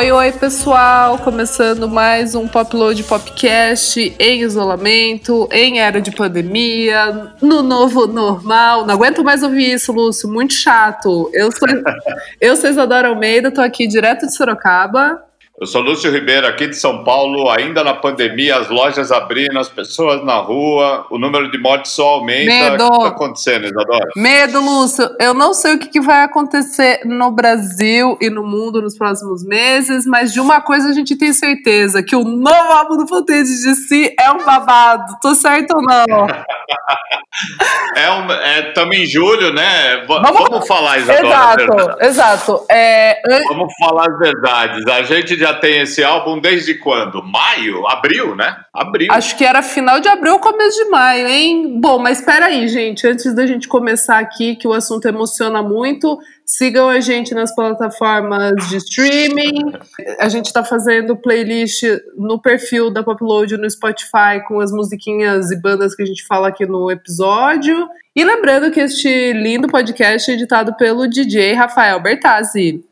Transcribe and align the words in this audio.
Oi, 0.00 0.10
oi, 0.12 0.32
pessoal! 0.32 1.18
Começando 1.18 1.86
mais 1.86 2.34
um 2.34 2.48
Popload 2.48 3.04
Popcast 3.04 4.16
em 4.18 4.40
isolamento, 4.40 5.46
em 5.52 5.78
era 5.78 6.00
de 6.00 6.10
pandemia, 6.10 7.34
no 7.42 7.62
novo 7.62 8.06
normal. 8.06 8.86
Não 8.86 8.94
aguento 8.94 9.22
mais 9.22 9.42
ouvir 9.42 9.74
isso, 9.74 9.92
Lúcio, 9.92 10.26
muito 10.26 10.54
chato. 10.54 11.30
Eu 11.34 11.52
sou, 11.52 11.68
eu 12.40 12.56
sou 12.56 12.70
Isadora 12.70 13.08
Almeida, 13.08 13.50
tô 13.50 13.60
aqui 13.60 13.86
direto 13.86 14.24
de 14.26 14.34
Sorocaba. 14.34 15.22
Eu 15.60 15.66
sou 15.66 15.82
Lúcio 15.82 16.10
Ribeiro, 16.10 16.46
aqui 16.46 16.68
de 16.68 16.74
São 16.74 17.04
Paulo. 17.04 17.50
Ainda 17.50 17.84
na 17.84 17.92
pandemia, 17.92 18.56
as 18.56 18.70
lojas 18.70 19.12
abrindo, 19.12 19.58
as 19.58 19.68
pessoas 19.68 20.24
na 20.24 20.36
rua, 20.36 21.06
o 21.10 21.18
número 21.18 21.50
de 21.50 21.58
mortes 21.58 21.92
só 21.92 22.14
aumenta. 22.14 22.46
Medo. 22.46 22.86
O 22.86 22.90
que 22.90 22.96
está 22.96 23.08
acontecendo, 23.08 23.66
Isadora? 23.66 24.08
Medo, 24.16 24.58
Lúcio. 24.58 25.10
Eu 25.20 25.34
não 25.34 25.52
sei 25.52 25.74
o 25.74 25.78
que, 25.78 25.88
que 25.88 26.00
vai 26.00 26.22
acontecer 26.24 27.02
no 27.04 27.30
Brasil 27.30 28.16
e 28.22 28.30
no 28.30 28.42
mundo 28.42 28.80
nos 28.80 28.96
próximos 28.96 29.44
meses, 29.44 30.06
mas 30.06 30.32
de 30.32 30.40
uma 30.40 30.62
coisa 30.62 30.88
a 30.88 30.92
gente 30.94 31.14
tem 31.14 31.30
certeza: 31.34 32.02
que 32.02 32.16
o 32.16 32.24
novo 32.24 32.72
álbum 32.72 32.96
do 32.96 33.06
Fontaine 33.06 33.44
de 33.44 33.74
si 33.74 34.14
é 34.18 34.30
um 34.30 34.42
babado. 34.42 35.18
Tô 35.20 35.34
certo 35.34 35.76
ou 35.76 35.82
não? 35.82 36.26
é 37.96 38.10
um, 38.10 38.32
é, 38.32 38.68
Estamos 38.68 38.96
em 38.96 39.04
julho, 39.04 39.52
né? 39.52 40.06
Vamos, 40.06 40.30
vamos 40.30 40.66
falar, 40.66 40.96
Isadora. 41.00 41.26
Exato, 41.26 41.96
exato. 42.00 42.66
É... 42.70 43.20
Vamos 43.48 43.74
falar 43.78 44.08
as 44.08 44.18
verdades. 44.18 44.86
A 44.86 45.02
gente 45.02 45.36
já 45.36 45.49
tem 45.54 45.80
esse 45.80 46.02
álbum 46.02 46.38
desde 46.38 46.74
quando? 46.74 47.22
Maio? 47.22 47.86
Abril, 47.86 48.36
né? 48.36 48.56
Abril. 48.72 49.08
Acho 49.10 49.36
que 49.36 49.44
era 49.44 49.62
final 49.62 50.00
de 50.00 50.08
abril 50.08 50.34
ou 50.34 50.38
começo 50.40 50.82
de 50.84 50.90
maio, 50.90 51.26
hein? 51.26 51.80
Bom, 51.80 51.98
mas 51.98 52.18
espera 52.18 52.46
aí, 52.46 52.68
gente. 52.68 53.06
Antes 53.06 53.34
da 53.34 53.46
gente 53.46 53.68
começar 53.68 54.18
aqui, 54.18 54.56
que 54.56 54.68
o 54.68 54.72
assunto 54.72 55.06
emociona 55.06 55.62
muito, 55.62 56.18
sigam 56.44 56.88
a 56.88 57.00
gente 57.00 57.34
nas 57.34 57.54
plataformas 57.54 58.68
de 58.68 58.76
streaming. 58.76 59.72
A 60.18 60.28
gente 60.28 60.46
está 60.46 60.64
fazendo 60.64 61.16
playlist 61.16 61.82
no 62.16 62.40
perfil 62.40 62.90
da 62.90 63.02
Popload 63.02 63.56
no 63.56 63.70
Spotify 63.70 64.42
com 64.46 64.60
as 64.60 64.72
musiquinhas 64.72 65.50
e 65.50 65.60
bandas 65.60 65.94
que 65.94 66.02
a 66.02 66.06
gente 66.06 66.26
fala 66.26 66.48
aqui 66.48 66.66
no 66.66 66.90
episódio. 66.90 67.88
E 68.14 68.24
lembrando 68.24 68.70
que 68.72 68.80
este 68.80 69.32
lindo 69.32 69.68
podcast 69.68 70.30
é 70.30 70.34
editado 70.34 70.76
pelo 70.76 71.08
DJ 71.08 71.52
Rafael 71.54 72.00
Bertazzi. 72.00 72.84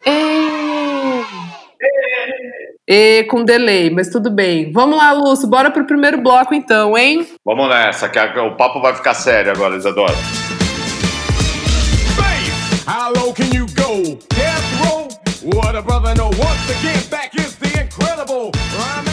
E 2.91 3.25
com 3.25 3.45
delay, 3.45 3.91
mas 3.91 4.09
tudo 4.09 4.31
bem. 4.31 4.73
Vamos 4.73 4.97
lá, 4.97 5.13
Lúcio, 5.13 5.47
bora 5.47 5.71
pro 5.71 5.85
primeiro 5.85 6.23
bloco 6.23 6.55
então, 6.55 6.97
hein? 6.97 7.29
Vamos 7.45 7.69
nessa, 7.69 8.09
que 8.09 8.19
o 8.19 8.57
papo 8.57 8.81
vai 8.81 8.95
ficar 8.95 9.13
sério 9.13 9.53
agora, 9.53 9.77
Isadora. 9.77 10.15
How 12.87 13.13
low 13.13 13.35
can 13.35 13.55
you 13.55 13.67
go? 13.77 14.17
Death 14.35 14.65
row? 14.81 15.07
What 15.55 15.77
a 15.77 15.83
brother 15.83 16.15
know. 16.15 16.31
Once 16.39 16.71
again, 16.71 17.03
back 17.11 17.35
is 17.39 17.55
the 17.57 17.83
incredible 17.83 18.51
Rhyme 18.79 19.09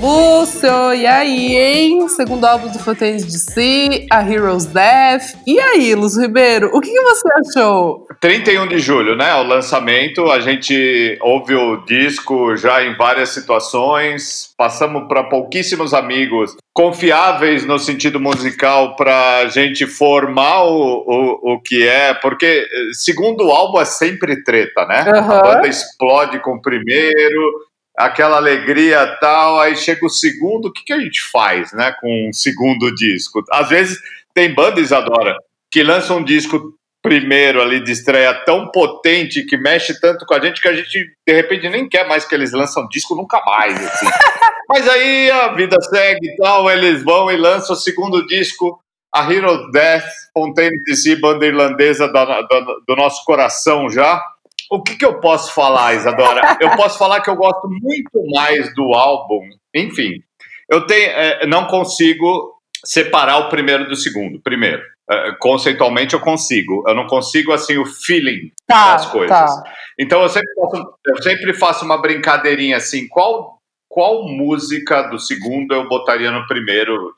Lúcio, 0.00 0.94
e 0.94 1.06
aí, 1.06 1.56
hein? 1.56 2.08
Segundo 2.08 2.44
álbum 2.44 2.70
do 2.70 2.78
Fontaines 2.78 3.24
DC, 3.24 4.06
A 4.10 4.22
Hero's 4.22 4.66
Death. 4.66 5.34
E 5.44 5.58
aí, 5.58 5.92
Lúcio 5.94 6.22
Ribeiro, 6.22 6.70
o 6.72 6.80
que, 6.80 6.92
que, 6.92 7.00
você 7.00 7.28
achou? 7.32 8.06
31 8.20 8.68
de 8.68 8.78
julho, 8.78 9.16
né? 9.16 9.34
O 9.34 9.42
lançamento. 9.42 10.30
A 10.30 10.38
gente 10.38 11.18
ouve 11.20 11.54
o 11.54 11.84
disco 11.84 12.56
já 12.56 12.84
em 12.84 12.96
várias 12.96 13.30
situações. 13.30 14.52
Passamos 14.56 15.08
para 15.08 15.24
pouquíssimos 15.24 15.92
amigos 15.92 16.56
confiáveis 16.72 17.66
no 17.66 17.76
sentido 17.76 18.20
musical 18.20 18.94
para 18.94 19.38
a 19.38 19.46
gente 19.48 19.84
formar 19.84 20.62
o, 20.62 21.04
o, 21.08 21.54
o 21.54 21.60
que 21.60 21.84
é, 21.84 22.14
porque 22.14 22.64
segundo 22.92 23.46
o 23.46 23.50
álbum 23.50 23.80
é 23.80 23.84
sempre 23.84 24.44
treta, 24.44 24.86
né? 24.86 25.04
Uhum. 25.08 25.32
A 25.32 25.42
banda 25.42 25.66
explode 25.66 26.38
com 26.38 26.52
o 26.52 26.62
primeiro, 26.62 27.67
aquela 27.98 28.36
alegria 28.36 29.18
tal, 29.20 29.60
aí 29.60 29.76
chega 29.76 30.06
o 30.06 30.10
segundo, 30.10 30.68
o 30.68 30.72
que, 30.72 30.84
que 30.84 30.92
a 30.92 31.00
gente 31.00 31.20
faz, 31.32 31.72
né, 31.72 31.92
com 32.00 32.28
um 32.28 32.32
segundo 32.32 32.94
disco? 32.94 33.42
Às 33.50 33.68
vezes 33.68 33.98
tem 34.32 34.54
bandas, 34.54 34.92
Adora, 34.92 35.36
que 35.70 35.82
lançam 35.82 36.18
um 36.18 36.24
disco 36.24 36.74
primeiro 37.02 37.60
ali 37.60 37.80
de 37.80 37.90
estreia 37.90 38.32
tão 38.44 38.70
potente, 38.70 39.44
que 39.44 39.56
mexe 39.56 40.00
tanto 40.00 40.24
com 40.26 40.34
a 40.34 40.40
gente, 40.40 40.62
que 40.62 40.68
a 40.68 40.74
gente, 40.74 41.12
de 41.26 41.34
repente, 41.34 41.68
nem 41.68 41.88
quer 41.88 42.06
mais 42.06 42.24
que 42.24 42.34
eles 42.34 42.52
lançam 42.52 42.88
disco 42.88 43.16
nunca 43.16 43.42
mais, 43.44 43.74
assim. 43.84 44.06
Mas 44.68 44.86
aí 44.88 45.30
a 45.30 45.48
vida 45.54 45.80
segue 45.80 46.28
e 46.28 46.36
tal, 46.36 46.70
eles 46.70 47.02
vão 47.02 47.30
e 47.30 47.36
lançam 47.36 47.74
o 47.74 47.78
segundo 47.78 48.26
disco, 48.26 48.78
a 49.12 49.32
Hero 49.32 49.70
Death, 49.70 50.04
Fontaine 50.32 50.82
DC, 50.84 51.16
banda 51.16 51.46
irlandesa 51.46 52.06
do, 52.06 52.12
do, 52.12 52.84
do 52.86 52.96
nosso 52.96 53.24
coração 53.24 53.90
já, 53.90 54.22
o 54.70 54.82
que, 54.82 54.96
que 54.96 55.04
eu 55.04 55.20
posso 55.20 55.54
falar, 55.54 55.94
Isadora? 55.94 56.58
eu 56.60 56.70
posso 56.76 56.98
falar 56.98 57.20
que 57.20 57.30
eu 57.30 57.36
gosto 57.36 57.68
muito 57.68 58.24
mais 58.34 58.74
do 58.74 58.94
álbum. 58.94 59.48
Enfim, 59.74 60.22
eu 60.68 60.86
tenho, 60.86 61.10
é, 61.10 61.46
não 61.46 61.66
consigo 61.66 62.54
separar 62.84 63.38
o 63.38 63.48
primeiro 63.48 63.88
do 63.88 63.96
segundo. 63.96 64.40
Primeiro, 64.40 64.82
é, 65.10 65.32
conceitualmente 65.40 66.14
eu 66.14 66.20
consigo. 66.20 66.84
Eu 66.86 66.94
não 66.94 67.06
consigo 67.06 67.52
assim 67.52 67.78
o 67.78 67.86
feeling 67.86 68.52
tá, 68.66 68.92
das 68.92 69.06
coisas. 69.06 69.36
Tá. 69.36 69.62
Então 69.98 70.22
eu 70.22 70.28
sempre, 70.28 70.52
faço, 70.54 70.94
eu 71.06 71.22
sempre 71.22 71.54
faço 71.54 71.84
uma 71.84 72.00
brincadeirinha 72.00 72.76
assim. 72.76 73.08
Qual 73.08 73.58
qual 73.88 74.28
música 74.28 75.02
do 75.02 75.18
segundo 75.18 75.74
eu 75.74 75.88
botaria 75.88 76.30
no 76.30 76.46
primeiro 76.46 77.14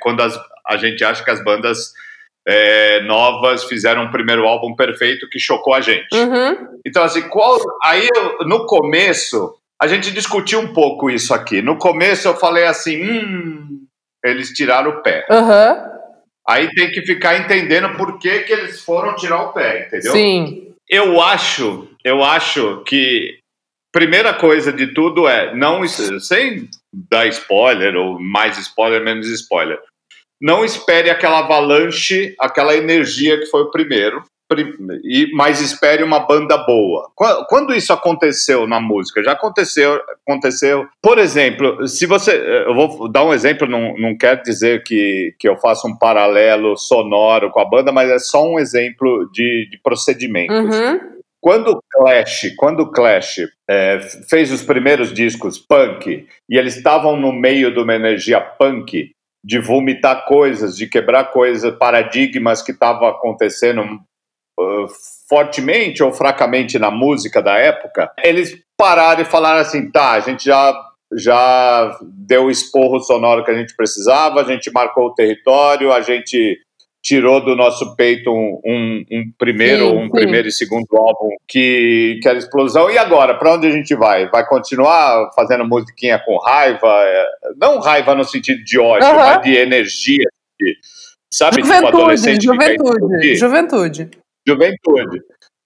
quando 0.00 0.20
as, 0.20 0.38
a 0.66 0.76
gente 0.76 1.02
acha 1.02 1.24
que 1.24 1.30
as 1.30 1.42
bandas 1.42 1.92
é, 2.46 3.00
novas 3.02 3.64
fizeram 3.64 4.04
um 4.04 4.10
primeiro 4.10 4.46
álbum 4.46 4.74
perfeito 4.74 5.28
que 5.28 5.38
chocou 5.38 5.74
a 5.74 5.80
gente. 5.80 6.14
Uhum. 6.14 6.78
Então, 6.86 7.02
assim, 7.02 7.22
qual. 7.28 7.58
Aí, 7.82 8.08
no 8.46 8.66
começo, 8.66 9.56
a 9.80 9.86
gente 9.86 10.10
discutiu 10.10 10.60
um 10.60 10.72
pouco 10.72 11.10
isso 11.10 11.32
aqui. 11.32 11.62
No 11.62 11.78
começo, 11.78 12.28
eu 12.28 12.34
falei 12.34 12.64
assim: 12.64 13.02
hum, 13.02 13.86
eles 14.24 14.50
tiraram 14.50 14.90
o 14.90 15.02
pé. 15.02 15.26
Uhum. 15.30 15.94
Aí 16.46 16.68
tem 16.74 16.90
que 16.90 17.02
ficar 17.02 17.38
entendendo 17.38 17.96
por 17.96 18.18
que, 18.18 18.40
que 18.40 18.52
eles 18.52 18.80
foram 18.82 19.16
tirar 19.16 19.42
o 19.44 19.52
pé, 19.52 19.86
entendeu? 19.86 20.12
Sim. 20.12 20.74
Eu 20.88 21.20
acho, 21.22 21.88
eu 22.04 22.22
acho 22.22 22.82
que 22.84 23.38
primeira 23.90 24.34
coisa 24.34 24.70
de 24.70 24.88
tudo 24.88 25.26
é 25.26 25.54
não 25.54 25.86
sem 25.88 26.68
dar 26.92 27.26
spoiler 27.28 27.96
ou 27.96 28.20
mais 28.20 28.58
spoiler 28.58 29.02
menos 29.02 29.28
spoiler 29.28 29.80
não 30.44 30.62
espere 30.62 31.08
aquela 31.08 31.38
avalanche, 31.38 32.34
aquela 32.38 32.76
energia 32.76 33.40
que 33.40 33.46
foi 33.46 33.62
o 33.62 33.70
primeiro, 33.70 34.22
e 35.02 35.30
mas 35.32 35.62
espere 35.62 36.04
uma 36.04 36.20
banda 36.20 36.58
boa. 36.58 37.10
Quando 37.48 37.74
isso 37.74 37.94
aconteceu 37.94 38.66
na 38.66 38.78
música? 38.78 39.22
Já 39.22 39.32
aconteceu, 39.32 39.98
aconteceu. 40.26 40.86
Por 41.00 41.18
exemplo, 41.18 41.88
se 41.88 42.04
você, 42.04 42.36
eu 42.66 42.74
vou 42.74 43.08
dar 43.08 43.24
um 43.24 43.32
exemplo, 43.32 43.66
não, 43.66 43.96
não 43.96 44.14
quer 44.18 44.42
dizer 44.42 44.82
que, 44.84 45.34
que 45.38 45.48
eu 45.48 45.56
faça 45.56 45.88
um 45.88 45.96
paralelo 45.96 46.76
sonoro 46.76 47.50
com 47.50 47.60
a 47.60 47.64
banda, 47.64 47.90
mas 47.90 48.10
é 48.10 48.18
só 48.18 48.46
um 48.46 48.58
exemplo 48.58 49.28
de, 49.32 49.66
de 49.70 49.80
procedimento. 49.82 50.52
Uhum. 50.52 51.00
Quando 51.40 51.82
Clash, 51.90 52.52
quando 52.56 52.90
Clash 52.90 53.48
é, 53.68 53.98
fez 54.28 54.52
os 54.52 54.62
primeiros 54.62 55.12
discos 55.12 55.58
punk 55.58 56.26
e 56.50 56.58
eles 56.58 56.76
estavam 56.76 57.16
no 57.16 57.32
meio 57.32 57.72
de 57.72 57.80
uma 57.80 57.94
energia 57.94 58.40
punk, 58.40 59.14
de 59.44 59.58
vomitar 59.60 60.24
coisas, 60.24 60.74
de 60.74 60.86
quebrar 60.86 61.24
coisas, 61.24 61.76
paradigmas 61.76 62.62
que 62.62 62.72
estavam 62.72 63.06
acontecendo 63.06 63.82
uh, 63.82 64.86
fortemente 65.28 66.02
ou 66.02 66.10
fracamente 66.10 66.78
na 66.78 66.90
música 66.90 67.42
da 67.42 67.58
época, 67.58 68.10
eles 68.22 68.58
pararam 68.74 69.20
e 69.20 69.26
falaram 69.26 69.60
assim: 69.60 69.90
tá, 69.90 70.12
a 70.12 70.20
gente 70.20 70.46
já, 70.46 70.74
já 71.12 71.98
deu 72.02 72.44
o 72.44 72.50
esporro 72.50 73.00
sonoro 73.00 73.44
que 73.44 73.50
a 73.50 73.54
gente 73.54 73.76
precisava, 73.76 74.40
a 74.40 74.44
gente 74.44 74.72
marcou 74.72 75.08
o 75.08 75.14
território, 75.14 75.92
a 75.92 76.00
gente 76.00 76.58
tirou 77.04 77.44
do 77.44 77.54
nosso 77.54 77.94
peito 77.94 78.30
um, 78.30 78.58
um, 78.64 79.04
um 79.12 79.32
primeiro, 79.36 79.90
sim, 79.90 79.96
um 79.98 80.04
sim. 80.04 80.10
primeiro 80.10 80.48
e 80.48 80.52
segundo 80.52 80.86
álbum 80.96 81.28
que, 81.46 82.18
que 82.22 82.28
era 82.28 82.38
explosão. 82.38 82.90
E 82.90 82.96
agora, 82.96 83.34
para 83.34 83.52
onde 83.52 83.66
a 83.66 83.70
gente 83.70 83.94
vai? 83.94 84.28
Vai 84.30 84.46
continuar 84.46 85.30
fazendo 85.36 85.66
musiquinha 85.66 86.18
com 86.18 86.38
raiva? 86.38 86.88
É, 86.88 87.26
não 87.60 87.78
raiva 87.78 88.14
no 88.14 88.24
sentido 88.24 88.64
de 88.64 88.78
ódio, 88.78 89.06
uhum. 89.06 89.16
mas 89.16 89.42
de 89.42 89.54
energia. 89.54 90.26
De, 90.58 90.76
sabe, 91.30 91.56
tipo, 91.56 91.66
juventude, 91.66 91.86
tipo 91.86 91.98
adolescente 91.98 92.44
juventude, 92.44 93.36
juventude. 93.36 94.10
Juventude. 94.48 95.20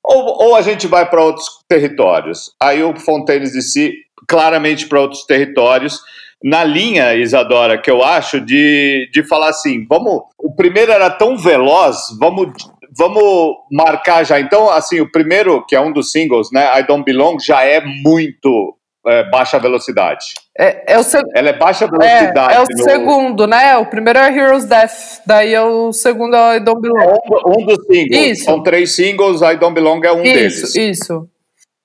Ou, 0.05 0.49
ou 0.49 0.56
a 0.56 0.62
gente 0.62 0.88
vai 0.88 1.08
para 1.08 1.23
outros 1.23 1.46
territórios. 1.69 2.50
Aí 2.61 2.82
o 2.82 2.96
Fontaines 2.96 3.52
de 3.52 3.62
si, 3.62 3.94
claramente 4.26 4.88
para 4.88 5.00
outros 5.00 5.25
territórios 5.25 6.00
na 6.43 6.64
linha, 6.64 7.14
Isadora, 7.14 7.79
que 7.79 7.90
eu 7.90 8.02
acho 8.02 8.40
de, 8.40 9.08
de 9.12 9.23
falar 9.25 9.49
assim, 9.49 9.87
vamos, 9.88 10.23
o 10.38 10.55
primeiro 10.55 10.93
era 10.93 11.11
tão 11.11 11.37
veloz, 11.37 11.96
vamos 12.19 12.52
vamos 12.96 13.55
marcar 13.70 14.25
já. 14.25 14.40
Então, 14.40 14.69
assim, 14.69 15.00
o 15.00 15.11
primeiro, 15.11 15.64
que 15.67 15.76
é 15.76 15.81
um 15.81 15.93
dos 15.93 16.11
singles, 16.11 16.49
né, 16.52 16.81
I 16.81 16.82
Don't 16.85 17.05
Belong, 17.05 17.38
já 17.40 17.64
é 17.64 17.81
muito 17.81 18.76
é, 19.06 19.23
baixa 19.31 19.58
velocidade. 19.58 20.26
É, 20.58 20.94
é 20.94 20.99
o 20.99 21.05
seg... 21.05 21.25
Ela 21.35 21.50
é 21.50 21.52
baixa 21.52 21.87
velocidade. 21.87 22.52
É, 22.52 22.56
é 22.56 22.61
o 22.61 22.64
no... 22.69 22.82
segundo, 22.82 23.46
né? 23.46 23.76
O 23.76 23.87
primeiro 23.87 24.19
é 24.19 24.37
Heroes 24.37 24.64
Death, 24.64 25.23
daí 25.25 25.55
é 25.55 25.62
o 25.62 25.93
segundo 25.93 26.35
é 26.35 26.56
I 26.56 26.61
Don't 26.61 26.81
Belong. 26.81 27.20
Um, 27.46 27.62
um 27.62 27.67
dos 27.67 27.87
singles. 27.87 28.26
Isso. 28.26 28.44
São 28.44 28.62
três 28.62 28.94
singles, 28.94 29.40
I 29.43 29.56
Don't 29.56 29.75
Belong 29.75 30.05
é 30.05 30.12
um 30.12 30.23
isso, 30.23 30.35
deles. 30.35 30.62
Isso, 30.62 30.81
isso. 30.81 31.29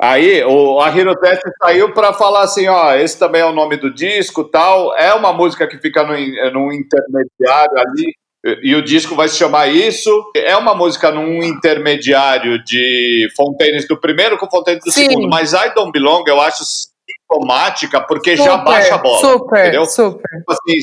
Aí 0.04 0.44
o 0.44 0.82
a 0.82 0.92
Test 0.92 1.42
saiu 1.62 1.94
para 1.94 2.12
falar 2.12 2.42
assim, 2.42 2.68
ó, 2.68 2.94
esse 2.94 3.18
também 3.18 3.40
é 3.40 3.46
o 3.46 3.54
nome 3.54 3.78
do 3.78 3.90
disco, 3.90 4.44
tal. 4.44 4.94
É 4.98 5.14
uma 5.14 5.32
música 5.32 5.66
que 5.66 5.78
fica 5.78 6.04
no, 6.04 6.12
no 6.52 6.74
intermediário 6.74 7.78
ali 7.78 8.14
e 8.62 8.76
o 8.76 8.84
disco 8.84 9.16
vai 9.16 9.30
se 9.30 9.38
chamar 9.38 9.68
isso. 9.68 10.12
É 10.36 10.58
uma 10.58 10.76
música 10.76 11.10
num 11.10 11.42
intermediário 11.42 12.62
de 12.66 13.30
Fontaines 13.34 13.88
do 13.88 13.98
primeiro 13.98 14.38
com 14.38 14.50
Fontaines 14.50 14.84
do 14.84 14.92
Sim. 14.92 15.08
segundo, 15.08 15.30
mas 15.30 15.54
I 15.54 15.74
Don't 15.74 15.94
Belong 15.94 16.26
eu 16.28 16.42
acho 16.42 16.66
sintomática 16.66 18.02
porque 18.02 18.36
super, 18.36 18.52
já 18.52 18.58
baixa 18.58 18.96
a 18.96 18.98
bola. 18.98 19.20
Super, 19.20 19.60
entendeu? 19.62 19.86
super. 19.86 20.30
Tipo 20.38 20.52
assim, 20.52 20.80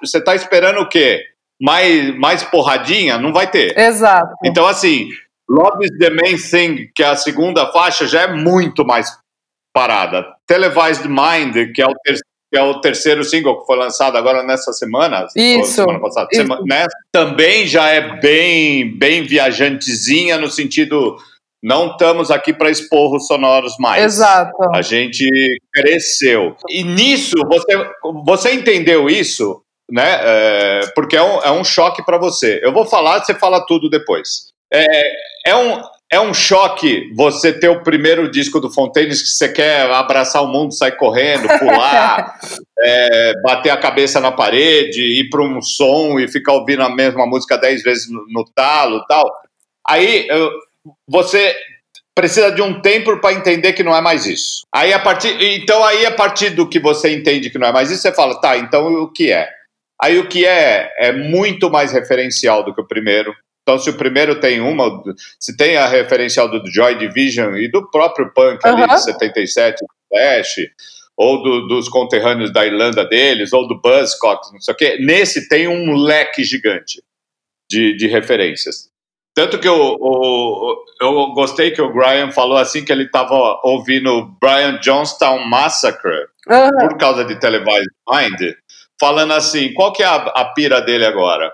você 0.00 0.20
tá, 0.20 0.26
tá, 0.26 0.36
esperando 0.36 0.78
o 0.78 0.88
quê? 0.88 1.24
Mais, 1.60 2.16
mais 2.16 2.44
porradinha? 2.44 3.18
Não 3.18 3.32
vai 3.32 3.50
ter. 3.50 3.76
Exato. 3.76 4.32
Então, 4.44 4.64
assim, 4.64 5.08
Love 5.48 5.84
is 5.84 5.90
the 5.98 6.10
Main 6.10 6.36
Thing, 6.36 6.90
que 6.94 7.02
é 7.02 7.08
a 7.08 7.16
segunda 7.16 7.70
faixa, 7.70 8.06
já 8.06 8.22
é 8.22 8.32
muito 8.32 8.84
mais 8.84 9.08
parada. 9.74 10.24
Televised 10.46 11.06
Mind, 11.06 11.72
que 11.74 11.82
é 11.82 11.86
o 11.86 11.94
terceiro 12.04 12.34
que 12.54 12.58
é 12.58 12.62
o 12.62 12.80
terceiro 12.80 13.24
single 13.24 13.58
que 13.58 13.66
foi 13.66 13.76
lançado 13.76 14.16
agora 14.16 14.44
nessa 14.44 14.72
semana. 14.72 15.26
Isso. 15.34 15.72
Semana 15.72 15.98
passada. 15.98 16.28
Isso. 16.30 16.42
Semana, 16.42 16.62
né? 16.64 16.86
Também 17.10 17.66
já 17.66 17.88
é 17.88 18.20
bem, 18.20 18.96
bem 18.96 19.24
viajantezinha 19.24 20.38
no 20.38 20.48
sentido. 20.48 21.16
Não 21.60 21.88
estamos 21.88 22.30
aqui 22.30 22.52
para 22.52 22.70
esporros 22.70 23.26
sonoros 23.26 23.74
mais. 23.80 24.04
Exato. 24.04 24.52
A 24.72 24.82
gente 24.82 25.26
cresceu. 25.72 26.54
E 26.68 26.84
nisso, 26.84 27.34
você, 27.48 27.90
você 28.24 28.52
entendeu 28.52 29.10
isso, 29.10 29.60
né? 29.90 30.20
É, 30.22 30.80
porque 30.94 31.16
é 31.16 31.22
um, 31.22 31.42
é 31.42 31.50
um 31.50 31.64
choque 31.64 32.04
para 32.04 32.18
você. 32.18 32.60
Eu 32.62 32.72
vou 32.72 32.86
falar, 32.86 33.24
você 33.24 33.34
fala 33.34 33.66
tudo 33.66 33.90
depois. 33.90 34.53
É, 34.74 35.50
é, 35.50 35.56
um, 35.56 35.82
é 36.10 36.20
um 36.20 36.34
choque 36.34 37.12
você 37.14 37.52
ter 37.52 37.68
o 37.68 37.82
primeiro 37.82 38.30
disco 38.30 38.58
do 38.58 38.72
Fontaines 38.72 39.22
que 39.22 39.28
você 39.28 39.48
quer 39.48 39.90
abraçar 39.90 40.42
o 40.42 40.48
mundo, 40.48 40.74
sair 40.74 40.96
correndo, 40.96 41.46
pular, 41.58 42.38
é, 42.82 43.32
bater 43.42 43.70
a 43.70 43.76
cabeça 43.76 44.20
na 44.20 44.32
parede, 44.32 45.00
ir 45.00 45.30
para 45.30 45.42
um 45.42 45.62
som 45.62 46.18
e 46.18 46.26
ficar 46.26 46.54
ouvindo 46.54 46.82
a 46.82 46.94
mesma 46.94 47.26
música 47.26 47.56
dez 47.56 47.82
vezes 47.82 48.10
no, 48.10 48.24
no 48.28 48.44
talo 48.54 49.04
tal. 49.06 49.30
Aí 49.86 50.26
você 51.06 51.54
precisa 52.14 52.50
de 52.50 52.62
um 52.62 52.80
tempo 52.80 53.18
para 53.20 53.34
entender 53.34 53.72
que 53.72 53.82
não 53.82 53.94
é 53.94 54.00
mais 54.00 54.24
isso. 54.26 54.64
Aí 54.72 54.92
a 54.92 54.98
partir, 54.98 55.36
então 55.40 55.84
aí 55.84 56.06
a 56.06 56.12
partir 56.12 56.50
do 56.50 56.68
que 56.68 56.78
você 56.78 57.14
entende 57.14 57.50
que 57.50 57.58
não 57.58 57.66
é 57.66 57.72
mais 57.72 57.90
isso, 57.90 58.02
você 58.02 58.12
fala, 58.12 58.40
tá, 58.40 58.56
então 58.56 58.86
o 59.02 59.12
que 59.12 59.32
é? 59.32 59.48
Aí 60.00 60.18
o 60.18 60.28
que 60.28 60.46
é 60.46 60.92
é 60.98 61.12
muito 61.12 61.70
mais 61.70 61.92
referencial 61.92 62.62
do 62.64 62.74
que 62.74 62.80
o 62.80 62.86
primeiro. 62.86 63.34
Então, 63.64 63.78
se 63.78 63.88
o 63.88 63.96
primeiro 63.96 64.38
tem 64.40 64.60
uma, 64.60 65.02
se 65.40 65.56
tem 65.56 65.78
a 65.78 65.86
referencial 65.86 66.50
do 66.50 66.62
Joy 66.70 66.98
Division 66.98 67.56
e 67.56 67.66
do 67.66 67.90
próprio 67.90 68.30
Punk 68.32 68.60
uhum. 68.62 68.76
ali 68.76 68.86
de 68.86 69.02
77, 69.02 69.82
Flash, 70.08 70.68
ou 71.16 71.42
do, 71.42 71.66
dos 71.66 71.88
conterrâneos 71.88 72.52
da 72.52 72.66
Irlanda 72.66 73.06
deles, 73.06 73.54
ou 73.54 73.66
do 73.66 73.80
Buzzcocks, 73.80 74.52
não 74.52 74.60
sei 74.60 74.74
o 74.74 74.76
quê, 74.76 74.98
nesse 75.00 75.48
tem 75.48 75.66
um 75.66 75.96
leque 75.96 76.44
gigante 76.44 77.02
de, 77.70 77.96
de 77.96 78.06
referências. 78.06 78.90
Tanto 79.34 79.58
que 79.58 79.66
eu, 79.66 79.74
eu, 79.98 80.84
eu 81.00 81.32
gostei 81.32 81.70
que 81.70 81.80
o 81.82 81.92
Brian 81.92 82.30
falou 82.30 82.58
assim 82.58 82.84
que 82.84 82.92
ele 82.92 83.04
estava 83.04 83.60
ouvindo 83.64 84.36
Brian 84.40 84.78
Johnstown 84.78 85.48
Massacre 85.48 86.26
uhum. 86.46 86.88
por 86.88 86.98
causa 86.98 87.24
de 87.24 87.38
Televised 87.40 87.90
Mind, 88.08 88.54
falando 89.00 89.32
assim, 89.32 89.72
qual 89.72 89.92
que 89.92 90.02
é 90.02 90.06
a, 90.06 90.16
a 90.16 90.44
pira 90.52 90.80
dele 90.82 91.06
agora? 91.06 91.50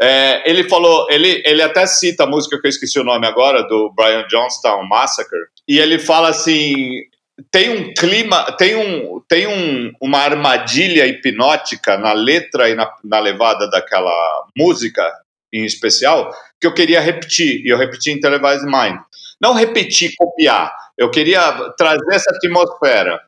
É, 0.00 0.48
ele 0.48 0.68
falou, 0.68 1.06
ele, 1.10 1.42
ele 1.44 1.62
até 1.62 1.86
cita 1.86 2.24
a 2.24 2.26
música 2.26 2.60
que 2.60 2.66
eu 2.66 2.70
esqueci 2.70 2.98
o 2.98 3.04
nome 3.04 3.26
agora, 3.26 3.62
do 3.62 3.92
Brian 3.94 4.26
Johnstown 4.28 4.86
Massacre, 4.88 5.38
e 5.68 5.78
ele 5.78 5.98
fala 5.98 6.28
assim: 6.28 7.02
tem 7.50 7.70
um 7.70 7.94
clima, 7.94 8.44
tem, 8.56 8.74
um, 8.74 9.20
tem 9.28 9.46
um, 9.46 9.92
uma 10.00 10.18
armadilha 10.18 11.06
hipnótica 11.06 11.96
na 11.96 12.12
letra 12.12 12.68
e 12.68 12.74
na, 12.74 12.92
na 13.04 13.18
levada 13.18 13.68
daquela 13.70 14.46
música 14.56 15.10
em 15.52 15.64
especial, 15.64 16.32
que 16.60 16.66
eu 16.66 16.74
queria 16.74 17.00
repetir, 17.00 17.64
e 17.64 17.68
eu 17.68 17.78
repeti 17.78 18.10
em 18.10 18.18
Televised 18.18 18.64
Mind. 18.64 18.98
Não 19.40 19.54
repetir, 19.54 20.12
copiar, 20.16 20.72
eu 20.98 21.10
queria 21.10 21.40
trazer 21.76 22.14
essa 22.14 22.30
atmosfera. 22.30 23.20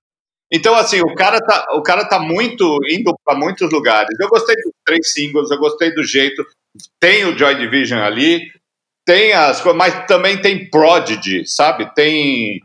Então, 0.53 0.75
assim, 0.75 1.01
o 1.01 1.15
cara 1.15 1.41
tá, 1.41 1.67
o 1.73 1.83
cara 1.83 2.05
tá 2.05 2.19
muito 2.19 2.79
indo 2.89 3.15
para 3.25 3.37
muitos 3.37 3.71
lugares. 3.71 4.17
Eu 4.21 4.29
gostei 4.29 4.55
dos 4.57 4.73
três 4.85 5.13
singles, 5.13 5.51
eu 5.51 5.59
gostei 5.59 5.93
do 5.93 6.05
jeito. 6.05 6.47
Tem 7.01 7.25
o 7.25 7.37
Joy 7.37 7.57
Division 7.57 8.01
ali, 8.01 8.43
tem 9.05 9.33
as 9.33 9.61
coisas, 9.61 9.79
mas 9.79 10.07
também 10.07 10.41
tem 10.41 10.69
Prodigy, 10.71 11.47
sabe? 11.47 11.93
Tem 11.95 12.61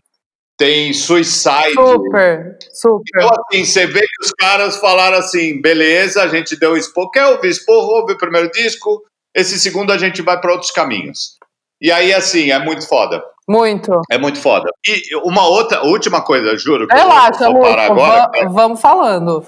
tem 0.57 0.93
Suicide. 0.93 1.73
Super, 1.73 2.57
super. 2.71 3.03
Então, 3.15 3.29
assim, 3.31 3.65
você 3.65 3.87
vê 3.87 3.99
que 3.99 4.25
os 4.25 4.31
caras 4.31 4.77
falaram 4.77 5.17
assim: 5.17 5.59
beleza, 5.59 6.21
a 6.21 6.27
gente 6.27 6.55
deu 6.55 6.77
expor. 6.77 7.09
Quer 7.09 7.25
ouvir 7.25 7.49
expor? 7.49 7.83
Ouve 7.83 8.13
o 8.13 8.17
primeiro 8.17 8.51
disco. 8.51 9.03
Esse 9.35 9.59
segundo 9.59 9.91
a 9.91 9.97
gente 9.97 10.21
vai 10.21 10.39
para 10.39 10.51
outros 10.51 10.69
caminhos. 10.69 11.37
E 11.81 11.91
aí, 11.91 12.13
assim, 12.13 12.51
é 12.51 12.59
muito 12.59 12.87
foda. 12.87 13.23
Muito. 13.47 14.01
É 14.09 14.17
muito 14.17 14.39
foda. 14.39 14.69
E 14.87 15.15
uma 15.23 15.47
outra, 15.47 15.83
última 15.85 16.21
coisa, 16.21 16.57
juro. 16.57 16.87
Que 16.87 16.95
Relaxa, 16.95 17.45
eu 17.45 17.53
vou 17.53 17.61
parar 17.61 17.85
agora. 17.85 18.29
Vamos 18.49 18.79
falando. 18.79 19.45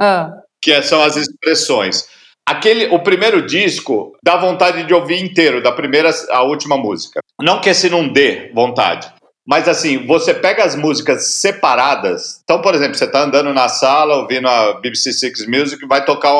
Ah. 0.00 0.30
Que 0.62 0.80
são 0.82 1.02
as 1.02 1.16
expressões. 1.16 2.08
Aquele, 2.46 2.86
o 2.94 2.98
primeiro 2.98 3.46
disco 3.46 4.12
dá 4.22 4.36
vontade 4.36 4.84
de 4.84 4.92
ouvir 4.92 5.22
inteiro, 5.22 5.62
da 5.62 5.72
primeira 5.72 6.10
à 6.30 6.42
última 6.42 6.76
música. 6.76 7.20
Não 7.40 7.60
que 7.60 7.70
esse 7.70 7.88
não 7.88 8.06
dê 8.06 8.50
vontade. 8.54 9.10
Mas 9.46 9.68
assim, 9.68 10.06
você 10.06 10.32
pega 10.32 10.64
as 10.64 10.74
músicas 10.74 11.26
separadas. 11.26 12.40
Então, 12.44 12.62
por 12.62 12.74
exemplo, 12.74 12.94
você 12.94 13.06
tá 13.06 13.22
andando 13.22 13.52
na 13.52 13.68
sala 13.68 14.16
ouvindo 14.16 14.48
a 14.48 14.74
BBC 14.80 15.12
Six 15.12 15.46
Music, 15.46 15.86
vai 15.86 16.04
tocar, 16.04 16.32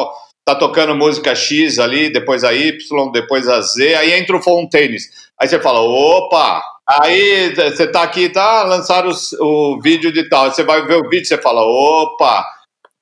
tá 0.45 0.55
tocando 0.55 0.95
música 0.95 1.35
X 1.35 1.79
ali, 1.79 2.11
depois 2.11 2.45
a 2.45 2.53
Y, 2.55 3.13
depois 3.13 3.49
a 3.49 3.61
Z, 3.61 3.95
aí 3.95 4.13
entra 4.13 4.37
o 4.37 4.43
Fontaines. 4.43 5.11
Aí 5.39 5.49
você 5.49 5.59
fala, 5.59 5.81
opa, 5.81 6.63
Aí 6.89 7.55
você 7.55 7.87
tá 7.87 8.03
aqui, 8.03 8.29
tá? 8.29 8.63
Lançaram 8.65 9.11
o, 9.11 9.45
o 9.45 9.81
vídeo 9.81 10.13
de 10.13 10.29
tal. 10.29 10.51
Você 10.51 10.63
vai 10.63 10.87
ver 10.87 10.97
o 10.97 11.09
vídeo, 11.09 11.27
você 11.27 11.39
fala, 11.39 11.63
opa! 11.63 12.45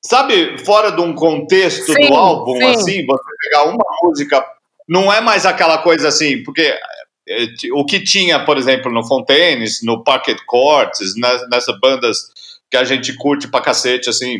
Sabe, 0.04 0.58
fora 0.64 0.90
de 0.90 1.00
um 1.00 1.14
contexto 1.14 1.92
sim, 1.92 2.08
do 2.08 2.14
álbum, 2.14 2.56
sim. 2.56 2.64
assim, 2.64 3.06
você 3.06 3.30
pegar 3.40 3.64
uma 3.64 3.84
música, 4.02 4.44
não 4.88 5.12
é 5.12 5.20
mais 5.20 5.46
aquela 5.46 5.78
coisa 5.78 6.08
assim, 6.08 6.42
porque 6.42 6.74
é, 7.28 7.46
o 7.72 7.84
que 7.84 8.00
tinha, 8.00 8.44
por 8.44 8.58
exemplo, 8.58 8.92
no 8.92 9.06
Fontaines, 9.06 9.80
no 9.84 10.02
Pocket 10.02 10.38
Courts, 10.44 11.14
nessas 11.48 11.78
bandas 11.78 12.16
que 12.68 12.76
a 12.76 12.82
gente 12.82 13.14
curte 13.16 13.46
pra 13.46 13.60
cacete, 13.60 14.08
assim, 14.08 14.38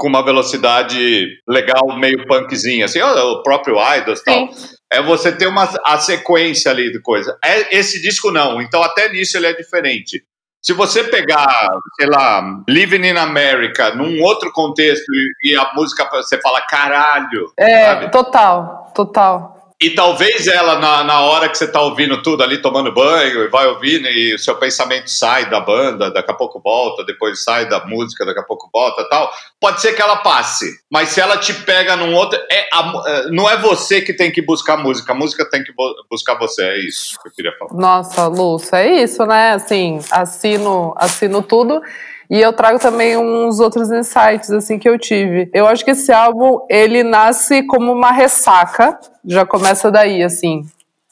com 0.00 0.08
uma 0.08 0.24
velocidade 0.24 1.28
legal, 1.46 1.98
meio 1.98 2.26
punkzinha, 2.26 2.86
assim, 2.86 3.02
o 3.02 3.42
próprio 3.42 3.76
Idols 3.96 4.20
e 4.20 4.24
tal 4.24 4.48
é 4.92 5.00
você 5.00 5.30
ter 5.30 5.46
uma 5.46 5.68
a 5.84 5.98
sequência 5.98 6.70
ali 6.70 6.90
de 6.90 7.00
coisa. 7.00 7.38
É, 7.44 7.76
esse 7.76 8.02
disco 8.02 8.32
não, 8.32 8.60
então 8.60 8.82
até 8.82 9.08
nisso 9.10 9.36
ele 9.36 9.46
é 9.46 9.52
diferente. 9.52 10.24
Se 10.62 10.74
você 10.74 11.04
pegar, 11.04 11.70
sei 11.98 12.06
lá, 12.06 12.42
Living 12.68 13.06
in 13.06 13.16
America, 13.16 13.94
num 13.94 14.20
outro 14.22 14.52
contexto 14.52 15.06
e, 15.10 15.52
e 15.52 15.56
a 15.56 15.72
música 15.74 16.06
você 16.10 16.38
fala 16.40 16.60
caralho. 16.62 17.52
É, 17.56 17.84
sabe? 17.84 18.10
total, 18.10 18.92
total. 18.94 19.59
E 19.82 19.88
talvez 19.90 20.46
ela, 20.46 20.78
na, 20.78 21.02
na 21.04 21.20
hora 21.22 21.48
que 21.48 21.56
você 21.56 21.64
está 21.64 21.80
ouvindo 21.80 22.22
tudo 22.22 22.42
ali, 22.42 22.60
tomando 22.60 22.92
banho, 22.92 23.44
e 23.44 23.48
vai 23.48 23.66
ouvindo, 23.66 24.06
e 24.08 24.34
o 24.34 24.38
seu 24.38 24.54
pensamento 24.56 25.08
sai 25.08 25.48
da 25.48 25.58
banda, 25.58 26.10
daqui 26.10 26.30
a 26.30 26.34
pouco 26.34 26.60
volta, 26.60 27.02
depois 27.02 27.42
sai 27.42 27.66
da 27.66 27.86
música, 27.86 28.26
daqui 28.26 28.40
a 28.40 28.42
pouco 28.42 28.68
volta 28.70 29.08
tal. 29.08 29.32
Pode 29.58 29.80
ser 29.80 29.94
que 29.94 30.02
ela 30.02 30.16
passe, 30.16 30.70
mas 30.90 31.08
se 31.08 31.20
ela 31.22 31.38
te 31.38 31.54
pega 31.54 31.96
num 31.96 32.14
outro. 32.14 32.38
É, 32.52 32.68
a, 32.70 32.92
é, 33.06 33.30
não 33.30 33.48
é 33.48 33.56
você 33.56 34.02
que 34.02 34.12
tem 34.12 34.30
que 34.30 34.42
buscar 34.42 34.76
música, 34.76 35.12
a 35.12 35.16
música 35.16 35.48
tem 35.48 35.64
que 35.64 35.72
buscar 36.10 36.34
você, 36.34 36.62
é 36.62 36.78
isso 36.86 37.18
que 37.22 37.28
eu 37.28 37.32
queria 37.32 37.52
falar. 37.58 37.72
Nossa, 37.72 38.26
Lúcio, 38.26 38.76
é 38.76 39.02
isso, 39.02 39.24
né? 39.24 39.52
Assim, 39.52 39.98
assino, 40.10 40.92
assino 40.98 41.42
tudo. 41.42 41.80
E 42.30 42.40
eu 42.40 42.52
trago 42.52 42.78
também 42.78 43.16
uns 43.16 43.58
outros 43.58 43.90
insights 43.90 44.52
assim 44.52 44.78
que 44.78 44.88
eu 44.88 44.96
tive. 44.96 45.50
Eu 45.52 45.66
acho 45.66 45.84
que 45.84 45.90
esse 45.90 46.12
álbum 46.12 46.64
ele 46.70 47.02
nasce 47.02 47.64
como 47.64 47.92
uma 47.92 48.12
ressaca, 48.12 48.96
já 49.24 49.44
começa 49.44 49.90
daí 49.90 50.22
assim. 50.22 50.64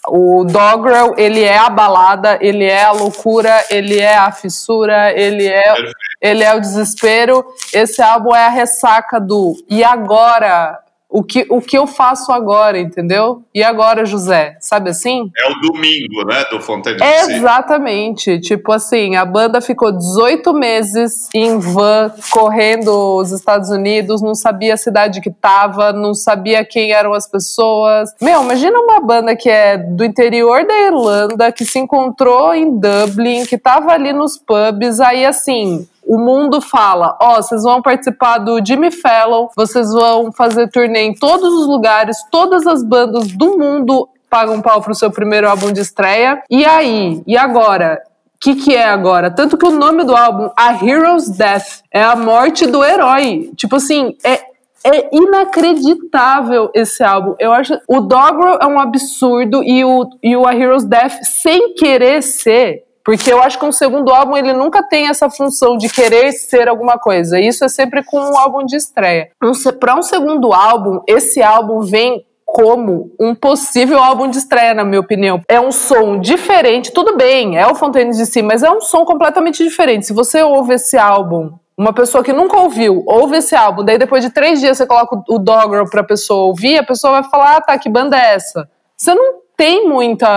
O 0.07 0.45
Dogrel, 0.45 1.15
ele 1.19 1.43
é 1.43 1.59
a 1.59 1.69
balada, 1.69 2.39
ele 2.41 2.65
é 2.65 2.85
a 2.85 2.93
loucura, 2.93 3.65
ele 3.69 3.99
é 3.99 4.17
a 4.17 4.31
fissura, 4.31 5.13
ele 5.13 5.47
é, 5.47 5.75
ele 6.23 6.45
é 6.45 6.55
o 6.55 6.61
desespero. 6.61 7.45
Esse 7.75 8.01
álbum 8.01 8.35
é 8.35 8.47
a 8.47 8.51
ressaca 8.51 9.21
do 9.21 9.57
e 9.69 9.83
agora 9.83 10.79
o 11.11 11.23
que, 11.23 11.47
o 11.49 11.61
que 11.61 11.77
eu 11.77 11.87
faço 11.87 12.31
agora, 12.31 12.79
entendeu? 12.79 13.43
E 13.55 13.63
agora, 13.63 14.05
José? 14.05 14.59
Sabe 14.61 14.91
assim? 14.91 15.31
É 15.39 15.51
o 15.51 15.55
domingo, 15.61 16.25
né, 16.27 16.45
do 16.51 16.61
Fontaine 16.61 17.01
Exatamente. 17.03 18.39
Tipo 18.41 18.73
assim, 18.73 19.17
a 19.17 19.25
banda 19.25 19.61
ficou 19.63 19.91
18 19.91 20.53
meses 20.53 21.29
em 21.35 21.59
van, 21.59 22.13
correndo 22.31 23.17
os 23.17 23.33
Estados 23.33 23.71
Unidos, 23.71 24.21
não 24.21 24.35
sabia 24.35 24.75
a 24.75 24.77
cidade 24.77 25.23
que 25.23 25.31
tava, 25.31 25.93
não 25.93 26.13
sabia 26.13 26.63
quem 26.65 26.93
eram 26.93 27.15
as 27.15 27.27
pessoas. 27.27 28.11
Meu, 28.21 28.43
imagina 28.43 28.79
uma 28.79 29.01
banda 29.01 29.35
que 29.35 29.49
é 29.49 29.79
do 29.79 30.05
interior 30.05 30.67
da 30.67 30.79
Irlanda, 30.79 31.51
que 31.51 31.65
se 31.65 31.79
encontrou 31.79 32.55
em 32.55 32.79
Dublin, 32.79 33.47
que 33.47 33.57
tava 33.57 33.93
ali 33.93 34.13
nos 34.13 34.37
pubs, 34.37 35.01
aí 35.01 35.25
assim, 35.25 35.89
o 36.09 36.19
mundo 36.19 36.61
fala: 36.61 37.17
ó, 37.21 37.35
oh, 37.35 37.43
vocês 37.43 37.63
vão 37.63 37.83
participar 37.83 38.39
do 38.39 38.65
Jimmy 38.65 38.91
Fallon, 38.91 39.49
vocês 39.55 39.93
vão 39.93 40.33
fazer 40.33 40.69
turnê 40.69 41.03
em 41.03 41.15
todos 41.15 41.53
os 41.53 41.67
lugares, 41.69 42.17
todas 42.31 42.67
as 42.67 42.83
bandas 42.83 43.29
do 43.29 43.59
mundo 43.59 44.09
pagam 44.31 44.57
um 44.57 44.63
pau 44.63 44.81
pro 44.81 44.95
seu 44.95 45.11
primeiro 45.11 45.49
álbum 45.49 45.71
de 45.71 45.81
estreia. 45.81 46.43
E 46.51 46.65
aí? 46.65 47.23
E 47.27 47.37
agora? 47.37 48.03
O 48.37 48.41
que, 48.41 48.55
que 48.55 48.75
é 48.75 48.85
agora? 48.85 49.31
Tanto 49.31 49.59
que 49.59 49.67
o 49.67 49.71
nome 49.71 50.05
do 50.05 50.15
álbum, 50.15 50.51
A 50.57 50.73
Hero's 50.73 51.29
Death, 51.29 51.83
é 51.93 52.03
a 52.03 52.15
morte 52.15 52.67
do 52.67 52.85
herói. 52.85 53.51
Tipo 53.57 53.77
assim, 53.77 54.17
é, 54.25 54.41
é 54.85 55.09
inacreditável 55.13 56.71
esse 56.73 57.03
álbum. 57.03 57.35
Eu 57.39 57.53
acho. 57.53 57.79
O 57.89 58.01
Doggerel 58.01 58.59
é 58.63 58.67
um 58.67 58.79
absurdo 58.79 59.63
e 59.65 59.85
o, 59.85 60.09
e 60.23 60.37
o 60.37 60.47
A 60.47 60.55
Hero's 60.55 60.85
Death, 60.85 61.23
sem 61.25 61.75
querer 61.75 62.23
ser, 62.23 62.85
porque 63.09 63.33
eu 63.33 63.41
acho 63.41 63.59
que 63.59 63.65
um 63.65 63.73
segundo 63.73 64.13
álbum 64.13 64.37
ele 64.37 64.53
nunca 64.53 64.83
tem 64.83 65.09
essa 65.09 65.31
função 65.31 65.79
de 65.79 65.89
querer 65.89 66.31
ser 66.33 66.69
alguma 66.69 66.99
coisa. 66.99 67.41
Isso 67.41 67.65
é 67.65 67.69
sempre 67.69 68.05
com 68.05 68.21
um 68.21 68.37
álbum 68.37 68.67
de 68.67 68.77
estreia. 68.77 69.31
Um, 69.43 69.53
Para 69.81 69.97
um 69.97 70.03
segundo 70.03 70.53
álbum, 70.53 71.01
esse 71.09 71.43
álbum 71.43 71.81
vem 71.81 72.27
como 72.45 73.11
um 73.19 73.35
possível 73.35 73.99
álbum 73.99 74.29
de 74.29 74.37
estreia, 74.37 74.75
na 74.75 74.85
minha 74.85 75.01
opinião. 75.01 75.41
É 75.49 75.59
um 75.59 75.73
som 75.73 76.21
diferente, 76.21 76.93
tudo 76.93 77.17
bem, 77.17 77.57
é 77.57 77.67
o 77.67 77.75
Fontaine 77.75 78.11
de 78.11 78.27
si, 78.27 78.43
mas 78.43 78.63
é 78.63 78.71
um 78.71 78.83
som 78.83 79.07
completamente 79.07 79.65
diferente. 79.65 80.05
Se 80.05 80.13
você 80.13 80.43
ouve 80.43 80.75
esse 80.75 80.99
álbum 80.99 81.55
uma 81.79 81.95
pessoa 81.95 82.23
que 82.23 82.35
nunca 82.35 82.59
ouviu, 82.59 83.05
ouve 83.07 83.39
esse 83.39 83.57
álbum, 83.57 83.87
daí 83.87 83.97
depois 83.97 84.23
de 84.23 84.29
três 84.29 84.61
dias 84.61 84.77
você 84.77 84.87
coloca 84.87 85.23
o 85.31 85.39
Doggerel 85.39 85.89
pra 85.89 86.05
pessoa 86.05 86.45
ouvir, 86.45 86.77
a 86.77 86.85
pessoa 86.85 87.23
vai 87.23 87.31
falar, 87.31 87.57
ah, 87.57 87.61
tá, 87.63 87.79
que 87.79 87.89
banda 87.89 88.19
é 88.19 88.35
essa? 88.35 88.69
Você 88.99 89.15
não 89.15 89.48
tem 89.59 89.89
muita. 89.89 90.29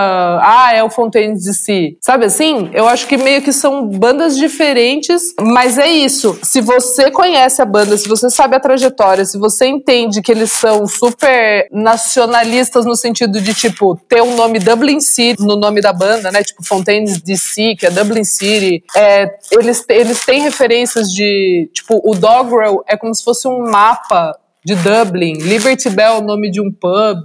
Ah, 0.42 0.72
é 0.74 0.82
o 0.82 0.90
Fontaine 0.90 1.38
de 1.38 1.54
si. 1.54 1.96
Sabe 2.00 2.24
assim? 2.24 2.70
Eu 2.74 2.88
acho 2.88 3.06
que 3.06 3.16
meio 3.16 3.40
que 3.40 3.52
são 3.52 3.86
bandas 3.86 4.36
diferentes, 4.36 5.32
mas 5.40 5.78
é 5.78 5.88
isso. 5.88 6.36
Se 6.42 6.60
você 6.60 7.08
conhece 7.08 7.62
a 7.62 7.64
banda, 7.64 7.96
se 7.96 8.08
você 8.08 8.28
sabe 8.28 8.56
a 8.56 8.60
trajetória, 8.60 9.24
se 9.24 9.38
você 9.38 9.66
entende 9.66 10.20
que 10.20 10.32
eles 10.32 10.50
são 10.50 10.88
super 10.88 11.68
nacionalistas 11.70 12.84
no 12.84 12.96
sentido 12.96 13.40
de, 13.40 13.54
tipo, 13.54 13.94
ter 14.08 14.20
um 14.20 14.34
nome 14.34 14.58
Dublin 14.58 14.98
City 14.98 15.40
no 15.40 15.54
nome 15.54 15.80
da 15.80 15.92
banda, 15.92 16.32
né? 16.32 16.42
Tipo, 16.42 16.64
Fontaine 16.64 17.06
DC, 17.06 17.76
que 17.76 17.86
é 17.86 17.90
Dublin 17.90 18.24
City. 18.24 18.82
É, 18.96 19.30
eles, 19.52 19.84
eles 19.88 20.24
têm 20.24 20.42
referências 20.42 21.06
de. 21.08 21.70
Tipo, 21.72 22.02
o 22.04 22.16
Dogrel 22.16 22.82
é 22.88 22.96
como 22.96 23.14
se 23.14 23.22
fosse 23.22 23.46
um 23.46 23.70
mapa 23.70 24.36
de 24.64 24.74
Dublin. 24.74 25.34
Liberty 25.34 25.90
Bell 25.90 26.14
é 26.14 26.18
o 26.18 26.22
nome 26.22 26.50
de 26.50 26.60
um 26.60 26.72
pub. 26.72 27.24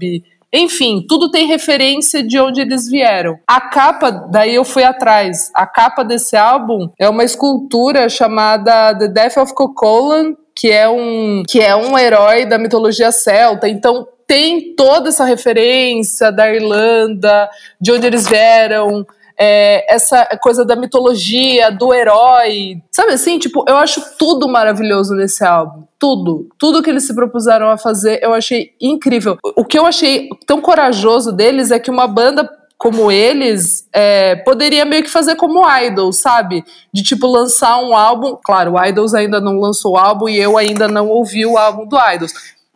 Enfim, 0.53 1.05
tudo 1.07 1.29
tem 1.29 1.45
referência 1.45 2.23
de 2.23 2.39
onde 2.39 2.61
eles 2.61 2.89
vieram. 2.89 3.37
A 3.47 3.59
capa, 3.59 4.11
daí 4.11 4.55
eu 4.55 4.63
fui 4.63 4.83
atrás. 4.83 5.51
A 5.53 5.65
capa 5.65 6.03
desse 6.03 6.37
álbum 6.37 6.89
é 6.97 7.09
uma 7.09 7.23
escultura 7.23 8.07
chamada 8.07 8.97
The 8.97 9.07
Death 9.09 9.37
of 9.37 9.53
Coquelin, 9.53 10.35
que 10.55 10.71
é 10.71 10.87
um 10.89 11.43
que 11.47 11.59
é 11.59 11.75
um 11.75 11.97
herói 11.97 12.45
da 12.45 12.57
mitologia 12.57 13.11
celta. 13.11 13.67
Então 13.67 14.07
tem 14.25 14.75
toda 14.75 15.09
essa 15.09 15.23
referência 15.23 16.31
da 16.31 16.53
Irlanda, 16.53 17.49
de 17.79 17.91
onde 17.91 18.07
eles 18.07 18.27
vieram, 18.27 19.05
é, 19.39 19.93
essa 19.93 20.25
coisa 20.41 20.65
da 20.65 20.75
mitologia, 20.75 21.71
do 21.71 21.93
herói. 21.93 22.81
Sabe 22.91 23.13
assim? 23.13 23.37
Tipo, 23.37 23.63
eu 23.67 23.77
acho 23.77 24.01
tudo 24.17 24.47
maravilhoso 24.47 25.13
nesse 25.13 25.43
álbum. 25.43 25.83
Tudo. 25.99 26.49
Tudo 26.57 26.81
que 26.81 26.89
eles 26.89 27.05
se 27.05 27.13
propuseram 27.13 27.69
a 27.69 27.77
fazer, 27.77 28.19
eu 28.23 28.33
achei 28.33 28.71
incrível. 28.81 29.37
O 29.55 29.63
que 29.63 29.77
eu 29.77 29.85
achei 29.85 30.29
tão 30.45 30.59
corajoso 30.61 31.31
deles 31.31 31.71
é 31.71 31.79
que 31.79 31.91
uma 31.91 32.07
banda 32.07 32.49
como 32.77 33.11
eles, 33.11 33.87
é, 33.91 34.35
poderia 34.35 34.85
meio 34.85 35.01
que 35.01 35.09
fazer 35.09 35.35
como 35.35 35.67
Idols, 35.67 36.17
sabe? 36.17 36.63
De 36.93 37.01
tipo 37.01 37.25
lançar 37.25 37.79
um 37.79 37.95
álbum. 37.95 38.37
Claro, 38.43 38.73
o 38.73 38.85
Idols 38.85 39.15
ainda 39.15 39.41
não 39.41 39.59
lançou 39.59 39.93
o 39.93 39.97
álbum 39.97 40.29
e 40.29 40.37
eu 40.37 40.55
ainda 40.55 40.87
não 40.87 41.09
ouvi 41.09 41.43
o 41.43 41.57
álbum 41.57 41.87
do 41.87 41.97
Idols. 41.97 42.31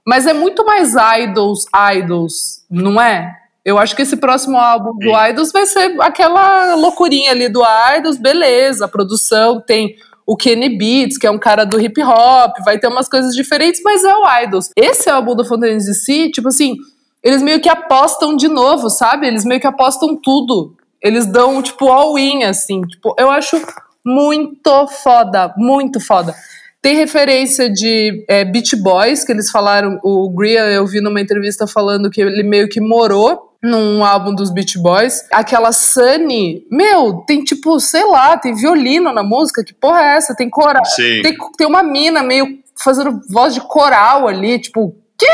Mas 0.06 0.26
é 0.26 0.34
muito 0.34 0.66
mais 0.66 0.96
Idols, 0.96 1.66
Idols, 1.96 2.64
não 2.68 3.00
é? 3.00 3.41
Eu 3.64 3.78
acho 3.78 3.96
que 3.96 4.02
esse 4.02 4.18
próximo 4.18 4.58
álbum 4.58 4.98
do 4.98 5.12
Idols 5.30 5.52
vai 5.52 5.66
ser 5.66 5.96
aquela 6.02 6.76
loucurinha 6.76 7.32
ali 7.32 7.48
do 7.48 7.62
Idols, 7.98 8.18
beleza, 8.18 8.86
a 8.86 8.88
produção 8.88 9.62
tem 9.62 9.96
o 10.26 10.36
Kenny 10.36 10.78
Beats, 10.78 11.18
que 11.18 11.28
é 11.28 11.32
um 11.32 11.38
cara 11.38 11.66
do 11.66 11.80
hip 11.80 12.02
hop, 12.02 12.56
vai 12.64 12.80
ter 12.80 12.88
umas 12.88 13.08
coisas 13.08 13.36
diferentes, 13.36 13.82
mas 13.84 14.04
é 14.04 14.16
o 14.16 14.44
Idols. 14.44 14.70
Esse 14.76 15.10
álbum 15.10 15.36
do 15.36 15.46
Fontaine 15.46 15.78
DC, 15.78 16.32
tipo 16.32 16.48
assim, 16.48 16.76
eles 17.22 17.42
meio 17.42 17.60
que 17.60 17.70
apostam 17.70 18.36
de 18.36 18.48
novo, 18.48 18.90
sabe? 18.90 19.28
Eles 19.28 19.46
meio 19.46 19.60
que 19.60 19.68
apostam 19.68 20.16
tudo. 20.16 20.76
Eles 21.02 21.26
dão, 21.26 21.62
tipo, 21.62 21.88
all-in, 21.90 22.44
assim. 22.44 22.82
Tipo, 22.82 23.14
eu 23.18 23.30
acho 23.30 23.62
muito 24.06 24.88
foda, 24.88 25.54
muito 25.58 26.00
foda. 26.00 26.34
Tem 26.82 26.96
referência 26.96 27.70
de 27.70 28.26
é, 28.28 28.44
Beach 28.44 28.76
Boys, 28.76 29.24
que 29.24 29.32
eles 29.32 29.52
falaram, 29.52 30.00
o 30.04 30.30
Gria, 30.32 30.62
eu 30.72 30.86
vi 30.88 31.00
numa 31.00 31.22
entrevista 31.22 31.68
falando 31.68 32.10
que 32.10 32.22
ele 32.22 32.42
meio 32.42 32.68
que 32.68 32.82
morou 32.82 33.51
num 33.64 34.04
álbum 34.04 34.34
dos 34.34 34.50
Beach 34.50 34.80
Boys. 34.80 35.28
Aquela 35.32 35.72
Sunny, 35.72 36.66
meu, 36.72 37.24
tem 37.28 37.44
tipo, 37.44 37.80
sei 37.80 38.04
lá, 38.06 38.38
tem 38.38 38.56
violino 38.56 39.14
na 39.14 39.24
música, 39.24 39.64
que 39.64 39.74
porra 39.74 40.02
é 40.02 40.18
essa? 40.18 40.36
Tem 40.36 40.50
coral. 40.50 40.84
Tem, 41.22 41.36
tem 41.58 41.68
uma 41.68 41.84
mina 41.84 42.24
meio 42.24 42.60
fazendo 42.84 43.22
voz 43.30 43.54
de 43.54 43.62
coral 43.62 44.28
ali, 44.28 44.60
tipo, 44.60 44.96
quê? 45.18 45.28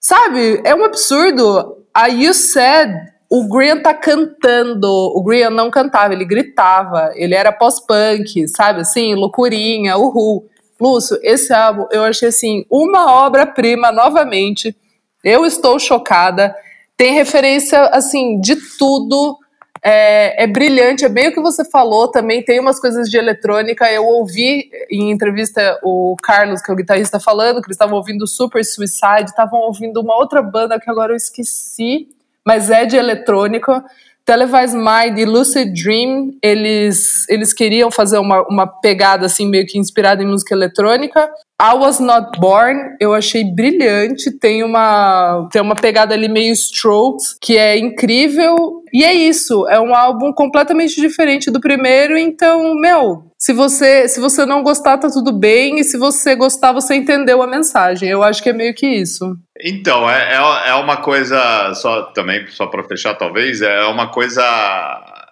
Sabe? 0.00 0.60
É 0.64 0.74
um 0.74 0.84
absurdo. 0.84 1.76
A 1.94 2.06
You 2.06 2.34
Said, 2.34 2.94
o 3.30 3.48
Graham 3.48 3.82
tá 3.82 3.94
cantando. 3.94 4.86
O 4.86 5.22
Graham 5.22 5.50
não 5.50 5.70
cantava, 5.70 6.12
ele 6.12 6.24
gritava. 6.24 7.12
Ele 7.14 7.34
era 7.34 7.50
pós-punk, 7.50 8.46
sabe? 8.48 8.80
Assim, 8.82 9.14
loucurinha, 9.14 9.96
uhul. 9.96 10.48
Lúcio, 10.80 11.18
esse 11.22 11.52
álbum 11.52 11.86
eu 11.90 12.04
achei 12.04 12.28
assim, 12.28 12.64
uma 12.70 13.24
obra-prima 13.24 13.90
novamente. 13.90 14.76
Eu 15.24 15.44
estou 15.44 15.76
chocada 15.78 16.54
tem 16.98 17.14
referência, 17.14 17.80
assim, 17.86 18.40
de 18.40 18.56
tudo. 18.76 19.38
É, 19.80 20.42
é, 20.42 20.46
brilhante, 20.48 21.04
é 21.04 21.08
bem 21.08 21.28
o 21.28 21.32
que 21.32 21.40
você 21.40 21.64
falou 21.64 22.08
também. 22.08 22.44
Tem 22.44 22.58
umas 22.58 22.80
coisas 22.80 23.08
de 23.08 23.16
eletrônica. 23.16 23.90
Eu 23.92 24.04
ouvi 24.04 24.68
em 24.90 25.12
entrevista 25.12 25.78
o 25.84 26.16
Carlos, 26.20 26.60
que 26.60 26.68
é 26.68 26.74
o 26.74 26.76
guitarrista, 26.76 27.20
falando 27.20 27.62
que 27.62 27.68
eles 27.68 27.76
estavam 27.76 27.96
ouvindo 27.96 28.26
Super 28.26 28.64
Suicide, 28.64 29.26
estavam 29.26 29.60
ouvindo 29.60 30.00
uma 30.00 30.16
outra 30.16 30.42
banda 30.42 30.80
que 30.80 30.90
agora 30.90 31.12
eu 31.12 31.16
esqueci, 31.16 32.08
mas 32.44 32.68
é 32.68 32.84
de 32.84 32.96
eletrônica. 32.96 33.84
Televised 34.28 34.76
Mind 34.76 35.18
e 35.18 35.24
Lucid 35.24 35.72
Dream, 35.72 36.36
eles, 36.42 37.26
eles 37.30 37.54
queriam 37.54 37.90
fazer 37.90 38.18
uma, 38.18 38.46
uma 38.46 38.66
pegada 38.66 39.24
assim 39.24 39.48
meio 39.48 39.64
que 39.66 39.78
inspirada 39.78 40.22
em 40.22 40.26
música 40.26 40.54
eletrônica. 40.54 41.30
I 41.58 41.74
Was 41.74 41.98
Not 41.98 42.38
Born, 42.38 42.78
eu 43.00 43.14
achei 43.14 43.42
brilhante, 43.42 44.30
tem 44.30 44.62
uma, 44.62 45.48
tem 45.50 45.62
uma 45.62 45.74
pegada 45.74 46.12
ali 46.12 46.28
meio 46.28 46.52
Strokes, 46.52 47.38
que 47.40 47.56
é 47.56 47.78
incrível. 47.78 48.84
E 48.92 49.04
é 49.04 49.12
isso, 49.12 49.66
é 49.68 49.80
um 49.80 49.94
álbum 49.94 50.32
completamente 50.32 51.00
diferente 51.00 51.50
do 51.50 51.60
primeiro, 51.60 52.16
então, 52.16 52.74
meu, 52.74 53.24
se 53.38 53.52
você, 53.52 54.08
se 54.08 54.20
você 54.20 54.44
não 54.44 54.62
gostar, 54.62 54.98
tá 54.98 55.08
tudo 55.08 55.32
bem, 55.32 55.78
e 55.78 55.84
se 55.84 55.96
você 55.96 56.34
gostar, 56.34 56.72
você 56.72 56.94
entendeu 56.94 57.42
a 57.42 57.46
mensagem. 57.46 58.08
Eu 58.08 58.22
acho 58.22 58.42
que 58.42 58.50
é 58.50 58.52
meio 58.52 58.74
que 58.74 58.86
isso. 58.86 59.34
Então, 59.62 60.08
é, 60.08 60.34
é, 60.34 60.70
é 60.70 60.74
uma 60.74 60.98
coisa, 60.98 61.72
só 61.74 62.02
também, 62.12 62.46
só 62.48 62.66
para 62.66 62.84
fechar, 62.84 63.14
talvez, 63.14 63.62
é 63.62 63.84
uma 63.86 64.10
coisa 64.10 64.42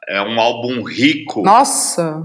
é 0.09 0.23
um 0.23 0.41
álbum 0.41 0.85
rico. 0.85 1.43
Nossa! 1.43 2.23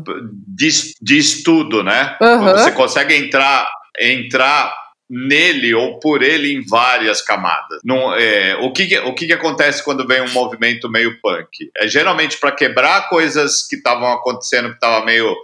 De, 0.47 0.69
de 1.01 1.17
estudo, 1.17 1.83
né? 1.83 2.15
Uhum. 2.21 2.51
Você 2.51 2.71
consegue 2.71 3.15
entrar 3.15 3.67
entrar 3.99 4.73
nele 5.11 5.73
ou 5.73 5.99
por 5.99 6.23
ele 6.23 6.53
em 6.53 6.65
várias 6.65 7.21
camadas. 7.21 7.81
Não, 7.83 8.15
é, 8.15 8.55
o 8.61 8.71
que, 8.71 8.97
o 8.99 9.13
que, 9.13 9.27
que 9.27 9.33
acontece 9.33 9.83
quando 9.83 10.07
vem 10.07 10.21
um 10.21 10.31
movimento 10.31 10.89
meio 10.89 11.19
punk? 11.19 11.69
É 11.75 11.85
geralmente 11.85 12.37
para 12.37 12.53
quebrar 12.53 13.09
coisas 13.09 13.67
que 13.67 13.75
estavam 13.75 14.07
acontecendo, 14.13 14.69
que 14.69 14.75
estava 14.75 15.05
meio 15.05 15.35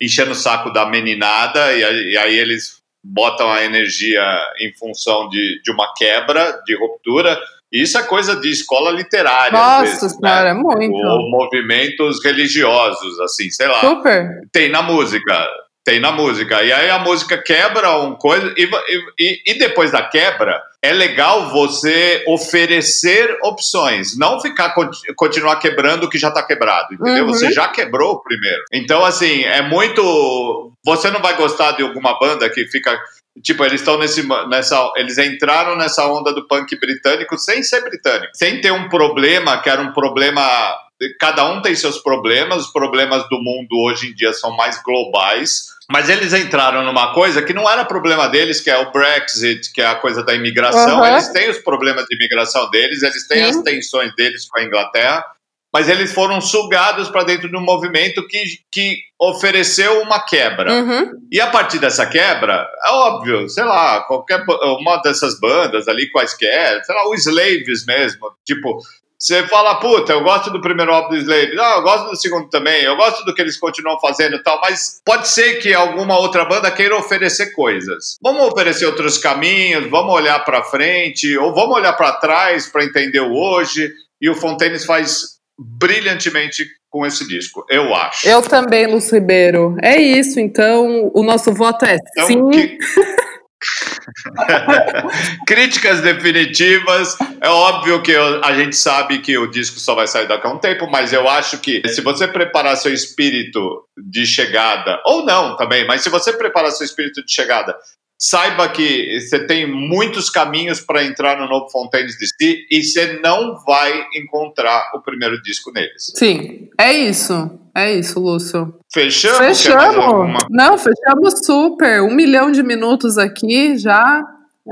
enchendo 0.00 0.32
o 0.32 0.34
saco 0.34 0.72
da 0.72 0.86
meninada, 0.86 1.72
e, 1.72 2.10
e, 2.10 2.18
aí 2.18 2.36
eles 2.36 2.82
botam 3.04 3.48
a 3.48 3.64
energia 3.64 4.24
em 4.58 4.74
função 4.74 5.28
de, 5.28 5.62
de 5.62 5.70
uma 5.70 5.94
quebra, 5.94 6.60
de 6.66 6.76
ruptura. 6.76 7.38
Isso 7.70 7.96
é 7.96 8.02
coisa 8.02 8.34
de 8.34 8.50
escola 8.50 8.90
literária. 8.90 9.56
Nossa 9.56 9.84
vezes, 9.84 10.16
senhora, 10.16 10.52
né? 10.52 10.60
muito. 10.60 10.96
Ou 10.96 11.30
movimentos 11.30 12.22
religiosos, 12.24 13.20
assim, 13.20 13.48
sei 13.50 13.68
lá. 13.68 13.80
Super. 13.80 14.48
Tem 14.50 14.68
na 14.68 14.82
música 14.82 15.48
Tem 15.84 15.98
na 15.98 16.12
música. 16.12 16.62
E 16.62 16.72
aí 16.72 16.90
a 16.90 16.98
música 17.00 17.36
quebra 17.36 17.98
um 17.98 18.14
coisa. 18.14 18.54
E, 18.56 18.70
e, 19.18 19.42
e 19.52 19.58
depois 19.58 19.90
da 19.90 20.02
quebra, 20.02 20.62
é 20.80 20.92
legal 20.92 21.50
você 21.50 22.24
oferecer 22.26 23.36
opções. 23.42 24.16
Não 24.16 24.40
ficar 24.40 24.74
continuar 25.16 25.56
quebrando 25.56 26.04
o 26.04 26.08
que 26.08 26.18
já 26.18 26.28
está 26.28 26.42
quebrado. 26.42 26.94
Entendeu? 26.94 27.24
Uhum. 27.24 27.32
Você 27.32 27.50
já 27.50 27.66
quebrou 27.68 28.12
o 28.12 28.22
primeiro. 28.22 28.62
Então, 28.72 29.04
assim, 29.04 29.42
é 29.42 29.62
muito. 29.62 30.72
Você 30.84 31.10
não 31.10 31.20
vai 31.20 31.36
gostar 31.36 31.72
de 31.72 31.82
alguma 31.82 32.18
banda 32.18 32.48
que 32.48 32.66
fica. 32.66 32.96
Tipo, 33.42 33.64
eles 33.64 33.80
estão 33.80 33.98
nesse, 33.98 34.24
nessa. 34.48 34.92
Eles 34.96 35.18
entraram 35.18 35.76
nessa 35.76 36.06
onda 36.06 36.32
do 36.32 36.46
punk 36.46 36.78
britânico 36.78 37.36
sem 37.38 37.62
ser 37.62 37.82
britânico. 37.82 38.30
Sem 38.34 38.60
ter 38.60 38.72
um 38.72 38.88
problema 38.88 39.60
que 39.60 39.70
era 39.70 39.80
um 39.80 39.92
problema 39.92 40.76
cada 41.18 41.44
um 41.50 41.60
tem 41.62 41.74
seus 41.74 41.98
problemas, 41.98 42.66
os 42.66 42.72
problemas 42.72 43.28
do 43.28 43.38
mundo 43.38 43.76
hoje 43.84 44.08
em 44.08 44.14
dia 44.14 44.32
são 44.32 44.54
mais 44.56 44.82
globais, 44.82 45.66
mas 45.90 46.08
eles 46.08 46.32
entraram 46.32 46.84
numa 46.84 47.12
coisa 47.12 47.42
que 47.42 47.52
não 47.52 47.68
era 47.68 47.84
problema 47.84 48.28
deles, 48.28 48.60
que 48.60 48.70
é 48.70 48.78
o 48.78 48.92
Brexit, 48.92 49.72
que 49.72 49.80
é 49.82 49.86
a 49.86 49.96
coisa 49.96 50.22
da 50.22 50.34
imigração. 50.34 51.00
Uhum. 51.00 51.06
Eles 51.06 51.28
têm 51.28 51.50
os 51.50 51.58
problemas 51.58 52.06
de 52.06 52.14
imigração 52.14 52.70
deles, 52.70 53.02
eles 53.02 53.26
têm 53.26 53.44
Sim. 53.44 53.50
as 53.50 53.62
tensões 53.62 54.14
deles 54.14 54.48
com 54.48 54.58
a 54.58 54.64
Inglaterra, 54.64 55.24
mas 55.72 55.88
eles 55.88 56.12
foram 56.12 56.40
sugados 56.40 57.08
para 57.08 57.24
dentro 57.24 57.48
de 57.48 57.56
um 57.56 57.62
movimento 57.62 58.26
que, 58.26 58.42
que 58.70 58.98
ofereceu 59.18 60.02
uma 60.02 60.20
quebra. 60.20 60.70
Uhum. 60.70 61.12
E 61.32 61.40
a 61.40 61.46
partir 61.46 61.78
dessa 61.78 62.04
quebra, 62.06 62.68
é 62.84 62.90
óbvio, 62.90 63.48
sei 63.48 63.64
lá, 63.64 64.02
qualquer 64.02 64.44
uma 64.78 64.98
dessas 64.98 65.40
bandas 65.40 65.88
ali, 65.88 66.10
quaisquer, 66.10 66.84
sei 66.84 66.94
lá, 66.94 67.08
os 67.08 67.26
Slaves 67.26 67.86
mesmo, 67.86 68.30
tipo, 68.44 68.78
você 69.22 69.46
fala, 69.46 69.76
puta, 69.76 70.12
eu 70.12 70.24
gosto 70.24 70.50
do 70.50 70.60
primeiro 70.60 70.92
álbum 70.92 71.10
do 71.10 71.16
Slave, 71.16 71.54
não, 71.54 71.76
eu 71.76 71.82
gosto 71.82 72.10
do 72.10 72.16
segundo 72.16 72.48
também, 72.48 72.82
eu 72.82 72.96
gosto 72.96 73.24
do 73.24 73.32
que 73.32 73.40
eles 73.40 73.56
continuam 73.56 74.00
fazendo 74.00 74.34
e 74.34 74.42
tal, 74.42 74.60
mas 74.60 75.00
pode 75.04 75.28
ser 75.28 75.60
que 75.60 75.72
alguma 75.72 76.18
outra 76.18 76.44
banda 76.44 76.68
queira 76.72 76.96
oferecer 76.96 77.52
coisas. 77.52 78.18
Vamos 78.20 78.44
oferecer 78.48 78.84
outros 78.84 79.18
caminhos, 79.18 79.88
vamos 79.88 80.12
olhar 80.12 80.40
para 80.44 80.64
frente, 80.64 81.38
ou 81.38 81.54
vamos 81.54 81.76
olhar 81.76 81.92
para 81.92 82.14
trás 82.14 82.66
para 82.66 82.84
entender 82.84 83.20
o 83.20 83.32
hoje, 83.32 83.92
e 84.20 84.28
o 84.28 84.34
Fontaines 84.34 84.84
faz 84.84 85.38
brilhantemente 85.56 86.66
com 86.90 87.06
esse 87.06 87.26
disco, 87.28 87.64
eu 87.70 87.94
acho. 87.94 88.28
Eu 88.28 88.42
também, 88.42 88.88
Lúcio 88.88 89.14
Ribeiro. 89.14 89.76
É 89.80 89.96
isso, 89.96 90.40
então 90.40 91.12
o 91.14 91.22
nosso 91.22 91.54
voto 91.54 91.84
é 91.84 91.96
então, 91.96 92.26
sim. 92.26 92.50
Que... 92.50 92.76
Críticas 95.46 96.00
definitivas. 96.00 97.16
É 97.40 97.48
óbvio 97.48 98.02
que 98.02 98.12
eu, 98.12 98.44
a 98.44 98.54
gente 98.54 98.76
sabe 98.76 99.20
que 99.20 99.36
o 99.38 99.46
disco 99.46 99.78
só 99.78 99.94
vai 99.94 100.06
sair 100.06 100.26
daqui 100.26 100.46
a 100.46 100.50
um 100.50 100.58
tempo, 100.58 100.88
mas 100.90 101.12
eu 101.12 101.28
acho 101.28 101.58
que 101.58 101.82
se 101.88 102.00
você 102.00 102.26
preparar 102.28 102.76
seu 102.76 102.92
espírito 102.92 103.84
de 103.96 104.26
chegada, 104.26 105.00
ou 105.06 105.24
não 105.24 105.56
também, 105.56 105.86
mas 105.86 106.02
se 106.02 106.10
você 106.10 106.32
preparar 106.32 106.70
seu 106.72 106.84
espírito 106.84 107.24
de 107.24 107.32
chegada 107.32 107.76
saiba 108.22 108.68
que 108.68 109.20
você 109.20 109.44
tem 109.44 109.68
muitos 109.68 110.30
caminhos 110.30 110.80
para 110.80 111.04
entrar 111.04 111.40
no 111.40 111.48
novo 111.48 111.68
Fontaines 111.70 112.16
DC 112.16 112.66
e 112.70 112.84
você 112.84 113.18
não 113.20 113.58
vai 113.66 114.06
encontrar 114.14 114.92
o 114.94 115.00
primeiro 115.00 115.42
disco 115.42 115.72
neles. 115.72 116.12
Sim, 116.14 116.68
é 116.78 116.92
isso. 116.92 117.58
É 117.74 117.92
isso, 117.92 118.20
Lúcio. 118.20 118.74
Fechamos? 118.92 119.38
Fechamos. 119.38 120.44
Não, 120.50 120.78
fechamos 120.78 121.44
super. 121.44 122.02
Um 122.02 122.14
milhão 122.14 122.52
de 122.52 122.62
minutos 122.62 123.18
aqui 123.18 123.76
já. 123.76 124.22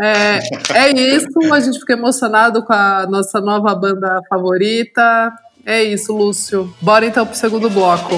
É, 0.01 0.39
é 0.73 0.93
isso. 0.93 1.53
A 1.53 1.59
gente 1.59 1.81
fica 1.81 1.95
emocionado 1.95 2.63
com 2.63 2.73
a 2.73 3.07
nossa 3.09 3.41
nova 3.41 3.75
banda 3.75 4.21
favorita. 4.29 5.33
É 5.67 5.83
isso, 5.83 6.17
Lúcio. 6.17 6.73
Bora 6.81 7.05
então 7.05 7.27
pro 7.27 7.35
segundo 7.35 7.69
bloco. 7.69 8.15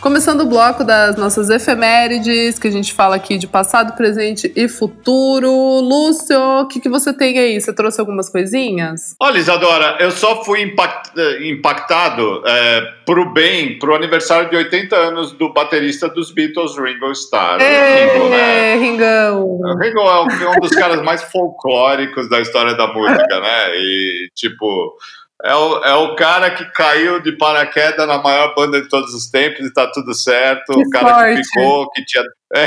Começando 0.00 0.40
o 0.40 0.46
bloco 0.46 0.82
das 0.82 1.16
nossas 1.16 1.50
efemérides, 1.50 2.58
que 2.58 2.66
a 2.66 2.70
gente 2.70 2.94
fala 2.94 3.16
aqui 3.16 3.36
de 3.36 3.46
passado, 3.46 3.94
presente 3.94 4.50
e 4.56 4.66
futuro. 4.66 5.50
Lúcio, 5.50 6.40
o 6.40 6.68
que, 6.68 6.80
que 6.80 6.88
você 6.88 7.12
tem 7.12 7.38
aí? 7.38 7.60
Você 7.60 7.70
trouxe 7.70 8.00
algumas 8.00 8.30
coisinhas? 8.30 9.14
Olha, 9.20 9.36
Isadora, 9.36 9.98
eu 10.00 10.10
só 10.10 10.42
fui 10.42 10.62
impact, 10.62 11.12
impactado 11.42 12.42
é, 12.46 12.80
pro 13.04 13.30
bem, 13.30 13.78
pro 13.78 13.94
aniversário 13.94 14.48
de 14.48 14.56
80 14.56 14.96
anos 14.96 15.32
do 15.32 15.52
baterista 15.52 16.08
dos 16.08 16.32
Beatles, 16.32 16.78
Ringo 16.78 17.12
Starr. 17.12 17.60
É, 17.60 18.14
Ringo, 18.14 18.28
né? 18.30 18.76
Ringão. 18.76 19.44
O 19.44 19.76
Ringo 19.76 19.98
é 19.98 20.22
um, 20.22 20.30
é 20.30 20.56
um 20.56 20.60
dos 20.60 20.70
caras 20.70 21.02
mais 21.02 21.22
folclóricos 21.24 22.26
da 22.30 22.40
história 22.40 22.74
da 22.74 22.86
música, 22.86 23.38
né? 23.38 23.76
E, 23.76 24.30
tipo 24.34 24.96
é 25.44 25.54
o, 25.54 25.84
é 25.84 25.94
o 25.94 26.14
cara 26.16 26.50
que 26.50 26.64
caiu 26.72 27.20
de 27.20 27.32
paraquedas 27.32 28.06
na 28.06 28.18
maior 28.18 28.54
banda 28.54 28.80
de 28.80 28.88
todos 28.88 29.14
os 29.14 29.30
tempos 29.30 29.64
e 29.64 29.72
tá 29.72 29.90
tudo 29.90 30.12
certo. 30.14 30.74
Que 30.74 30.86
o 30.86 30.90
cara 30.90 31.08
sorte. 31.08 31.36
que 31.36 31.48
ficou, 31.48 31.90
que 31.90 32.04
tinha. 32.04 32.24
É, 32.54 32.66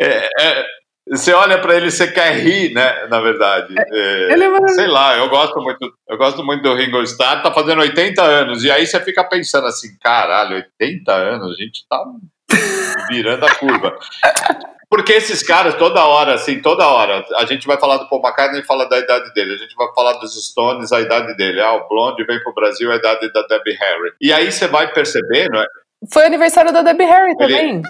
é, 0.00 0.28
é, 0.40 0.66
você 1.10 1.32
olha 1.32 1.58
para 1.60 1.74
ele, 1.74 1.90
você 1.90 2.10
quer 2.10 2.32
rir, 2.34 2.72
né? 2.72 3.06
Na 3.08 3.20
verdade. 3.20 3.74
É, 3.78 4.32
ele 4.32 4.44
é 4.44 4.68
sei 4.68 4.86
lá, 4.86 5.16
eu 5.16 5.28
gosto 5.28 5.60
muito, 5.60 5.92
eu 6.08 6.16
gosto 6.16 6.42
muito 6.44 6.62
do 6.62 6.74
Ringo 6.74 7.02
Starr, 7.02 7.42
tá 7.42 7.52
fazendo 7.52 7.80
80 7.80 8.22
anos. 8.22 8.64
E 8.64 8.70
aí 8.70 8.86
você 8.86 8.98
fica 9.00 9.22
pensando 9.24 9.66
assim, 9.66 9.88
caralho, 10.02 10.56
80 10.80 11.12
anos, 11.12 11.52
a 11.52 11.62
gente 11.62 11.86
tá 11.88 12.02
virando 13.08 13.44
a 13.44 13.54
curva. 13.54 13.98
Porque 14.90 15.12
esses 15.12 15.46
caras, 15.46 15.74
toda 15.74 16.04
hora, 16.06 16.34
assim, 16.34 16.62
toda 16.62 16.88
hora, 16.88 17.24
a 17.36 17.44
gente 17.44 17.66
vai 17.66 17.78
falar 17.78 17.98
do 17.98 18.08
Paul 18.08 18.22
McCartney 18.22 18.60
e 18.60 18.64
fala 18.64 18.88
da 18.88 18.98
idade 18.98 19.32
dele, 19.34 19.54
a 19.54 19.58
gente 19.58 19.74
vai 19.76 19.86
falar 19.94 20.14
dos 20.14 20.34
Stones, 20.48 20.92
a 20.92 21.00
idade 21.00 21.36
dele. 21.36 21.60
Ah, 21.60 21.74
o 21.74 21.88
Blonde 21.88 22.24
vem 22.24 22.42
pro 22.42 22.54
Brasil, 22.54 22.90
a 22.90 22.96
idade 22.96 23.30
da 23.32 23.42
Debbie 23.42 23.76
Harry. 23.78 24.12
E 24.20 24.32
aí 24.32 24.50
você 24.50 24.66
vai 24.66 24.90
percebendo. 24.92 25.62
Foi 26.10 26.24
aniversário 26.24 26.72
da 26.72 26.82
Debbie 26.82 27.04
Harry 27.04 27.36
também. 27.36 27.76
Ele... 27.76 27.82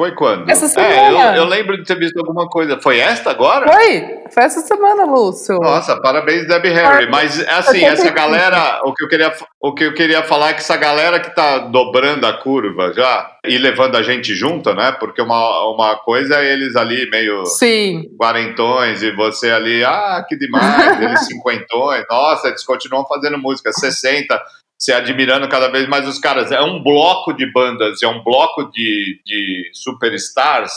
Foi 0.00 0.14
quando? 0.14 0.48
Essa 0.48 0.66
semana. 0.66 0.92
É, 0.94 1.32
eu, 1.32 1.42
eu, 1.42 1.44
lembro 1.44 1.76
de 1.76 1.84
ter 1.84 1.94
visto 1.98 2.16
alguma 2.18 2.48
coisa. 2.48 2.80
Foi 2.80 2.98
esta 2.98 3.32
agora? 3.32 3.70
Foi. 3.70 4.02
Foi 4.32 4.44
essa 4.44 4.62
semana, 4.62 5.04
Lúcio. 5.04 5.58
Nossa, 5.58 5.94
parabéns, 6.00 6.48
Debbie 6.48 6.70
Harry. 6.70 7.04
Ah, 7.04 7.10
Mas, 7.10 7.38
assim, 7.46 7.84
essa 7.84 8.08
galera... 8.08 8.80
O 8.84 8.94
que, 8.94 9.04
eu 9.04 9.08
queria, 9.08 9.30
o 9.60 9.74
que 9.74 9.84
eu 9.84 9.92
queria 9.92 10.22
falar 10.22 10.50
é 10.50 10.52
que 10.54 10.60
essa 10.60 10.78
galera 10.78 11.20
que 11.20 11.34
tá 11.34 11.58
dobrando 11.58 12.26
a 12.26 12.32
curva 12.32 12.94
já 12.94 13.30
e 13.44 13.58
levando 13.58 13.96
a 13.96 14.02
gente 14.02 14.34
junto, 14.34 14.72
né? 14.72 14.90
Porque 14.92 15.20
uma, 15.20 15.68
uma 15.68 15.96
coisa 15.96 16.36
é 16.36 16.50
eles 16.50 16.76
ali 16.76 17.10
meio... 17.10 17.44
Sim. 17.44 18.04
Quarentões 18.18 19.02
e 19.02 19.14
você 19.14 19.50
ali... 19.50 19.84
Ah, 19.84 20.24
que 20.26 20.34
demais. 20.34 20.98
eles 20.98 21.26
cinquentões. 21.28 22.06
Nossa, 22.08 22.48
eles 22.48 22.64
continuam 22.64 23.06
fazendo 23.06 23.36
música. 23.36 23.70
60 23.70 24.42
se 24.80 24.92
admirando 24.92 25.48
cada 25.48 25.68
vez 25.68 25.86
mais 25.86 26.08
os 26.08 26.18
caras. 26.18 26.50
É 26.50 26.60
um 26.60 26.82
bloco 26.82 27.34
de 27.34 27.50
bandas, 27.52 28.02
é 28.02 28.08
um 28.08 28.24
bloco 28.24 28.70
de, 28.70 29.20
de 29.26 29.70
superstars 29.74 30.72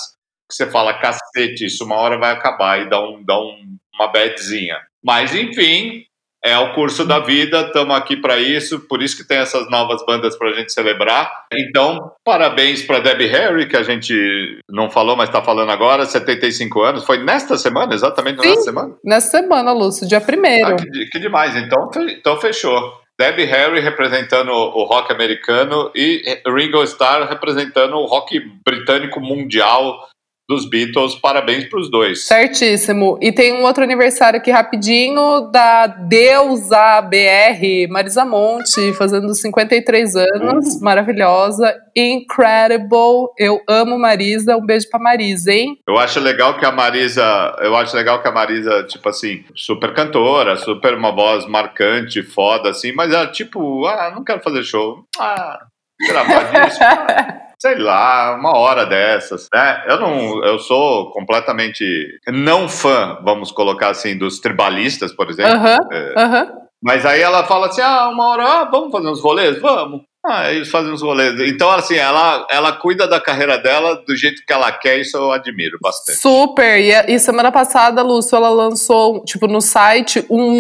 que 0.50 0.56
você 0.56 0.70
fala, 0.70 0.94
cacete, 0.94 1.66
isso 1.66 1.86
uma 1.86 1.96
hora 1.96 2.20
vai 2.20 2.32
acabar 2.32 2.82
e 2.82 2.90
dá, 2.90 3.02
um, 3.02 3.24
dá 3.24 3.40
um, 3.40 3.78
uma 3.96 4.08
badzinha. 4.10 4.78
Mas, 5.04 5.34
enfim, 5.34 6.04
é 6.44 6.58
o 6.58 6.74
curso 6.74 7.06
da 7.06 7.20
vida, 7.20 7.62
estamos 7.62 7.96
aqui 7.96 8.18
para 8.18 8.38
isso, 8.38 8.82
por 8.82 9.02
isso 9.02 9.16
que 9.16 9.26
tem 9.26 9.38
essas 9.38 9.70
novas 9.72 10.06
bandas 10.06 10.38
para 10.38 10.50
a 10.50 10.54
gente 10.54 10.74
celebrar. 10.74 11.32
Então, 11.54 12.12
parabéns 12.24 12.84
para 12.84 13.00
Debbie 13.00 13.28
Harry, 13.28 13.68
que 13.68 13.78
a 13.78 13.84
gente 13.84 14.60
não 14.70 14.90
falou, 14.90 15.16
mas 15.16 15.30
está 15.30 15.42
falando 15.42 15.72
agora, 15.72 16.06
75 16.06 16.82
anos. 16.82 17.06
Foi 17.06 17.18
nesta 17.24 17.58
semana, 17.58 17.94
exatamente 17.96 18.42
Sim, 18.42 18.50
nesta 18.50 18.64
semana? 18.64 18.96
Nesta 19.04 19.32
semana, 19.40 19.72
Lúcio, 19.72 20.06
dia 20.06 20.20
1 20.20 20.66
ah, 20.66 20.76
que, 20.76 21.06
que 21.06 21.20
demais, 21.20 21.56
então, 21.56 21.90
então 22.10 22.38
fechou. 22.38 23.03
Debbie 23.20 23.46
Harry 23.46 23.80
representando 23.80 24.52
o 24.52 24.84
rock 24.86 25.12
americano 25.12 25.92
e 25.96 26.42
Ringo 26.46 26.82
Starr 26.84 27.30
representando 27.30 27.96
o 27.96 28.06
rock 28.06 28.40
britânico 28.40 29.20
mundial 29.20 30.10
dos 30.48 30.70
Beatles. 30.70 31.16
Parabéns 31.16 31.66
para 31.66 31.80
os 31.80 31.90
dois. 31.90 32.26
Certíssimo. 32.26 33.18
E 33.22 33.32
tem 33.32 33.54
um 33.54 33.64
outro 33.64 33.84
aniversário 33.84 34.40
aqui 34.40 34.52
rapidinho 34.52 35.50
da 35.52 35.88
deusa 35.88 37.02
BR, 37.02 37.90
Marisa 37.90 38.26
Monte, 38.26 38.94
fazendo 38.94 39.34
53 39.34 40.16
anos. 40.16 40.76
Uhum. 40.76 40.82
Maravilhosa. 40.82 41.76
Incredible. 41.96 43.30
Eu 43.38 43.62
amo 43.68 43.98
Marisa. 43.98 44.58
Um 44.58 44.66
beijo 44.66 44.90
para 44.90 45.00
Marisa, 45.00 45.52
hein? 45.52 45.78
Eu 45.88 45.98
acho 45.98 46.20
legal 46.20 46.58
que 46.58 46.66
a 46.66 46.72
Marisa, 46.72 47.56
eu 47.62 47.76
acho 47.76 47.96
legal 47.96 48.22
que 48.22 48.28
a 48.28 48.32
Marisa, 48.32 48.84
tipo 48.84 49.08
assim, 49.10 49.44
super 49.56 49.94
cantora, 49.94 50.56
super 50.58 50.94
uma 50.94 51.12
voz 51.12 51.46
marcante, 51.48 52.22
foda 52.24 52.70
assim, 52.70 52.92
mas 52.94 53.12
ela 53.12 53.28
tipo, 53.28 53.86
ah, 53.86 54.12
não 54.14 54.24
quero 54.24 54.42
fazer 54.42 54.64
show. 54.64 55.04
Ah, 55.20 55.60
gravar 56.08 56.66
disso. 56.66 56.80
sei 57.64 57.78
lá, 57.78 58.36
uma 58.36 58.58
hora 58.58 58.86
dessas, 58.86 59.48
né? 59.54 59.86
Eu 59.88 59.98
não, 59.98 60.44
eu 60.44 60.60
sou 60.60 61.12
completamente 61.12 61.86
não 62.28 62.68
fã, 62.68 63.18
vamos 63.24 63.54
colocar 63.54 63.92
assim, 63.92 64.18
dos 64.18 64.38
tribalistas, 64.42 65.14
por 65.14 65.30
exemplo. 65.30 65.54
Uhum, 65.54 65.78
é, 65.94 66.26
uhum. 66.26 66.52
Mas 66.84 67.06
aí 67.06 67.22
ela 67.22 67.46
fala 67.46 67.68
assim, 67.68 67.80
ah, 67.80 68.10
uma 68.10 68.28
hora, 68.32 68.44
ah, 68.44 68.64
vamos 68.66 68.92
fazer 68.92 69.08
uns 69.08 69.22
rolês? 69.22 69.62
Vamos. 69.62 70.02
Ah, 70.26 70.52
eles 70.52 70.70
fazem 70.70 70.92
uns 70.92 71.02
rolês. 71.02 71.40
Então, 71.40 71.72
assim, 71.72 71.96
ela, 71.96 72.46
ela 72.52 72.74
cuida 72.74 73.08
da 73.08 73.22
carreira 73.22 73.58
dela 73.58 73.96
do 74.06 74.14
jeito 74.14 74.44
que 74.46 74.52
ela 74.52 74.70
quer, 74.70 75.00
isso 75.00 75.16
eu 75.16 75.32
admiro 75.32 75.78
bastante. 75.82 76.20
Super! 76.20 76.82
E, 76.82 77.14
e 77.14 77.18
semana 77.18 77.50
passada, 77.50 78.02
Lúcio, 78.02 78.36
ela 78.36 78.50
lançou, 78.50 79.24
tipo, 79.24 79.48
no 79.48 79.62
site, 79.62 80.26
um 80.30 80.58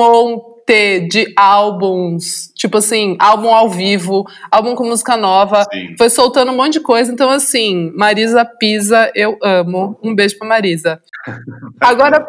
ter 0.65 1.07
de 1.07 1.33
álbuns, 1.37 2.51
tipo 2.55 2.77
assim, 2.77 3.15
álbum 3.19 3.53
ao 3.53 3.69
vivo, 3.69 4.25
álbum 4.51 4.75
com 4.75 4.85
música 4.85 5.17
nova, 5.17 5.63
Sim. 5.71 5.95
foi 5.97 6.09
soltando 6.09 6.51
um 6.51 6.55
monte 6.55 6.73
de 6.73 6.79
coisa. 6.79 7.11
Então, 7.11 7.29
assim, 7.29 7.91
Marisa 7.95 8.45
Pisa, 8.45 9.11
eu 9.15 9.37
amo. 9.43 9.99
Um 10.03 10.15
beijo 10.15 10.37
pra 10.37 10.47
Marisa. 10.47 11.01
Agora, 11.79 12.25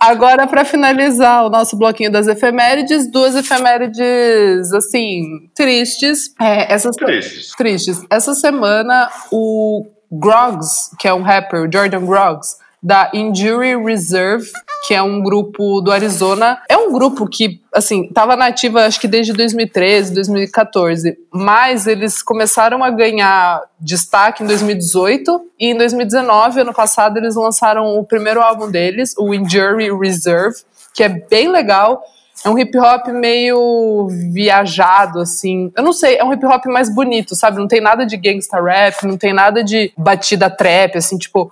agora 0.00 0.46
para 0.46 0.64
finalizar 0.64 1.44
o 1.44 1.50
nosso 1.50 1.78
bloquinho 1.78 2.10
das 2.10 2.26
efemérides, 2.26 3.10
duas 3.10 3.34
efemérides, 3.34 4.72
assim, 4.72 5.50
tristes. 5.54 6.34
É, 6.40 6.72
essas, 6.72 6.96
tristes. 6.96 7.52
Tristes. 7.56 8.02
Essa 8.10 8.34
semana, 8.34 9.10
o 9.30 9.86
Groggs, 10.10 10.90
que 10.98 11.08
é 11.08 11.14
um 11.14 11.22
rapper, 11.22 11.62
o 11.62 11.72
Jordan 11.72 12.06
Groggs, 12.06 12.56
da 12.84 13.10
Injury 13.14 13.82
Reserve, 13.82 14.46
que 14.86 14.92
é 14.92 15.00
um 15.00 15.22
grupo 15.22 15.80
do 15.80 15.90
Arizona. 15.90 16.60
É 16.68 16.76
um 16.76 16.92
grupo 16.92 17.26
que, 17.26 17.62
assim, 17.72 18.04
estava 18.04 18.36
nativa 18.36 18.84
acho 18.84 19.00
que 19.00 19.08
desde 19.08 19.32
2013, 19.32 20.12
2014, 20.12 21.16
mas 21.32 21.86
eles 21.86 22.22
começaram 22.22 22.84
a 22.84 22.90
ganhar 22.90 23.62
destaque 23.80 24.42
em 24.42 24.46
2018 24.46 25.40
e 25.58 25.68
em 25.68 25.76
2019, 25.78 26.60
ano 26.60 26.74
passado, 26.74 27.16
eles 27.16 27.34
lançaram 27.34 27.98
o 27.98 28.04
primeiro 28.04 28.42
álbum 28.42 28.70
deles, 28.70 29.14
o 29.16 29.32
Injury 29.32 29.90
Reserve, 29.98 30.56
que 30.92 31.02
é 31.02 31.08
bem 31.08 31.48
legal. 31.48 32.02
É 32.44 32.50
um 32.50 32.58
hip 32.58 32.78
hop 32.78 33.06
meio 33.08 34.08
viajado, 34.30 35.20
assim. 35.20 35.72
Eu 35.74 35.82
não 35.82 35.94
sei, 35.94 36.16
é 36.16 36.24
um 36.24 36.30
hip 36.30 36.44
hop 36.44 36.66
mais 36.66 36.94
bonito, 36.94 37.34
sabe? 37.34 37.56
Não 37.56 37.66
tem 37.66 37.80
nada 37.80 38.04
de 38.04 38.18
gangsta 38.18 38.60
rap, 38.60 39.06
não 39.06 39.16
tem 39.16 39.32
nada 39.32 39.64
de 39.64 39.90
batida 39.96 40.50
trap, 40.50 40.98
assim, 40.98 41.16
tipo 41.16 41.50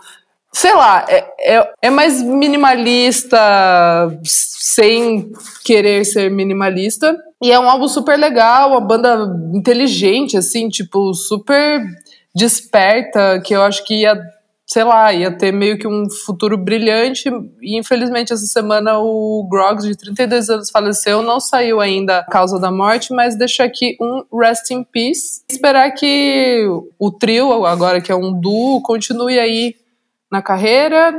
sei 0.54 0.74
lá, 0.74 1.06
é, 1.08 1.56
é, 1.56 1.72
é, 1.82 1.90
mais 1.90 2.22
minimalista, 2.22 3.38
sem 4.22 5.32
querer 5.64 6.04
ser 6.04 6.30
minimalista. 6.30 7.16
E 7.42 7.50
é 7.50 7.58
um 7.58 7.68
álbum 7.68 7.88
super 7.88 8.18
legal, 8.18 8.70
uma 8.70 8.80
banda 8.80 9.26
inteligente, 9.54 10.36
assim, 10.36 10.68
tipo, 10.68 11.14
super 11.14 11.82
desperta, 12.34 13.40
que 13.44 13.54
eu 13.54 13.62
acho 13.62 13.84
que 13.84 14.02
ia, 14.02 14.20
sei 14.66 14.84
lá, 14.84 15.12
ia 15.12 15.30
ter 15.30 15.52
meio 15.52 15.78
que 15.78 15.88
um 15.88 16.08
futuro 16.24 16.56
brilhante. 16.56 17.30
E 17.60 17.78
infelizmente 17.78 18.32
essa 18.32 18.46
semana 18.46 18.98
o 18.98 19.48
Groggs, 19.50 19.88
de 19.88 19.96
32 19.96 20.50
anos, 20.50 20.70
faleceu, 20.70 21.22
não 21.22 21.40
saiu 21.40 21.80
ainda 21.80 22.18
a 22.18 22.24
causa 22.24 22.60
da 22.60 22.70
morte, 22.70 23.12
mas 23.12 23.36
deixa 23.36 23.64
aqui 23.64 23.96
um 24.00 24.22
rest 24.38 24.70
in 24.70 24.84
peace. 24.84 25.42
Esperar 25.50 25.90
que 25.92 26.64
o 26.98 27.10
trio, 27.10 27.64
agora 27.66 28.00
que 28.00 28.12
é 28.12 28.14
um 28.14 28.38
duo, 28.38 28.82
continue 28.82 29.38
aí 29.38 29.81
na 30.32 30.40
carreira. 30.40 31.14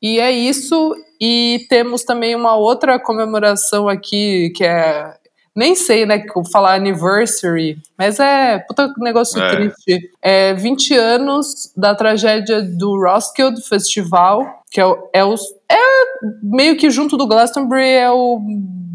E 0.00 0.20
é 0.20 0.30
isso. 0.30 0.94
E 1.20 1.66
temos 1.68 2.04
também 2.04 2.34
uma 2.34 2.56
outra 2.56 2.98
comemoração 2.98 3.88
aqui, 3.88 4.50
que 4.56 4.64
é. 4.64 5.14
Nem 5.54 5.74
sei, 5.74 6.06
né, 6.06 6.24
falar 6.50 6.76
anniversary, 6.76 7.76
mas 7.98 8.18
é 8.18 8.58
puta 8.66 8.90
negócio 8.96 9.38
é. 9.38 9.54
triste. 9.54 10.10
É 10.22 10.54
20 10.54 10.94
anos 10.94 11.70
da 11.76 11.94
tragédia 11.94 12.62
do 12.62 12.98
Roskilde 12.98 13.60
Festival, 13.60 14.62
que 14.70 14.80
é, 14.80 14.86
o, 14.86 15.10
é, 15.12 15.22
o, 15.22 15.34
é 15.70 15.76
meio 16.42 16.74
que 16.78 16.88
junto 16.88 17.18
do 17.18 17.26
Glastonbury 17.26 17.84
é 17.84 18.10
o 18.10 18.40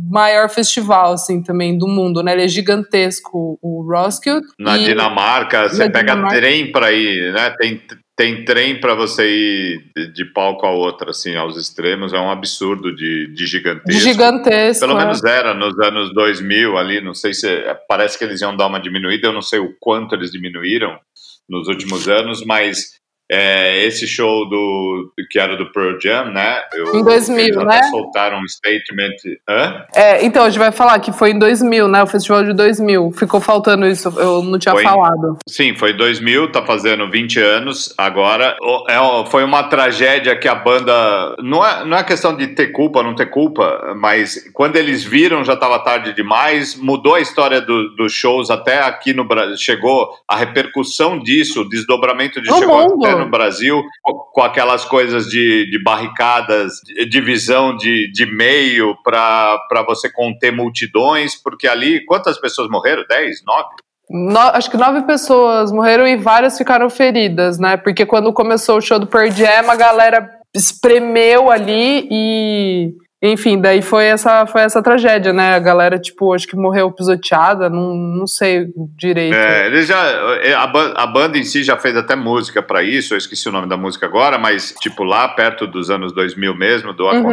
maior 0.10 0.50
festival, 0.50 1.14
assim, 1.14 1.44
também 1.44 1.78
do 1.78 1.88
mundo, 1.88 2.24
né? 2.24 2.34
Ele 2.34 2.46
é 2.46 2.48
gigantesco, 2.48 3.60
o 3.62 3.84
Roskilde. 3.88 4.48
Na 4.58 4.80
e 4.80 4.86
Dinamarca, 4.86 5.70
você 5.70 5.88
pega 5.92 6.14
Dinamarca... 6.14 6.38
trem 6.38 6.72
para 6.72 6.92
ir, 6.92 7.34
né? 7.34 7.54
Tem 7.60 7.80
tem 8.18 8.44
trem 8.44 8.82
para 8.82 8.96
você 8.96 9.30
ir 9.30 10.12
de 10.12 10.26
palco 10.26 10.66
a 10.66 10.72
outro, 10.72 11.12
assim, 11.12 11.36
aos 11.36 11.56
extremos, 11.56 12.14
é 12.14 12.20
um 12.20 12.32
absurdo 12.32 12.94
de, 12.94 13.28
de 13.28 13.46
gigantesco. 13.46 13.92
De 13.92 14.00
gigantesco. 14.00 14.88
Pelo 14.88 15.00
é. 15.00 15.04
menos 15.04 15.24
era 15.24 15.54
nos 15.54 15.80
anos 15.80 16.12
2000 16.16 16.78
ali, 16.80 17.00
não 17.00 17.14
sei 17.14 17.32
se. 17.36 17.48
Parece 17.88 18.18
que 18.18 18.24
eles 18.24 18.42
iam 18.42 18.58
dar 18.58 18.66
uma 18.66 18.80
diminuída, 18.80 19.28
eu 19.28 19.34
não 19.34 19.44
sei 19.44 19.60
o 19.60 19.72
quanto 19.80 20.16
eles 20.16 20.32
diminuíram 20.32 21.00
nos 21.48 21.68
últimos 21.68 22.10
anos, 22.10 22.44
mas 22.44 22.98
é, 23.30 23.84
esse 23.86 24.08
show 24.08 24.48
do 24.48 25.12
que 25.30 25.38
era 25.38 25.58
do 25.58 25.72
Pearl 25.72 26.00
Jam, 26.00 26.32
né? 26.32 26.62
Eu, 26.74 26.96
em 26.96 27.04
2000, 27.04 27.66
né? 27.66 27.84
soltaram 27.84 28.40
um 28.40 28.48
statement. 28.48 29.38
Hã? 29.48 29.86
É, 29.94 30.26
então, 30.26 30.44
a 30.44 30.50
gente 30.50 30.60
vai 30.60 30.72
falar 30.72 31.00
que 31.00 31.12
foi 31.12 31.32
em 31.32 31.40
2000, 31.40 31.88
né? 31.88 32.02
O 32.04 32.08
festival 32.08 32.44
de 32.44 32.54
2000. 32.54 33.12
Ficou 33.12 33.42
faltando 33.42 33.86
isso, 33.86 34.14
eu 34.18 34.42
não 34.42 34.58
tinha 34.58 34.74
foi, 34.74 34.84
falado. 34.84 35.38
Sim, 35.48 35.76
foi 35.76 35.94
2000, 35.94 36.52
tá 36.52 36.66
fazendo 36.66 37.10
20 37.10 37.40
anos 37.40 37.94
agora. 37.98 38.56
É, 38.90 38.98
foi 39.30 39.44
uma 39.44 39.64
tragédia 39.64 40.36
que 40.38 40.48
a 40.48 40.56
banda. 40.56 41.36
Não 41.44 41.66
é, 41.66 41.84
não 41.86 41.98
é 41.98 42.04
questão 42.04 42.36
de 42.36 42.48
ter 42.48 42.68
culpa 42.68 43.00
ou 43.00 43.06
não 43.06 43.16
ter 43.16 43.28
culpa, 43.28 43.94
mas 43.98 44.50
quando 44.54 44.78
eles 44.78 45.04
viram 45.04 45.44
já 45.44 45.54
estava 45.54 45.80
tarde 45.80 46.14
demais, 46.14 46.76
mudou 46.76 47.16
a 47.16 47.20
história 47.20 47.60
do, 47.60 47.96
dos 47.96 48.14
shows 48.14 48.50
até 48.50 48.82
aqui 48.82 49.14
no 49.14 49.26
Brasil. 49.26 49.58
Chegou 49.58 50.10
a 50.28 50.36
repercussão 50.36 51.20
disso, 51.20 51.62
o 51.62 51.70
desdobramento 51.70 52.42
de 52.42 52.48
chegou 52.54 52.78
mundo. 52.78 53.06
até 53.06 53.17
no 53.18 53.30
Brasil, 53.30 53.84
com 54.04 54.42
aquelas 54.42 54.86
coisas 54.86 55.26
de, 55.28 55.70
de 55.70 55.82
barricadas, 55.84 56.74
divisão 57.10 57.76
de, 57.76 58.12
de 58.12 58.26
meio 58.26 58.96
para 59.04 59.84
você 59.88 60.12
conter 60.12 60.52
multidões, 60.52 61.36
porque 61.36 61.68
ali, 61.68 62.04
quantas 62.06 62.40
pessoas 62.40 62.70
morreram? 62.70 63.04
10? 63.08 63.44
9? 63.46 63.68
No, 64.10 64.40
acho 64.40 64.72
que 64.72 64.78
nove 64.78 65.02
pessoas 65.02 65.72
morreram 65.72 66.08
e 66.08 66.16
várias 66.16 66.58
ficaram 66.58 66.90
feridas, 66.90 67.60
né? 67.60 67.76
Porque 67.76 68.06
quando 68.06 68.32
começou 68.32 68.78
o 68.78 68.82
show 68.82 68.98
do 68.98 69.08
Pearl 69.08 69.30
Jam, 69.30 69.70
a 69.70 69.76
galera 69.76 70.30
espremeu 70.56 71.52
ali 71.52 72.08
e 72.10 72.94
enfim, 73.22 73.60
daí 73.60 73.82
foi 73.82 74.06
essa, 74.06 74.46
foi 74.46 74.62
essa 74.62 74.82
tragédia, 74.82 75.34
né? 75.34 75.56
A 75.56 75.60
galera, 75.60 75.98
tipo, 75.98 76.34
acho 76.34 76.48
que 76.48 76.56
morreu 76.56 76.92
pisoteada, 76.92 77.68
não, 77.68 77.96
não 77.96 78.28
sei 78.28 78.68
direito. 78.96 79.36
É, 79.36 79.66
eles 79.66 79.88
já, 79.88 79.98
é, 80.44 80.54
a, 80.54 80.64
a 80.64 81.08
banda 81.08 81.36
em 81.36 81.44
si 81.44 81.64
já 81.64 81.76
fez 81.78 81.96
até 81.96 82.16
música 82.16 82.62
para 82.62 82.84
isso, 82.84 83.16
eu 83.16 83.18
esqueci 83.18 83.50
o 83.50 83.52
nome 83.52 83.68
da 83.68 83.76
música 83.76 84.06
agora, 84.06 84.38
mas, 84.38 84.76
tipo, 84.80 85.04
lá 85.04 85.28
perto 85.30 85.66
dos 85.66 85.90
anos 85.90 86.14
2000 86.14 86.56
mesmo, 86.56 86.94
do 86.94 87.06
uhum. 87.06 87.24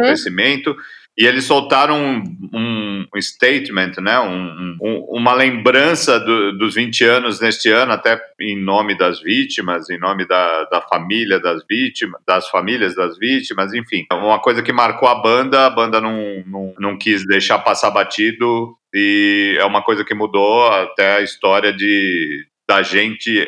E 1.17 1.25
eles 1.25 1.45
soltaram 1.45 1.97
um, 1.97 2.23
um, 2.53 3.05
um 3.15 3.21
statement, 3.21 3.93
né? 4.01 4.19
Um, 4.19 4.77
uma 5.09 5.33
lembrança 5.33 6.19
do, 6.19 6.57
dos 6.57 6.75
20 6.75 7.03
anos 7.05 7.39
neste 7.39 7.69
ano, 7.71 7.93
até 7.93 8.21
em 8.39 8.61
nome 8.61 8.97
das 8.97 9.21
vítimas, 9.21 9.89
em 9.89 9.97
nome 9.97 10.27
da, 10.27 10.65
da 10.65 10.81
família 10.81 11.39
das 11.39 11.63
vítimas, 11.69 12.21
das 12.27 12.49
famílias 12.49 12.95
das 12.95 13.17
vítimas, 13.17 13.73
enfim. 13.73 14.05
Uma 14.11 14.39
coisa 14.39 14.61
que 14.61 14.73
marcou 14.73 15.07
a 15.07 15.15
banda, 15.15 15.65
a 15.65 15.69
banda 15.69 16.01
não, 16.01 16.43
não, 16.45 16.73
não 16.77 16.97
quis 16.97 17.25
deixar 17.25 17.59
passar 17.59 17.91
batido, 17.91 18.75
e 18.93 19.55
é 19.57 19.63
uma 19.63 19.81
coisa 19.81 20.03
que 20.03 20.13
mudou 20.13 20.67
até 20.67 21.17
a 21.17 21.21
história 21.21 21.71
de 21.71 22.45
da 22.67 22.81
gente 22.81 23.47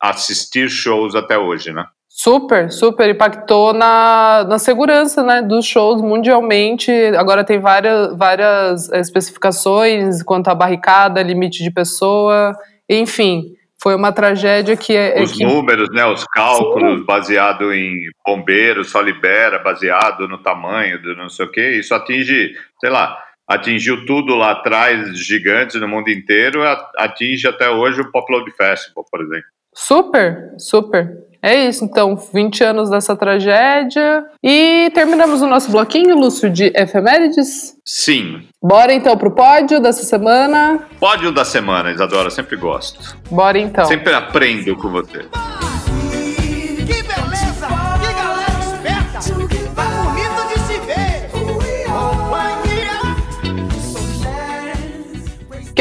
assistir 0.00 0.68
shows 0.68 1.14
até 1.14 1.38
hoje, 1.38 1.72
né? 1.72 1.86
Super, 2.18 2.72
super 2.72 3.10
impactou 3.10 3.74
na, 3.74 4.42
na 4.48 4.58
segurança 4.58 5.22
né, 5.22 5.42
dos 5.42 5.66
shows 5.66 6.00
mundialmente. 6.00 6.90
Agora 7.14 7.44
tem 7.44 7.60
várias, 7.60 8.16
várias 8.16 8.90
especificações 8.92 10.22
quanto 10.22 10.48
à 10.48 10.54
barricada, 10.54 11.22
limite 11.22 11.62
de 11.62 11.70
pessoa, 11.70 12.56
enfim. 12.88 13.52
Foi 13.78 13.94
uma 13.94 14.12
tragédia 14.12 14.78
que 14.78 14.96
é. 14.96 15.18
é 15.18 15.22
os 15.22 15.32
que... 15.32 15.44
números, 15.44 15.90
né, 15.92 16.06
os 16.06 16.24
cálculos 16.24 17.00
Sim. 17.00 17.04
baseado 17.04 17.70
em 17.70 18.08
bombeiros, 18.26 18.88
só 18.88 19.02
libera, 19.02 19.58
baseado 19.58 20.26
no 20.26 20.38
tamanho 20.38 21.00
do 21.02 21.14
não 21.14 21.28
sei 21.28 21.44
o 21.44 21.50
quê. 21.50 21.72
Isso 21.72 21.94
atinge, 21.94 22.54
sei 22.80 22.88
lá, 22.88 23.22
atingiu 23.46 24.06
tudo 24.06 24.34
lá 24.34 24.52
atrás, 24.52 25.18
gigantes 25.18 25.78
no 25.78 25.86
mundo 25.86 26.08
inteiro, 26.08 26.62
atinge 26.96 27.46
até 27.46 27.68
hoje 27.68 28.00
o 28.00 28.10
Pop 28.10 28.32
Load 28.32 28.50
Festival, 28.52 29.04
por 29.10 29.20
exemplo. 29.20 29.50
Super, 29.74 30.54
super. 30.56 31.26
É 31.46 31.68
isso, 31.68 31.84
então, 31.84 32.16
20 32.16 32.64
anos 32.64 32.90
dessa 32.90 33.14
tragédia. 33.14 34.24
E 34.42 34.90
terminamos 34.92 35.42
o 35.42 35.46
nosso 35.46 35.70
bloquinho, 35.70 36.16
Lúcio, 36.16 36.50
de 36.50 36.72
efemérides? 36.74 37.76
Sim. 37.84 38.42
Bora 38.60 38.92
então 38.92 39.16
pro 39.16 39.30
pódio 39.30 39.78
dessa 39.78 40.02
semana? 40.02 40.80
Pódio 40.98 41.30
da 41.30 41.44
semana, 41.44 41.92
Isadora, 41.92 42.30
sempre 42.30 42.56
gosto. 42.56 43.16
Bora 43.30 43.60
então. 43.60 43.84
Sempre 43.84 44.12
aprendo 44.12 44.74
com 44.74 44.88
você. 44.88 45.24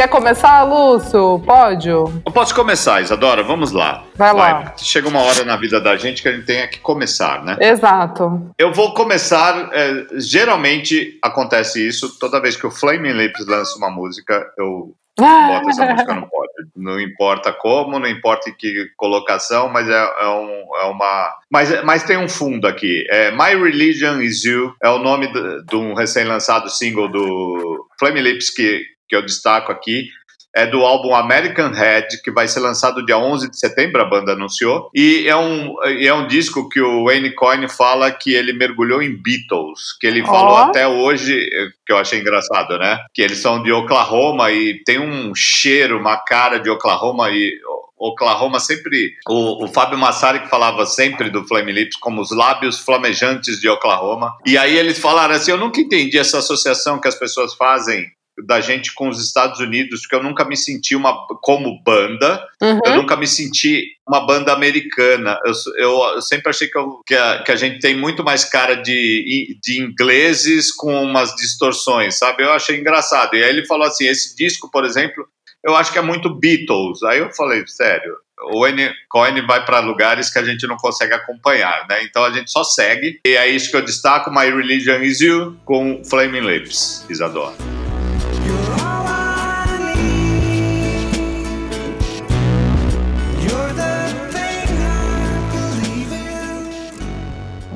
Quer 0.05 0.09
começar, 0.09 0.61
Lúcio? 0.61 1.39
Pódio? 1.39 2.21
Eu 2.23 2.31
posso 2.31 2.53
começar, 2.53 3.01
Isadora, 3.01 3.41
vamos 3.41 3.71
lá. 3.71 4.03
Vai, 4.13 4.35
Vai 4.35 4.53
lá. 4.53 4.73
Chega 4.77 5.09
uma 5.09 5.19
hora 5.21 5.43
na 5.43 5.57
vida 5.57 5.81
da 5.81 5.97
gente 5.97 6.21
que 6.21 6.27
a 6.27 6.31
gente 6.31 6.45
tem 6.45 6.67
que 6.67 6.79
começar, 6.79 7.43
né? 7.43 7.57
Exato. 7.59 8.53
Eu 8.55 8.71
vou 8.71 8.93
começar. 8.93 9.67
É, 9.73 10.05
geralmente 10.19 11.17
acontece 11.23 11.85
isso 11.87 12.19
toda 12.19 12.39
vez 12.39 12.55
que 12.55 12.67
o 12.67 12.71
Flaming 12.71 13.13
Lips 13.13 13.47
lança 13.47 13.75
uma 13.79 13.89
música, 13.89 14.45
eu 14.59 14.93
boto 15.17 15.69
essa 15.69 15.85
música 15.87 16.13
no 16.13 16.29
pódio. 16.29 16.45
Não 16.75 16.99
importa 16.99 17.51
como, 17.51 17.97
não 17.97 18.07
importa 18.07 18.51
em 18.51 18.53
que 18.53 18.91
colocação, 18.95 19.69
mas 19.69 19.89
é, 19.89 19.93
é, 19.93 20.27
um, 20.27 20.75
é 20.81 20.85
uma. 20.85 21.35
Mas, 21.49 21.83
mas 21.83 22.03
tem 22.03 22.17
um 22.17 22.29
fundo 22.29 22.67
aqui. 22.67 23.07
É 23.09 23.31
My 23.31 23.59
Religion 23.59 24.21
Is 24.21 24.43
You 24.43 24.75
é 24.83 24.89
o 24.89 24.99
nome 24.99 25.33
de, 25.33 25.65
de 25.65 25.75
um 25.75 25.95
recém-lançado 25.95 26.69
single 26.69 27.09
do 27.09 27.87
Flame 27.97 28.21
Lips 28.21 28.53
que, 28.53 28.83
que 29.07 29.15
eu 29.15 29.21
destaco 29.21 29.71
aqui 29.71 30.07
é 30.55 30.65
do 30.65 30.83
álbum 30.83 31.13
American 31.13 31.69
Head, 31.71 32.21
que 32.23 32.31
vai 32.31 32.47
ser 32.47 32.61
lançado 32.61 33.05
dia 33.05 33.17
11 33.17 33.51
de 33.51 33.59
setembro, 33.59 34.01
a 34.01 34.05
banda 34.05 34.31
anunciou. 34.31 34.89
E 34.95 35.27
é 35.27 35.35
um, 35.35 35.75
é 35.83 36.13
um 36.13 36.25
disco 36.25 36.69
que 36.69 36.79
o 36.79 37.03
Wayne 37.03 37.35
Coyne 37.35 37.67
fala 37.67 38.09
que 38.09 38.33
ele 38.33 38.53
mergulhou 38.53 39.03
em 39.03 39.21
Beatles, 39.21 39.97
que 39.99 40.07
ele 40.07 40.21
oh. 40.21 40.25
falou 40.25 40.55
até 40.55 40.87
hoje, 40.87 41.45
que 41.85 41.91
eu 41.91 41.97
achei 41.97 42.21
engraçado, 42.21 42.79
né? 42.79 42.99
Que 43.13 43.21
eles 43.21 43.39
são 43.39 43.61
de 43.61 43.71
Oklahoma 43.73 44.49
e 44.49 44.81
tem 44.85 44.97
um 44.97 45.35
cheiro, 45.35 45.99
uma 45.99 46.15
cara 46.23 46.57
de 46.57 46.69
Oklahoma 46.69 47.29
e 47.31 47.59
Oklahoma 47.97 48.57
sempre. 48.61 49.13
O, 49.27 49.65
o 49.65 49.67
Fábio 49.67 49.97
Massari 49.97 50.39
que 50.39 50.49
falava 50.49 50.85
sempre 50.85 51.29
do 51.29 51.45
Flame 51.45 51.73
Lips 51.73 51.97
como 51.97 52.21
os 52.21 52.31
lábios 52.31 52.79
flamejantes 52.79 53.59
de 53.59 53.67
Oklahoma. 53.67 54.33
E 54.45 54.57
aí 54.57 54.77
eles 54.77 54.99
falaram 54.99 55.35
assim: 55.35 55.51
eu 55.51 55.57
nunca 55.57 55.81
entendi 55.81 56.17
essa 56.17 56.37
associação 56.37 56.99
que 56.99 57.09
as 57.09 57.15
pessoas 57.15 57.53
fazem 57.55 58.05
da 58.43 58.59
gente 58.59 58.93
com 58.93 59.07
os 59.07 59.23
Estados 59.23 59.59
Unidos, 59.59 60.01
porque 60.01 60.15
eu 60.15 60.23
nunca 60.23 60.43
me 60.43 60.57
senti 60.57 60.95
uma 60.95 61.25
como 61.41 61.81
banda, 61.83 62.45
uhum. 62.61 62.79
eu 62.85 62.95
nunca 62.97 63.15
me 63.15 63.27
senti 63.27 63.95
uma 64.07 64.25
banda 64.25 64.51
americana. 64.51 65.39
Eu, 65.45 65.53
eu, 65.77 66.03
eu 66.15 66.21
sempre 66.21 66.49
achei 66.49 66.67
que, 66.67 66.77
eu, 66.77 67.01
que, 67.05 67.15
a, 67.15 67.43
que, 67.43 67.51
a, 67.51 67.55
gente 67.55 67.79
tem 67.79 67.95
muito 67.95 68.23
mais 68.23 68.43
cara 68.43 68.75
de, 68.75 69.57
de 69.61 69.81
ingleses 69.81 70.71
com 70.71 71.03
umas 71.03 71.33
distorções, 71.35 72.17
sabe? 72.17 72.43
Eu 72.43 72.51
achei 72.51 72.79
engraçado. 72.79 73.35
E 73.35 73.43
aí 73.43 73.49
ele 73.49 73.65
falou 73.65 73.87
assim: 73.87 74.05
esse 74.05 74.35
disco, 74.35 74.69
por 74.69 74.83
exemplo, 74.83 75.25
eu 75.63 75.75
acho 75.75 75.91
que 75.91 75.97
é 75.97 76.01
muito 76.01 76.33
Beatles. 76.33 77.01
Aí 77.03 77.19
eu 77.19 77.31
falei, 77.33 77.65
sério, 77.67 78.13
o 78.53 78.67
N 78.67 78.93
Coin 79.09 79.45
vai 79.47 79.65
para 79.65 79.79
lugares 79.79 80.31
que 80.31 80.39
a 80.39 80.43
gente 80.43 80.67
não 80.67 80.77
consegue 80.77 81.13
acompanhar, 81.13 81.87
né? 81.89 82.03
Então 82.03 82.23
a 82.23 82.31
gente 82.31 82.51
só 82.51 82.63
segue. 82.63 83.19
E 83.25 83.35
é 83.35 83.47
isso 83.47 83.71
que 83.71 83.77
eu 83.77 83.81
destaco: 83.81 84.29
My 84.29 84.51
Religion 84.51 85.01
Is 85.01 85.21
You 85.21 85.57
com 85.65 86.03
Flaming 86.03 86.41
Lips, 86.41 87.05
Isadora. 87.09 87.74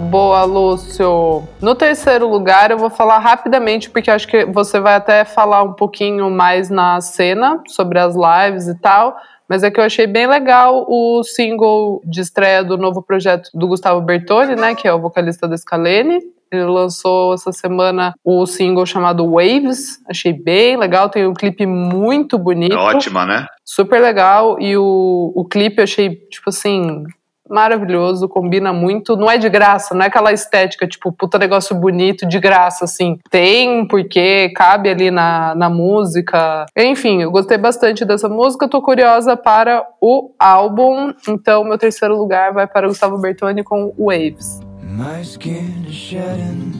Boa, 0.09 0.43
Lúcio. 0.43 1.43
No 1.61 1.75
terceiro 1.75 2.27
lugar, 2.27 2.71
eu 2.71 2.79
vou 2.79 2.89
falar 2.89 3.19
rapidamente, 3.19 3.91
porque 3.91 4.09
acho 4.09 4.27
que 4.27 4.43
você 4.43 4.79
vai 4.79 4.95
até 4.95 5.23
falar 5.23 5.61
um 5.61 5.73
pouquinho 5.73 6.31
mais 6.31 6.67
na 6.67 6.99
cena 6.99 7.61
sobre 7.67 7.99
as 7.99 8.15
lives 8.15 8.67
e 8.67 8.73
tal. 8.79 9.15
Mas 9.47 9.61
é 9.61 9.69
que 9.69 9.79
eu 9.79 9.83
achei 9.83 10.07
bem 10.07 10.25
legal 10.25 10.83
o 10.89 11.23
single 11.23 12.01
de 12.03 12.21
estreia 12.21 12.63
do 12.63 12.75
novo 12.75 13.03
projeto 13.03 13.51
do 13.53 13.67
Gustavo 13.67 14.01
Bertoni, 14.01 14.55
né? 14.55 14.73
Que 14.73 14.87
é 14.87 14.93
o 14.93 14.99
vocalista 14.99 15.47
da 15.47 15.55
Scalene. 15.55 16.19
Ele 16.51 16.65
lançou 16.65 17.35
essa 17.35 17.51
semana 17.51 18.15
o 18.23 18.47
single 18.47 18.87
chamado 18.87 19.29
Waves. 19.29 19.99
Achei 20.09 20.33
bem 20.33 20.75
legal. 20.75 21.07
Tem 21.09 21.27
um 21.27 21.35
clipe 21.35 21.67
muito 21.67 22.35
bonito. 22.35 22.75
É 22.75 22.79
ótima, 22.79 23.27
né? 23.27 23.45
Super 23.63 24.01
legal. 24.01 24.59
E 24.59 24.75
o, 24.75 25.31
o 25.35 25.45
clipe 25.45 25.77
eu 25.77 25.83
achei, 25.83 26.15
tipo 26.31 26.49
assim, 26.49 27.03
maravilhoso, 27.49 28.29
combina 28.29 28.71
muito. 28.71 29.15
Não 29.15 29.29
é 29.29 29.37
de 29.37 29.49
graça, 29.49 29.93
não 29.95 30.03
é 30.03 30.07
aquela 30.07 30.31
estética, 30.31 30.87
tipo, 30.87 31.11
puta 31.11 31.37
negócio 31.37 31.75
bonito 31.75 32.27
de 32.27 32.39
graça, 32.39 32.85
assim. 32.85 33.19
Tem, 33.29 33.85
porque 33.87 34.49
cabe 34.55 34.89
ali 34.89 35.11
na, 35.11 35.55
na 35.55 35.69
música. 35.69 36.65
Enfim, 36.77 37.21
eu 37.21 37.31
gostei 37.31 37.57
bastante 37.57 38.05
dessa 38.05 38.29
música, 38.29 38.67
tô 38.67 38.81
curiosa 38.81 39.35
para 39.35 39.85
o 39.99 40.31
álbum. 40.39 41.13
Então, 41.27 41.63
meu 41.63 41.77
terceiro 41.77 42.17
lugar 42.17 42.53
vai 42.53 42.67
para 42.67 42.87
Gustavo 42.87 43.17
Bertoni 43.17 43.63
com 43.63 43.93
Waves. 43.97 44.59
My 44.83 45.21
skin 45.21 45.85
is 45.87 45.95
shedding. 45.95 46.73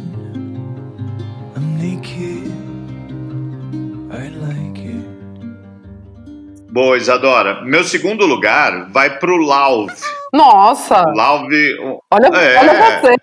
I'm 1.56 1.78
naked. 1.78 2.52
I 4.12 4.30
like 4.30 4.82
it. 4.82 5.10
Boa, 6.72 6.98
Isadora. 6.98 7.64
Meu 7.64 7.84
segundo 7.84 8.26
lugar 8.26 8.90
vai 8.92 9.18
pro 9.20 9.38
Lauve. 9.38 10.19
Nossa! 10.34 11.04
Lauve. 11.16 11.78
Olha, 12.12 12.28
é, 12.28 12.60
olha 12.60 13.02
você. 13.02 13.16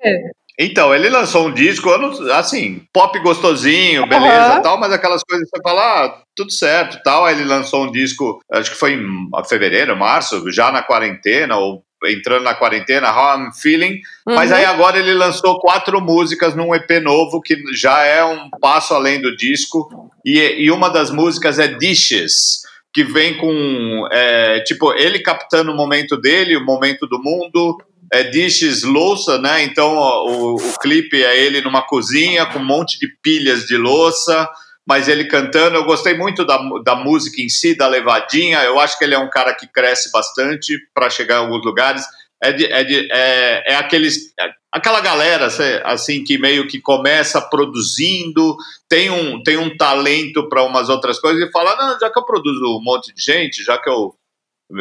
Então, 0.58 0.94
ele 0.94 1.10
lançou 1.10 1.48
um 1.48 1.52
disco, 1.52 1.90
assim, 2.32 2.82
pop 2.90 3.18
gostosinho, 3.18 4.06
beleza 4.06 4.56
uhum. 4.56 4.62
tal, 4.62 4.80
mas 4.80 4.90
aquelas 4.90 5.22
coisas 5.22 5.46
que 5.50 5.54
você 5.54 5.62
fala, 5.62 5.82
ah, 5.82 6.22
tudo 6.34 6.50
certo 6.50 6.98
tal. 7.04 7.26
Aí 7.26 7.34
ele 7.34 7.44
lançou 7.44 7.84
um 7.84 7.92
disco, 7.92 8.40
acho 8.50 8.70
que 8.70 8.76
foi 8.76 8.94
em 8.94 9.28
fevereiro, 9.46 9.94
março, 9.94 10.50
já 10.50 10.72
na 10.72 10.82
quarentena, 10.82 11.56
ou 11.56 11.84
entrando 12.06 12.44
na 12.44 12.54
quarentena, 12.54 13.12
How 13.12 13.38
I'm 13.38 13.52
Feeling. 13.52 14.00
Uhum. 14.26 14.34
Mas 14.34 14.50
aí 14.50 14.64
agora 14.64 14.98
ele 14.98 15.12
lançou 15.12 15.60
quatro 15.60 16.00
músicas 16.00 16.54
num 16.54 16.74
EP 16.74 17.02
novo, 17.02 17.42
que 17.42 17.54
já 17.74 18.02
é 18.04 18.24
um 18.24 18.48
passo 18.58 18.94
além 18.94 19.20
do 19.20 19.36
disco. 19.36 20.10
E, 20.24 20.38
e 20.64 20.70
uma 20.70 20.88
das 20.88 21.10
músicas 21.10 21.58
é 21.58 21.68
Dishes 21.68 22.62
que 22.96 23.04
vem 23.04 23.36
com, 23.36 24.08
é, 24.10 24.60
tipo, 24.60 24.90
ele 24.94 25.18
captando 25.18 25.70
o 25.70 25.76
momento 25.76 26.16
dele, 26.16 26.56
o 26.56 26.64
momento 26.64 27.06
do 27.06 27.22
mundo, 27.22 27.76
é, 28.10 28.22
dishes, 28.22 28.84
louça, 28.84 29.38
né? 29.38 29.62
Então 29.64 29.98
o, 29.98 30.54
o 30.54 30.78
clipe 30.80 31.22
é 31.22 31.38
ele 31.38 31.60
numa 31.60 31.82
cozinha 31.82 32.46
com 32.46 32.58
um 32.58 32.64
monte 32.64 32.98
de 32.98 33.06
pilhas 33.22 33.66
de 33.66 33.76
louça, 33.76 34.48
mas 34.88 35.08
ele 35.08 35.26
cantando. 35.26 35.76
Eu 35.76 35.84
gostei 35.84 36.16
muito 36.16 36.42
da, 36.42 36.58
da 36.82 36.94
música 36.94 37.42
em 37.42 37.50
si, 37.50 37.76
da 37.76 37.86
levadinha. 37.86 38.62
Eu 38.62 38.80
acho 38.80 38.96
que 38.96 39.04
ele 39.04 39.14
é 39.14 39.18
um 39.18 39.28
cara 39.28 39.52
que 39.52 39.66
cresce 39.66 40.10
bastante 40.10 40.74
para 40.94 41.10
chegar 41.10 41.34
em 41.34 41.40
alguns 41.40 41.66
lugares. 41.66 42.02
É, 42.42 42.52
de, 42.52 42.66
é, 42.66 42.84
de, 42.84 43.12
é, 43.12 43.72
é 43.72 43.76
aqueles, 43.76 44.34
aquela 44.70 45.00
galera 45.00 45.46
assim 45.84 46.22
que 46.22 46.36
meio 46.36 46.68
que 46.68 46.80
começa 46.80 47.40
produzindo, 47.40 48.56
tem 48.88 49.10
um, 49.10 49.42
tem 49.42 49.56
um 49.56 49.74
talento 49.74 50.46
para 50.48 50.62
umas 50.62 50.88
outras 50.88 51.18
coisas 51.18 51.42
e 51.42 51.50
fala: 51.50 51.74
não, 51.76 51.98
já 51.98 52.10
que 52.10 52.18
eu 52.18 52.24
produzo 52.24 52.76
um 52.76 52.82
monte 52.82 53.14
de 53.14 53.22
gente, 53.22 53.64
já 53.64 53.78
que 53.78 53.88
eu 53.88 54.14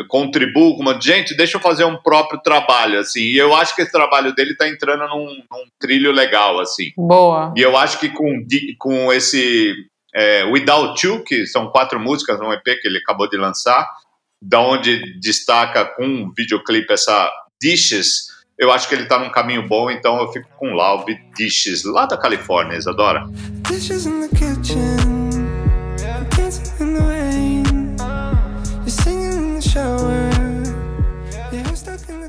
contribuo 0.08 0.76
com 0.76 0.82
um 0.82 0.86
monte 0.86 1.02
de 1.02 1.08
gente, 1.08 1.38
deixa 1.38 1.58
eu 1.58 1.62
fazer 1.62 1.86
um 1.86 1.98
próprio 1.98 2.42
trabalho, 2.42 3.00
assim. 3.00 3.22
E 3.22 3.38
eu 3.38 3.56
acho 3.56 3.76
que 3.76 3.84
esse 3.84 3.92
trabalho 3.92 4.34
dele 4.34 4.52
está 4.52 4.68
entrando 4.68 5.08
num, 5.08 5.26
num, 5.26 5.66
trilho 5.80 6.12
legal, 6.12 6.60
assim. 6.60 6.92
Boa. 6.98 7.54
E 7.56 7.62
eu 7.62 7.78
acho 7.78 8.00
que 8.00 8.10
com, 8.10 8.46
com 8.80 9.14
esse 9.14 9.76
é, 10.14 10.44
Without 10.46 11.06
You, 11.06 11.24
que 11.24 11.46
são 11.46 11.70
quatro 11.70 12.00
músicas 12.00 12.40
no 12.40 12.52
EP 12.52 12.64
que 12.64 12.88
ele 12.88 12.98
acabou 12.98 13.30
de 13.30 13.38
lançar, 13.38 13.88
da 14.42 14.60
onde 14.60 15.20
destaca 15.20 15.86
com 15.86 16.06
um 16.06 16.34
videoclipe 16.36 16.92
essa 16.92 17.32
Dishes, 17.66 18.28
eu 18.60 18.72
acho 18.72 18.88
que 18.88 18.94
ele 18.94 19.08
tá 19.08 19.18
num 19.18 19.32
caminho 19.32 19.68
bom, 19.68 19.90
então 19.90 20.22
eu 20.22 20.32
fico 20.32 20.48
com 20.60 20.76
Laube 20.76 21.20
Dishes, 21.36 21.84
lá 21.84 22.06
da 22.06 22.16
Califórnia, 22.16 22.78
Isadora. 22.78 23.28
Dishes 23.68 24.06
in 24.06 24.22
the 24.22 24.28
kitchen, 24.28 24.78
in 26.80 26.94
the 26.94 27.02
rain, 27.02 27.64
in 29.08 29.56
the 29.56 29.62
shower, 29.62 30.30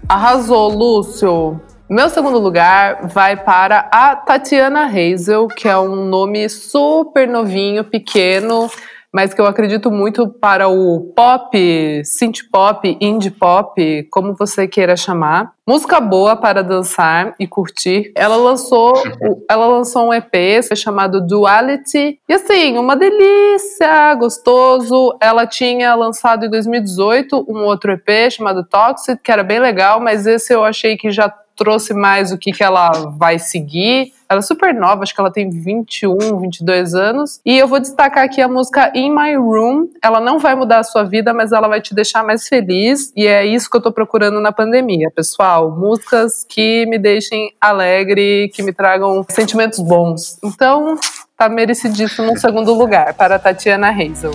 Arrasou, 0.08 0.70
Lúcio. 0.70 1.60
Meu 1.86 2.08
segundo 2.08 2.38
lugar 2.38 3.06
vai 3.08 3.36
para 3.36 3.90
a 3.92 4.16
Tatiana 4.16 4.86
Hazel, 4.86 5.48
que 5.48 5.68
é 5.68 5.76
um 5.76 6.06
nome 6.06 6.48
super 6.48 7.28
novinho, 7.28 7.84
pequeno, 7.84 8.70
mas 9.16 9.32
que 9.32 9.40
eu 9.40 9.46
acredito 9.46 9.90
muito 9.90 10.28
para 10.28 10.68
o 10.68 11.10
pop, 11.16 12.04
synth 12.04 12.50
pop, 12.52 12.98
indie 13.00 13.30
pop, 13.30 14.06
como 14.10 14.34
você 14.34 14.68
queira 14.68 14.94
chamar. 14.94 15.54
Música 15.66 15.98
boa 16.00 16.36
para 16.36 16.62
dançar 16.62 17.34
e 17.40 17.46
curtir. 17.46 18.12
Ela 18.14 18.36
lançou, 18.36 18.92
ela 19.50 19.68
lançou 19.68 20.08
um 20.08 20.12
EP 20.12 20.62
chamado 20.76 21.26
Duality. 21.26 22.20
E 22.28 22.32
assim, 22.34 22.76
uma 22.76 22.94
delícia, 22.94 24.14
gostoso. 24.16 25.16
Ela 25.18 25.46
tinha 25.46 25.94
lançado 25.94 26.44
em 26.44 26.50
2018 26.50 27.46
um 27.48 27.64
outro 27.64 27.92
EP 27.92 28.30
chamado 28.30 28.64
Toxic, 28.64 29.18
que 29.22 29.32
era 29.32 29.42
bem 29.42 29.60
legal, 29.60 29.98
mas 29.98 30.26
esse 30.26 30.52
eu 30.52 30.62
achei 30.62 30.94
que 30.98 31.10
já 31.10 31.32
trouxe 31.56 31.94
mais 31.94 32.30
o 32.30 32.38
que, 32.38 32.52
que 32.52 32.62
ela 32.62 32.90
vai 33.16 33.38
seguir. 33.38 34.12
Ela 34.28 34.40
é 34.40 34.42
super 34.42 34.74
nova, 34.74 35.02
acho 35.02 35.14
que 35.14 35.20
ela 35.20 35.30
tem 35.30 35.48
21, 35.48 36.40
22 36.40 36.94
anos. 36.94 37.40
E 37.44 37.56
eu 37.56 37.68
vou 37.68 37.80
destacar 37.80 38.24
aqui 38.24 38.40
a 38.40 38.48
música 38.48 38.92
In 38.94 39.10
My 39.10 39.34
Room. 39.36 39.88
Ela 40.02 40.20
não 40.20 40.38
vai 40.38 40.54
mudar 40.54 40.80
a 40.80 40.84
sua 40.84 41.04
vida, 41.04 41.32
mas 41.32 41.52
ela 41.52 41.68
vai 41.68 41.80
te 41.80 41.94
deixar 41.94 42.24
mais 42.24 42.46
feliz. 42.46 43.12
E 43.16 43.26
é 43.26 43.46
isso 43.46 43.70
que 43.70 43.76
eu 43.76 43.82
tô 43.82 43.92
procurando 43.92 44.40
na 44.40 44.52
pandemia, 44.52 45.10
pessoal. 45.14 45.70
Músicas 45.70 46.44
que 46.48 46.84
me 46.86 46.98
deixem 46.98 47.52
alegre, 47.60 48.50
que 48.52 48.62
me 48.62 48.72
tragam 48.72 49.24
sentimentos 49.30 49.78
bons. 49.78 50.38
Então, 50.42 50.96
tá 51.36 51.48
merecidíssimo 51.48 52.26
no 52.26 52.38
segundo 52.38 52.74
lugar 52.74 53.14
para 53.14 53.36
a 53.36 53.38
Tatiana 53.38 53.90
Hazel. 53.90 54.32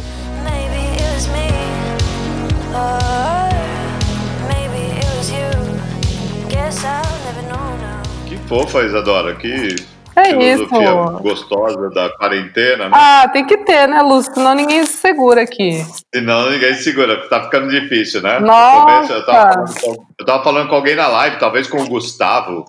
Fofa, 8.52 8.84
Isadora. 8.84 9.34
Que 9.36 9.76
é 10.14 10.26
filosofia 10.26 10.82
isso. 10.82 11.20
gostosa 11.22 11.90
da 11.92 12.10
quarentena, 12.10 12.90
né? 12.90 12.92
Ah, 12.94 13.30
tem 13.30 13.46
que 13.46 13.58
ter, 13.60 13.88
né, 13.88 14.02
Lúcio? 14.02 14.34
Senão 14.34 14.54
ninguém 14.54 14.86
se 14.86 14.98
segura 14.98 15.44
aqui. 15.44 15.86
Senão 16.14 16.52
ninguém 16.52 16.74
se 16.74 16.84
segura, 16.84 17.30
tá 17.30 17.44
ficando 17.44 17.70
difícil, 17.70 18.22
né? 18.22 18.40
Nossa. 18.42 19.14
Eu 19.14 19.26
tava, 19.26 19.66
com, 19.66 20.06
eu 20.20 20.26
tava, 20.26 20.44
falando 20.44 20.68
com 20.68 20.76
alguém 20.76 20.96
na 20.96 21.08
live, 21.08 21.40
talvez 21.40 21.66
com 21.66 21.82
o 21.82 21.88
Gustavo, 21.88 22.66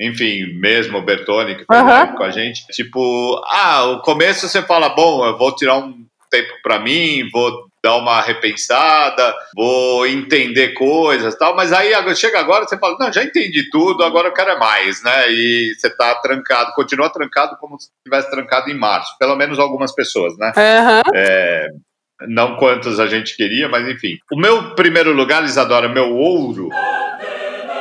enfim, 0.00 0.56
mesmo 0.60 0.98
o 0.98 1.02
Bertone, 1.02 1.56
que 1.56 1.64
uhum. 1.68 2.16
com 2.16 2.22
a 2.22 2.30
gente, 2.30 2.64
tipo, 2.68 3.42
ah, 3.48 3.86
o 3.86 4.02
começo 4.02 4.48
você 4.48 4.62
fala, 4.62 4.90
bom, 4.90 5.26
eu 5.26 5.36
vou 5.36 5.52
tirar 5.52 5.78
um 5.78 5.94
tempo 6.30 6.52
para 6.62 6.78
mim, 6.78 7.28
vou 7.32 7.66
dar 7.84 7.98
uma 7.98 8.22
repensada, 8.22 9.34
vou 9.54 10.06
entender 10.06 10.68
coisas 10.68 11.36
tal, 11.36 11.54
mas 11.54 11.70
aí 11.70 11.92
chega 12.16 12.40
agora 12.40 12.66
você 12.66 12.78
fala, 12.78 12.96
não, 12.98 13.12
já 13.12 13.22
entendi 13.22 13.68
tudo, 13.68 14.02
agora 14.02 14.28
eu 14.28 14.32
quero 14.32 14.52
é 14.52 14.58
mais, 14.58 15.02
né? 15.02 15.30
E 15.30 15.74
você 15.76 15.94
tá 15.94 16.14
trancado, 16.14 16.72
continua 16.72 17.10
trancado 17.10 17.58
como 17.58 17.78
se 17.78 17.90
estivesse 17.98 18.30
trancado 18.30 18.70
em 18.70 18.78
março, 18.78 19.14
pelo 19.18 19.36
menos 19.36 19.58
algumas 19.58 19.94
pessoas, 19.94 20.34
né? 20.38 20.50
Uhum. 20.56 21.14
É, 21.14 21.68
não 22.26 22.56
quantos 22.56 22.98
a 22.98 23.06
gente 23.06 23.36
queria, 23.36 23.68
mas 23.68 23.86
enfim. 23.86 24.16
O 24.32 24.40
meu 24.40 24.74
primeiro 24.74 25.12
lugar, 25.12 25.44
Isadora, 25.44 25.86
meu 25.86 26.10
ouro, 26.16 26.70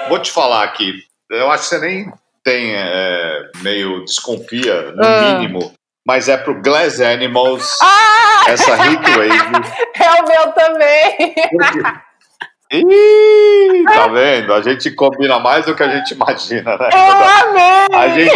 vou 0.09 0.19
te 0.19 0.33
falar 0.33 0.65
aqui, 0.65 0.95
eu 1.31 1.49
acho 1.49 1.63
que 1.63 1.69
você 1.69 1.79
nem 1.79 2.11
tem 2.43 2.75
é, 2.75 3.41
meio 3.61 4.03
desconfia, 4.03 4.91
no 4.91 5.05
ah. 5.05 5.39
mínimo, 5.39 5.73
mas 6.05 6.27
é 6.29 6.37
pro 6.37 6.61
Glass 6.61 6.99
Animals, 6.99 7.77
ah! 7.81 8.45
essa 8.47 8.71
Heatwave. 8.71 9.67
É 9.95 10.21
o 10.21 10.27
meu 10.27 10.51
também. 10.51 11.35
Ih, 12.73 13.83
tá 13.85 14.07
vendo? 14.07 14.51
A 14.51 14.61
gente 14.61 14.89
combina 14.91 15.37
mais 15.37 15.63
do 15.65 15.75
que 15.75 15.83
a 15.83 15.89
gente 15.89 16.15
imagina, 16.15 16.75
né? 16.75 16.89
Eu 16.91 17.49
amei! 17.49 17.87
A 17.93 18.07
gente, 18.09 18.33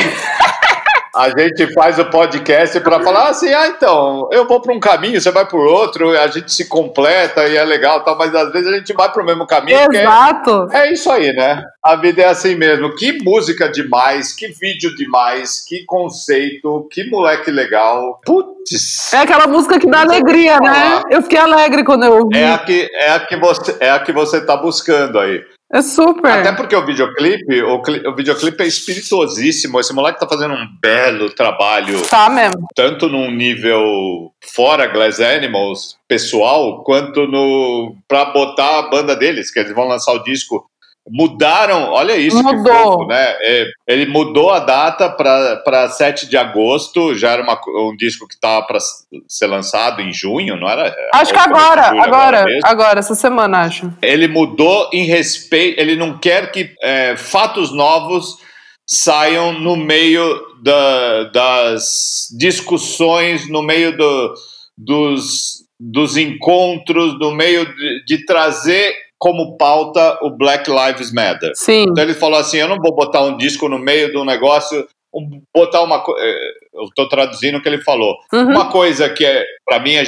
a 1.18 1.30
gente 1.30 1.74
faz 1.74 1.98
o 1.98 2.06
podcast 2.06 2.80
para 2.82 3.02
falar 3.02 3.30
assim, 3.30 3.52
ah, 3.52 3.68
então, 3.68 4.30
eu 4.32 4.48
vou 4.48 4.62
para 4.62 4.74
um 4.74 4.80
caminho, 4.80 5.20
você 5.20 5.32
vai 5.32 5.48
por 5.48 5.66
outro, 5.66 6.12
a 6.12 6.28
gente 6.28 6.54
se 6.54 6.68
completa 6.68 7.48
e 7.48 7.58
é 7.58 7.66
legal, 7.66 8.04
tal, 8.04 8.16
mas 8.16 8.34
às 8.36 8.52
vezes 8.52 8.68
a 8.68 8.78
gente 8.78 8.94
vai 8.94 9.12
para 9.12 9.24
o 9.24 9.26
mesmo 9.26 9.48
caminho. 9.48 9.80
Exato. 9.92 10.68
É, 10.72 10.88
é, 10.88 10.94
isso 10.94 11.12
aí, 11.12 11.34
né? 11.34 11.64
A 11.84 11.96
vida 11.96 12.22
é 12.22 12.26
assim 12.26 12.56
mesmo. 12.56 12.94
Que 12.96 13.24
música 13.24 13.68
demais, 13.68 14.32
que 14.34 14.50
vídeo 14.50 14.96
demais, 14.96 15.66
que 15.68 15.84
conceito, 15.86 16.88
que 16.92 17.10
moleque 17.10 17.50
legal. 17.50 18.20
Putz. 18.24 19.12
É 19.14 19.18
aquela 19.18 19.48
música 19.48 19.80
que 19.80 19.90
dá 19.90 20.02
alegria, 20.02 20.58
né? 20.60 21.02
Eu 21.10 21.24
fiquei 21.24 21.40
alegre 21.40 21.84
quando 21.84 22.04
eu 22.04 22.14
ouvi. 22.14 22.38
É 22.38 22.54
a 22.54 22.58
que, 22.60 22.90
é 22.94 23.12
a 23.12 23.20
que 23.22 23.38
você 23.38 23.78
é 23.80 23.90
a 23.90 24.00
que 24.00 24.12
você 24.12 24.46
tá 24.46 24.56
buscando 24.56 25.20
aí. 25.20 25.42
É 25.72 25.82
super. 25.82 26.32
Até 26.32 26.54
porque 26.54 26.76
o 26.76 26.86
videoclipe, 26.86 27.62
o, 27.62 27.82
o 27.82 28.16
videoclipe 28.16 28.64
é 28.64 28.68
espirituosíssimo. 28.68 29.80
Esse 29.80 29.94
moleque 29.94 30.20
tá 30.20 30.28
fazendo 30.28 30.54
um 30.54 30.68
belo 30.82 31.30
trabalho. 31.30 32.02
Tá 32.08 32.30
mesmo. 32.30 32.66
Tanto 32.74 33.10
num 33.10 33.30
nível 33.30 34.32
fora 34.42 34.88
Glass 34.88 35.20
Animals, 35.20 35.98
pessoal, 36.08 36.84
quanto 36.84 37.28
no. 37.28 37.96
pra 38.08 38.26
botar 38.26 38.80
a 38.80 38.90
banda 38.90 39.16
deles, 39.16 39.52
que 39.52 39.60
eles 39.60 39.76
vão 39.76 39.88
lançar 39.88 40.14
o 40.14 40.24
disco 40.24 40.70
mudaram, 41.10 41.92
olha 41.92 42.16
isso 42.16 42.42
mudou. 42.42 42.64
que 42.64 42.70
fofo, 42.70 43.06
né? 43.06 43.36
É, 43.42 43.66
ele 43.88 44.06
mudou 44.06 44.52
a 44.52 44.60
data 44.60 45.10
para 45.10 45.90
7 45.90 46.28
de 46.28 46.38
agosto, 46.38 47.16
já 47.16 47.32
era 47.32 47.44
uma, 47.44 47.60
um 47.68 47.96
disco 47.96 48.28
que 48.28 48.36
estava 48.36 48.66
para 48.66 48.80
ser 49.28 49.48
lançado 49.48 50.02
em 50.02 50.12
junho, 50.12 50.58
não 50.58 50.70
era? 50.70 50.94
Acho 51.14 51.32
que 51.32 51.40
agora, 51.40 51.88
agora, 51.88 52.06
agora, 52.06 52.46
agora, 52.64 53.00
essa 53.00 53.16
semana, 53.16 53.62
acho. 53.62 53.92
Ele 54.02 54.28
mudou 54.28 54.90
em 54.94 55.06
respeito, 55.06 55.80
ele 55.80 55.96
não 55.96 56.18
quer 56.18 56.52
que 56.52 56.72
é, 56.82 57.16
fatos 57.16 57.74
novos 57.74 58.38
saiam 58.86 59.54
no 59.54 59.76
meio 59.76 60.42
da, 60.62 61.24
das 61.26 62.28
discussões, 62.38 63.50
no 63.50 63.62
meio 63.62 63.96
do, 63.96 64.34
dos, 64.78 65.66
dos 65.80 66.16
encontros, 66.16 67.20
no 67.20 67.32
meio 67.32 67.66
de, 67.66 68.06
de 68.06 68.26
trazer 68.26 69.07
como 69.20 69.58
pauta 69.58 70.20
o 70.22 70.30
Black 70.30 70.70
Lives 70.70 71.12
Matter. 71.12 71.52
Sim. 71.56 71.86
Então 71.90 72.04
ele 72.04 72.14
falou 72.14 72.40
assim: 72.40 72.58
eu 72.58 72.68
não 72.68 72.78
vou 72.78 72.96
botar 72.96 73.22
um 73.22 73.38
disco 73.38 73.68
no 73.68 73.80
meio 73.80 74.12
de 74.12 74.18
um 74.18 74.26
negócio, 74.26 74.88
um, 75.14 75.42
botar 75.54 75.82
uma 75.82 76.04
eh, 76.20 76.52
eu 76.74 76.84
estou 76.84 77.10
traduzindo 77.10 77.58
o 77.58 77.62
que 77.62 77.68
ele 77.68 77.82
falou. 77.82 78.16
Uhum. 78.32 78.50
Uma 78.50 78.72
coisa 78.72 79.10
que 79.10 79.26
é 79.26 79.44
para 79.66 79.80
mim 79.80 79.96
é 79.96 80.04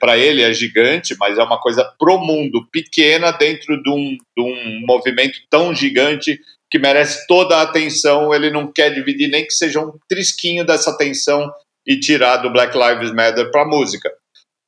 para 0.00 0.16
ele 0.16 0.42
é 0.42 0.52
gigante, 0.52 1.14
mas 1.18 1.38
é 1.38 1.42
uma 1.42 1.60
coisa 1.60 1.84
pro 1.98 2.18
mundo 2.18 2.66
pequena 2.72 3.30
dentro 3.30 3.80
de 3.82 3.90
um, 3.90 4.16
de 4.36 4.42
um 4.42 4.86
movimento 4.86 5.38
tão 5.50 5.74
gigante 5.74 6.40
que 6.70 6.78
merece 6.78 7.26
toda 7.26 7.58
a 7.58 7.62
atenção. 7.62 8.34
Ele 8.34 8.50
não 8.50 8.72
quer 8.72 8.90
dividir 8.90 9.28
nem 9.28 9.44
que 9.44 9.52
seja 9.52 9.80
um 9.80 9.92
trisquinho 10.08 10.64
dessa 10.64 10.90
atenção 10.90 11.52
e 11.86 12.00
tirar 12.00 12.38
do 12.38 12.50
Black 12.50 12.76
Lives 12.76 13.12
Matter 13.12 13.50
para 13.50 13.66
música 13.66 14.10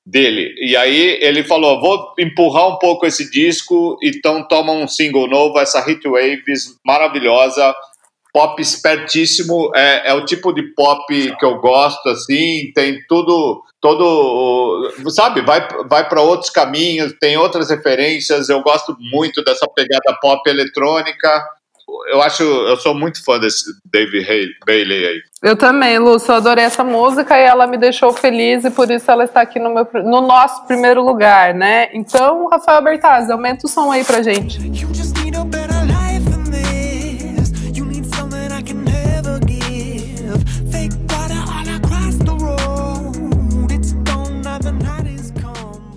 dele. 0.06 0.54
E 0.58 0.76
aí 0.76 1.18
ele 1.20 1.42
falou: 1.42 1.80
vou 1.80 2.14
empurrar 2.18 2.68
um 2.68 2.78
pouco 2.78 3.04
esse 3.04 3.28
disco, 3.30 3.98
então 4.00 4.46
toma 4.46 4.72
um 4.72 4.86
single 4.86 5.28
novo, 5.28 5.58
essa 5.58 5.80
Hit 5.80 6.06
Waves 6.08 6.78
maravilhosa, 6.84 7.74
pop 8.32 8.60
espertíssimo, 8.62 9.72
é, 9.74 10.10
é 10.10 10.14
o 10.14 10.24
tipo 10.24 10.52
de 10.52 10.62
pop 10.74 11.06
que 11.08 11.44
eu 11.44 11.58
gosto, 11.58 12.06
assim, 12.08 12.70
tem 12.74 13.02
tudo, 13.08 13.62
todo, 13.80 14.92
sabe, 15.08 15.40
vai, 15.40 15.66
vai 15.88 16.08
para 16.08 16.20
outros 16.20 16.50
caminhos, 16.50 17.14
tem 17.18 17.36
outras 17.36 17.70
referências, 17.70 18.48
eu 18.48 18.62
gosto 18.62 18.94
muito 19.00 19.42
dessa 19.42 19.66
pegada 19.74 20.18
pop 20.20 20.48
eletrônica, 20.48 21.44
eu 22.08 22.22
acho, 22.22 22.42
eu 22.42 22.76
sou 22.76 22.94
muito 22.94 23.22
fã 23.24 23.38
desse 23.38 23.64
David 23.84 24.56
Bailey 24.66 25.06
aí. 25.06 25.22
Eu 25.42 25.56
também, 25.56 25.98
Lúcio, 25.98 26.32
eu 26.32 26.36
adorei 26.36 26.64
essa 26.64 26.82
música 26.82 27.38
e 27.38 27.44
ela 27.44 27.66
me 27.66 27.76
deixou 27.76 28.12
feliz 28.12 28.64
e 28.64 28.70
por 28.70 28.90
isso 28.90 29.10
ela 29.10 29.24
está 29.24 29.40
aqui 29.40 29.58
no, 29.58 29.72
meu, 29.72 29.86
no 29.94 30.20
nosso 30.20 30.66
primeiro 30.66 31.04
lugar, 31.04 31.54
né? 31.54 31.88
Então, 31.92 32.48
Rafael 32.48 32.82
Bertazzi, 32.82 33.30
aumenta 33.30 33.66
o 33.66 33.68
som 33.68 33.90
aí 33.90 34.04
pra 34.04 34.22
gente. 34.22 34.58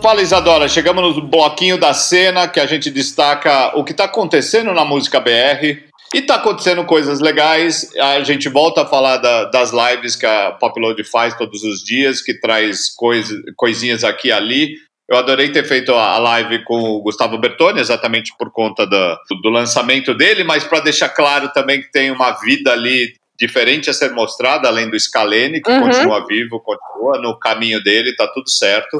Fala 0.01 0.21
Isadora, 0.21 0.69
chegamos 0.69 1.17
no 1.17 1.27
bloquinho 1.27 1.77
da 1.77 1.93
cena 1.93 2.47
que 2.47 2.59
a 2.59 2.65
gente 2.65 2.89
destaca 2.89 3.77
o 3.77 3.83
que 3.83 3.91
está 3.91 4.05
acontecendo 4.05 4.73
na 4.73 4.85
música 4.85 5.19
BR. 5.19 5.89
E 6.13 6.19
está 6.19 6.35
acontecendo 6.35 6.85
coisas 6.85 7.19
legais. 7.19 7.93
A 7.97 8.23
gente 8.23 8.47
volta 8.47 8.83
a 8.83 8.85
falar 8.85 9.17
da, 9.17 9.45
das 9.45 9.71
lives 9.71 10.15
que 10.15 10.25
a 10.25 10.51
Popload 10.51 11.03
faz 11.03 11.35
todos 11.35 11.63
os 11.63 11.83
dias, 11.83 12.21
que 12.21 12.33
traz 12.33 12.89
coisa, 12.95 13.35
coisinhas 13.57 14.05
aqui 14.05 14.29
e 14.29 14.31
ali. 14.31 14.75
Eu 15.07 15.17
adorei 15.17 15.51
ter 15.51 15.65
feito 15.65 15.93
a 15.93 16.17
live 16.17 16.63
com 16.63 16.79
o 16.79 17.01
Gustavo 17.01 17.37
Bertoni, 17.37 17.81
exatamente 17.81 18.31
por 18.37 18.51
conta 18.51 18.87
do, 18.87 19.17
do 19.41 19.49
lançamento 19.49 20.13
dele, 20.13 20.43
mas 20.45 20.63
para 20.63 20.79
deixar 20.79 21.09
claro 21.09 21.51
também 21.51 21.81
que 21.81 21.91
tem 21.91 22.09
uma 22.09 22.31
vida 22.39 22.71
ali 22.71 23.15
diferente 23.37 23.89
a 23.89 23.93
ser 23.93 24.11
mostrada, 24.11 24.67
além 24.67 24.89
do 24.89 24.99
Scalene, 24.99 25.61
que 25.61 25.71
uhum. 25.71 25.81
continua 25.81 26.25
vivo, 26.25 26.59
continua 26.59 27.19
no 27.21 27.37
caminho 27.37 27.83
dele, 27.83 28.15
tá 28.15 28.27
tudo 28.27 28.49
certo. 28.49 28.97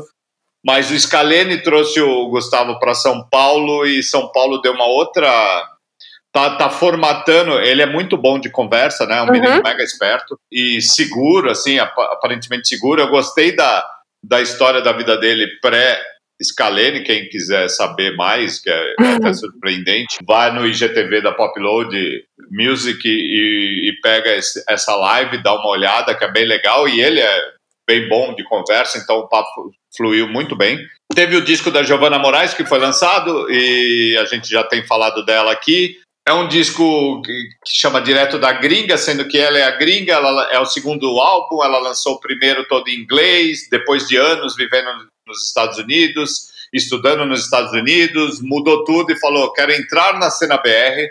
Mas 0.66 0.92
o 0.92 1.00
Scalene 1.00 1.62
trouxe 1.62 2.02
o 2.02 2.28
Gustavo 2.30 2.80
para 2.80 2.94
São 2.94 3.28
Paulo 3.30 3.86
e 3.86 4.04
São 4.04 4.32
Paulo 4.32 4.62
deu 4.62 4.74
uma 4.74 4.86
outra. 4.86 5.30
Tá, 6.32 6.58
tá 6.58 6.70
formatando. 6.70 7.60
Ele 7.60 7.82
é 7.82 7.88
muito 7.88 8.16
bom 8.16 8.40
de 8.40 8.52
conversa, 8.52 9.06
né? 9.06 9.18
É 9.18 9.22
um 9.22 9.26
uhum. 9.26 9.32
menino 9.32 9.64
mega 9.64 9.84
esperto 9.84 10.40
e 10.52 10.80
seguro, 10.82 11.50
assim, 11.50 11.80
aparentemente 11.80 12.68
seguro. 12.68 13.02
Eu 13.02 13.10
gostei 13.10 13.56
da, 13.56 13.84
da 14.24 14.40
história 14.42 14.82
da 14.82 14.92
vida 14.92 15.18
dele 15.18 15.48
pré 15.60 16.00
Scalene, 16.42 17.04
quem 17.04 17.28
quiser 17.28 17.68
saber 17.70 18.16
mais, 18.16 18.60
que 18.60 18.70
é, 18.70 18.96
é 19.00 19.14
até 19.16 19.34
surpreendente, 19.34 20.20
vai 20.26 20.54
no 20.54 20.66
IGTV 20.66 21.22
da 21.22 21.34
Popload 21.34 22.24
Music 22.50 23.02
e, 23.06 23.90
e 23.90 24.02
pega 24.02 24.34
esse, 24.36 24.64
essa 24.68 24.96
live, 24.96 25.44
dá 25.44 25.54
uma 25.54 25.68
olhada, 25.68 26.16
que 26.16 26.24
é 26.24 26.32
bem 26.32 26.46
legal, 26.46 26.88
e 26.88 27.02
ele 27.02 27.20
é 27.20 27.42
bem 27.90 28.08
bom 28.08 28.36
de 28.36 28.44
conversa, 28.44 29.00
então 29.00 29.18
o 29.18 29.28
papo 29.28 29.72
fluiu 29.98 30.28
muito 30.28 30.56
bem. 30.56 30.78
Teve 31.16 31.36
o 31.36 31.44
disco 31.44 31.72
da 31.72 31.82
Giovanna 31.82 32.20
Moraes, 32.20 32.54
que 32.54 32.64
foi 32.64 32.78
lançado, 32.78 33.50
e 33.50 34.16
a 34.18 34.26
gente 34.26 34.48
já 34.48 34.64
tem 34.64 34.86
falado 34.86 35.26
dela 35.26 35.52
aqui. 35.52 35.98
É 36.28 36.32
um 36.32 36.48
disco 36.48 37.20
que, 37.24 37.34
chama 37.66 38.00
direto 38.00 38.38
da 38.38 38.52
gringa, 38.52 38.96
sendo 38.96 39.28
que 39.28 39.40
ela 39.40 39.58
é 39.58 39.64
a 39.64 39.72
gringa, 39.72 40.14
ela 40.14 40.50
é 40.52 40.60
o 40.60 40.68
segundo 40.68 41.20
álbum, 41.20 41.64
ela 41.64 41.80
lançou 41.80 42.14
o 42.14 42.20
primeiro 42.20 42.64
todo 42.68 42.88
em 42.88 43.00
inglês, 43.00 43.68
depois 43.72 44.08
de 44.08 44.18
anos 44.18 44.56
vivendo 44.56 45.08
nos 45.26 45.48
Estados 45.48 45.80
Unidos, 45.80 46.52
estudando 46.72 47.26
nos 47.26 47.44
Estados 47.44 47.72
Unidos, 47.72 48.40
mudou 48.40 48.84
tudo 48.84 49.12
e 49.12 49.20
falou: 49.20 49.52
quero 49.52 49.72
entrar 49.72 50.20
na 50.20 50.30
cena 50.30 50.58
BR, 50.58 51.10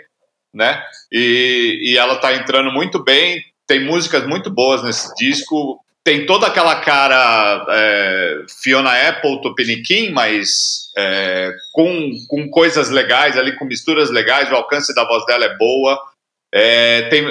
né? 0.53 0.81
E, 1.11 1.91
e 1.91 1.97
ela 1.97 2.13
está 2.13 2.33
entrando 2.33 2.71
muito 2.71 3.03
bem, 3.03 3.43
tem 3.67 3.83
músicas 3.83 4.25
muito 4.25 4.49
boas 4.49 4.81
nesse 4.81 5.13
disco, 5.15 5.83
tem 6.09 6.25
toda 6.25 6.47
aquela 6.47 6.77
cara 6.77 7.67
é, 7.69 8.41
Fiona 8.63 9.09
Apple, 9.09 9.43
Tupiniquim, 9.43 10.09
mas 10.09 10.89
é, 10.97 11.53
com, 11.71 12.09
com 12.27 12.49
coisas 12.49 12.89
legais 12.89 13.37
ali, 13.37 13.55
com 13.55 13.63
misturas 13.63 14.09
legais, 14.09 14.51
o 14.51 14.55
alcance 14.55 14.91
da 14.95 15.05
voz 15.05 15.23
dela 15.27 15.45
é 15.45 15.55
boa. 15.55 16.01
É, 16.51 17.03
tem 17.09 17.23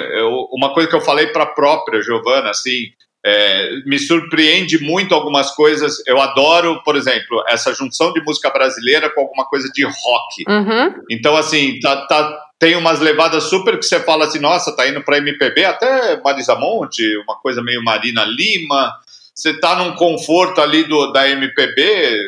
uma 0.53 0.73
coisa 0.73 0.87
que 0.87 0.95
eu 0.95 1.01
falei 1.01 1.27
para 1.27 1.43
a 1.43 1.53
própria 1.53 2.01
Giovana, 2.01 2.51
assim, 2.51 2.85
é, 3.25 3.81
me 3.85 3.99
surpreende 3.99 4.81
muito 4.81 5.13
algumas 5.13 5.51
coisas. 5.51 6.01
Eu 6.07 6.17
adoro, 6.21 6.81
por 6.85 6.95
exemplo, 6.95 7.43
essa 7.49 7.73
junção 7.73 8.13
de 8.13 8.23
música 8.23 8.49
brasileira 8.49 9.09
com 9.09 9.19
alguma 9.19 9.43
coisa 9.43 9.69
de 9.73 9.83
rock. 9.83 10.45
Uhum. 10.47 11.03
Então, 11.11 11.35
assim, 11.35 11.81
tá, 11.81 12.07
tá 12.07 12.48
tem 12.59 12.75
umas 12.75 12.99
levadas 12.99 13.45
super 13.45 13.79
que 13.79 13.85
você 13.85 14.01
fala 14.01 14.25
assim, 14.25 14.39
nossa, 14.39 14.75
tá 14.75 14.87
indo 14.87 15.01
para 15.01 15.17
MPB, 15.17 15.63
até 15.63 16.21
Marisa 16.21 16.55
Monte, 16.55 17.03
uma 17.23 17.35
coisa 17.37 17.63
meio 17.63 17.81
Marina 17.81 18.25
Lima. 18.25 18.93
Você 19.33 19.57
tá 19.57 19.77
num 19.77 19.95
conforto 19.95 20.59
ali 20.59 20.83
do, 20.83 21.13
da 21.13 21.29
MPB, 21.29 22.19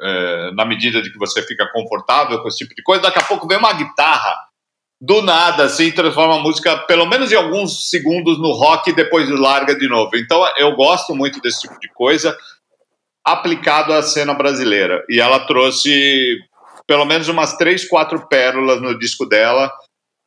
é, 0.00 0.50
na 0.52 0.64
medida 0.64 1.02
de 1.02 1.12
que 1.12 1.18
você 1.18 1.42
fica 1.42 1.68
confortável 1.70 2.40
com 2.40 2.48
esse 2.48 2.58
tipo 2.58 2.74
de 2.74 2.82
coisa. 2.82 3.02
Daqui 3.02 3.18
a 3.18 3.24
pouco 3.24 3.46
vem 3.46 3.58
uma 3.58 3.74
guitarra, 3.74 4.34
do 4.98 5.20
nada, 5.20 5.64
assim, 5.64 5.90
transforma 5.90 6.36
a 6.36 6.40
música, 6.40 6.78
pelo 6.86 7.04
menos 7.06 7.32
em 7.32 7.34
alguns 7.34 7.90
segundos, 7.90 8.38
no 8.38 8.52
rock 8.52 8.88
e 8.88 8.94
depois 8.94 9.28
larga 9.28 9.74
de 9.74 9.88
novo. 9.88 10.16
Então 10.16 10.42
eu 10.56 10.76
gosto 10.76 11.12
muito 11.12 11.40
desse 11.40 11.62
tipo 11.62 11.78
de 11.80 11.88
coisa 11.88 12.38
aplicado 13.24 13.92
à 13.92 14.00
cena 14.00 14.32
brasileira. 14.32 15.04
E 15.08 15.20
ela 15.20 15.40
trouxe 15.40 16.38
pelo 16.86 17.04
menos 17.04 17.28
umas 17.28 17.56
três, 17.56 17.88
quatro 17.88 18.26
pérolas 18.28 18.80
no 18.80 18.98
disco 18.98 19.26
dela 19.26 19.72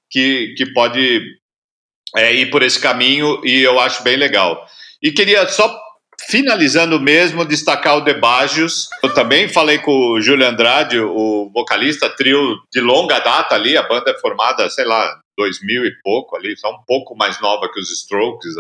que, 0.10 0.54
que 0.58 0.72
pode 0.74 1.22
é, 2.16 2.34
ir 2.34 2.50
por 2.50 2.64
esse 2.64 2.80
caminho 2.80 3.42
e 3.44 3.62
eu 3.62 3.80
acho 3.80 4.04
bem 4.04 4.16
legal. 4.16 4.66
E 5.02 5.12
queria 5.12 5.48
só 5.48 5.78
finalizando 6.28 7.00
mesmo, 7.00 7.46
destacar 7.46 7.98
o 7.98 8.02
Debagios. 8.02 8.88
Eu 9.04 9.14
também 9.14 9.48
falei 9.48 9.80
com 9.80 9.92
o 9.92 10.22
Júlio 10.22 10.48
Andrade, 10.48 11.00
o 11.00 11.52
vocalista, 11.54 12.10
trio 12.10 12.58
de 12.72 12.80
longa 12.80 13.20
data 13.20 13.56
ali, 13.56 13.78
a 13.78 13.84
banda 13.84 14.12
é 14.12 14.20
formada, 14.20 14.70
sei 14.70 14.86
lá, 14.86 15.20
2000 15.38 15.86
e 15.86 15.92
pouco 16.02 16.36
ali, 16.36 16.58
só 16.58 16.72
um 16.72 16.84
pouco 16.88 17.16
mais 17.16 17.40
nova 17.42 17.70
que 17.72 17.80
os 17.80 17.92
Strokes. 17.92 18.54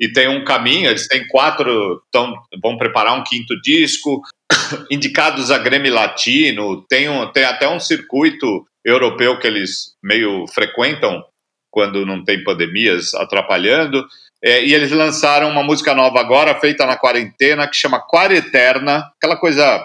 E 0.00 0.12
tem 0.12 0.28
um 0.28 0.44
caminho, 0.44 0.90
eles 0.90 1.08
têm 1.08 1.26
quatro, 1.28 2.02
tão, 2.10 2.34
vão 2.62 2.76
preparar 2.76 3.18
um 3.18 3.24
quinto 3.24 3.60
disco, 3.60 4.22
indicados 4.90 5.50
a 5.50 5.58
Grêmio 5.58 5.92
Latino, 5.92 6.82
tem, 6.88 7.08
um, 7.08 7.30
tem 7.32 7.44
até 7.44 7.68
um 7.68 7.80
circuito 7.80 8.66
europeu 8.84 9.38
que 9.38 9.46
eles 9.46 9.94
meio 10.02 10.46
frequentam 10.48 11.22
quando 11.70 12.04
não 12.04 12.22
tem 12.22 12.44
pandemias 12.44 13.14
atrapalhando. 13.14 14.06
É, 14.44 14.64
e 14.64 14.74
eles 14.74 14.90
lançaram 14.90 15.48
uma 15.48 15.62
música 15.62 15.94
nova 15.94 16.20
agora, 16.20 16.58
feita 16.58 16.84
na 16.84 16.96
quarentena, 16.96 17.68
que 17.68 17.76
chama 17.76 18.00
Quareterna, 18.00 19.10
aquela 19.16 19.36
coisa 19.36 19.80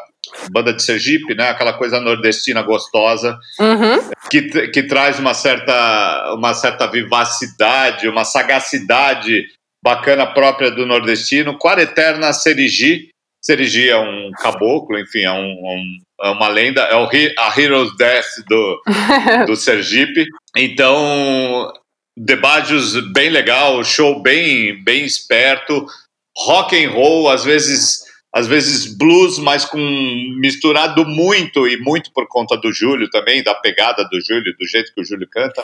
banda 0.52 0.74
de 0.74 0.84
Sergipe, 0.84 1.36
né? 1.36 1.50
Aquela 1.50 1.74
coisa 1.74 2.00
nordestina 2.00 2.62
gostosa, 2.62 3.38
uhum. 3.60 4.12
que, 4.30 4.68
que 4.70 4.84
traz 4.84 5.20
uma 5.20 5.34
certa, 5.34 6.34
uma 6.36 6.54
certa 6.54 6.88
vivacidade, 6.88 8.08
uma 8.08 8.24
sagacidade 8.24 9.46
bacana 9.84 10.26
própria 10.26 10.72
do 10.72 10.86
nordestino. 10.86 11.58
Quareterna 11.58 12.34
Serigi, 12.34 13.10
Serigi 13.42 13.90
é 13.90 13.98
um 13.98 14.32
caboclo, 14.40 15.00
enfim, 15.00 15.22
é, 15.22 15.32
um, 15.32 15.46
um, 15.46 15.98
é 16.22 16.30
uma 16.30 16.50
lenda, 16.50 16.82
é 16.82 16.96
o, 16.96 17.08
a 17.40 17.60
Hero's 17.60 17.96
Death 17.96 18.26
do, 18.48 18.82
do 19.48 19.56
Sergipe. 19.56 20.26
Então, 20.56 21.72
debates 22.18 23.00
bem 23.14 23.30
legal, 23.30 23.84
show 23.84 24.22
bem, 24.22 24.84
bem 24.84 25.06
esperto, 25.06 25.86
rock 26.38 26.76
and 26.76 26.92
roll, 26.92 27.30
às 27.30 27.44
vezes 27.44 28.07
às 28.34 28.48
vezes 28.48 28.96
blues, 28.98 29.40
mas 29.40 29.66
com 29.66 29.80
misturado 30.40 31.06
muito 31.06 31.68
e 31.68 31.78
muito 31.78 32.12
por 32.14 32.28
conta 32.28 32.58
do 32.58 32.72
Júlio 32.72 33.10
também, 33.10 33.44
da 33.44 33.56
pegada 33.56 34.04
do 34.10 34.20
Júlio, 34.22 34.56
do 34.58 34.68
jeito 34.68 34.94
que 34.94 35.02
o 35.02 35.06
Júlio 35.06 35.28
canta, 35.30 35.64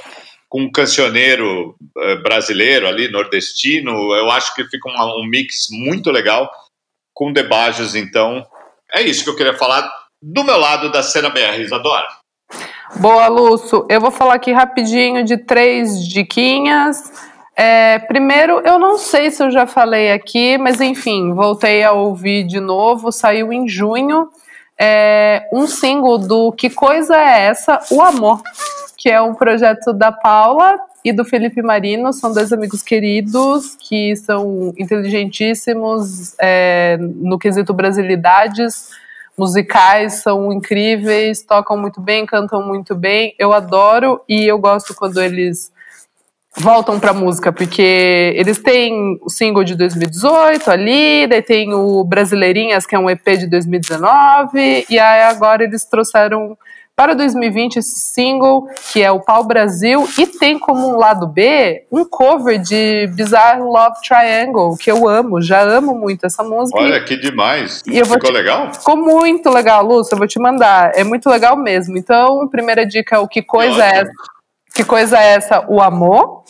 com 0.50 0.62
um 0.62 0.72
cancioneiro 0.72 1.76
eh, 1.98 2.16
brasileiro 2.18 2.88
ali, 2.88 3.10
nordestino, 3.10 3.92
eu 4.16 4.30
acho 4.32 4.54
que 4.56 4.64
fica 4.66 4.90
um, 4.90 5.26
mix 5.26 5.68
muito 5.72 6.12
legal 6.12 6.50
com 7.14 7.34
Debajos, 7.34 7.96
então 7.96 8.46
é 8.92 9.02
isso 9.02 9.24
que 9.24 9.30
eu 9.30 9.36
queria 9.36 9.56
falar 9.56 9.92
do 10.22 10.44
meu 10.44 10.58
lado 10.58 10.92
da 10.92 11.04
cena 11.04 11.30
BR, 11.30 11.60
Isadora. 11.60 12.08
Boa, 12.98 13.28
Lúcio. 13.28 13.86
Eu 13.90 14.00
vou 14.00 14.12
falar 14.12 14.36
aqui 14.36 14.52
rapidinho 14.52 15.24
de 15.24 15.38
três 15.38 16.08
diquinhas. 16.08 17.12
É, 17.56 18.00
primeiro, 18.00 18.62
eu 18.66 18.80
não 18.80 18.98
sei 18.98 19.30
se 19.30 19.44
eu 19.44 19.52
já 19.52 19.68
falei 19.68 20.12
aqui, 20.12 20.58
mas 20.58 20.82
enfim, 20.82 21.34
voltei 21.34 21.84
a 21.84 21.92
ouvir 21.92 22.44
de 22.46 22.60
novo. 22.60 23.12
Saiu 23.12 23.54
em 23.54 23.68
junho 23.68 24.30
é, 24.80 25.48
um 25.54 25.68
single 25.68 26.18
do 26.18 26.52
Que 26.52 26.70
Coisa 26.70 27.16
é 27.16 27.48
Essa? 27.48 27.80
O 27.92 28.02
Amor, 28.02 28.42
que 28.98 29.10
é 29.10 29.22
um 29.22 29.36
projeto 29.36 29.94
da 29.94 30.12
Paula 30.12 30.80
e 31.06 31.14
do 31.14 31.24
Felipe 31.24 31.62
Marino. 31.62 32.12
São 32.12 32.34
dois 32.34 32.52
amigos 32.52 32.82
queridos 32.82 33.76
que 33.76 34.16
são 34.16 34.74
inteligentíssimos 34.78 36.36
é, 36.40 36.98
no 37.00 37.38
quesito 37.38 37.74
brasilidades 37.74 38.90
musicais 39.38 40.22
são 40.22 40.54
incríveis, 40.54 41.42
tocam 41.42 41.76
muito 41.76 42.00
bem, 42.00 42.26
cantam 42.26 42.66
muito 42.66 42.96
bem. 42.96 43.34
Eu 43.38 43.52
adoro 43.52 44.22
e 44.30 44.46
eu 44.46 44.58
gosto 44.60 44.94
quando 44.94 45.22
eles 45.22 45.73
voltam 46.58 47.00
para 47.00 47.14
música, 47.14 47.52
porque 47.52 48.34
eles 48.36 48.60
têm 48.60 49.20
o 49.22 49.30
single 49.30 49.64
de 49.64 49.76
2018 49.76 50.70
ali, 50.70 51.28
daí 51.28 51.42
tem 51.42 51.74
o 51.74 52.04
Brasileirinhas, 52.04 52.86
que 52.86 52.96
é 52.96 53.00
um 53.00 53.10
EP 53.10 53.26
de 53.38 53.48
2019, 53.48 54.86
e 54.90 55.00
aí 55.00 55.24
agora 55.24 55.64
eles 55.64 55.84
trouxeram 55.86 56.58
para 56.96 57.16
2020 57.16 57.78
esse 57.78 58.00
single, 58.00 58.68
que 58.92 59.02
é 59.02 59.12
o 59.12 59.20
Pau 59.20 59.44
Brasil, 59.44 60.08
e 60.18 60.28
tem 60.28 60.60
como 60.60 60.88
um 60.88 60.98
lado 60.98 61.26
B 61.26 61.86
um 61.92 62.06
cover 62.06 62.60
de 62.60 63.08
Bizarre 63.16 63.62
Love 63.62 63.96
Triangle, 64.08 64.78
que 64.78 64.92
eu 64.92 65.08
amo, 65.10 65.42
já 65.42 65.62
amo 65.62 65.96
muito 65.96 66.26
essa 66.26 66.44
música. 66.44 66.80
Olha 66.80 67.04
que 67.04 67.18
demais. 67.18 67.82
Ficou 67.82 68.20
te... 68.20 68.32
legal? 68.32 68.72
Ficou 68.72 68.96
muito 68.96 69.50
legal, 69.50 69.84
Lúcia, 69.84 70.14
eu 70.14 70.20
vou 70.20 70.28
te 70.28 70.40
mandar. 70.40 70.92
É 70.94 71.04
muito 71.04 71.28
legal 71.30 71.58
mesmo. 71.58 71.98
Então, 71.98 72.48
primeira 72.48 72.86
dica 72.86 73.16
é 73.16 73.20
o 73.20 73.28
que 73.28 73.42
coisa 73.42 73.84
é 73.84 74.02
essa? 74.02 74.12
Que 74.74 74.84
coisa 74.84 75.20
é 75.20 75.36
essa? 75.36 75.66
O 75.70 75.82
amor. 75.82 76.44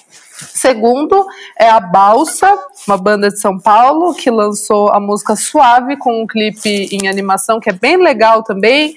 Segundo 0.54 1.26
é 1.60 1.70
a 1.70 1.80
Balsa, 1.80 2.58
uma 2.88 2.98
banda 2.98 3.30
de 3.30 3.40
São 3.40 3.60
Paulo 3.60 4.14
que 4.14 4.30
lançou 4.30 4.90
a 4.90 5.00
música 5.00 5.36
Suave 5.36 5.98
com 5.98 6.22
um 6.22 6.28
clipe 6.28 6.90
em 6.92 7.08
animação 7.08 7.60
que 7.60 7.70
é 7.70 7.74
bem 7.74 7.98
legal 7.98 8.44
também. 8.44 8.96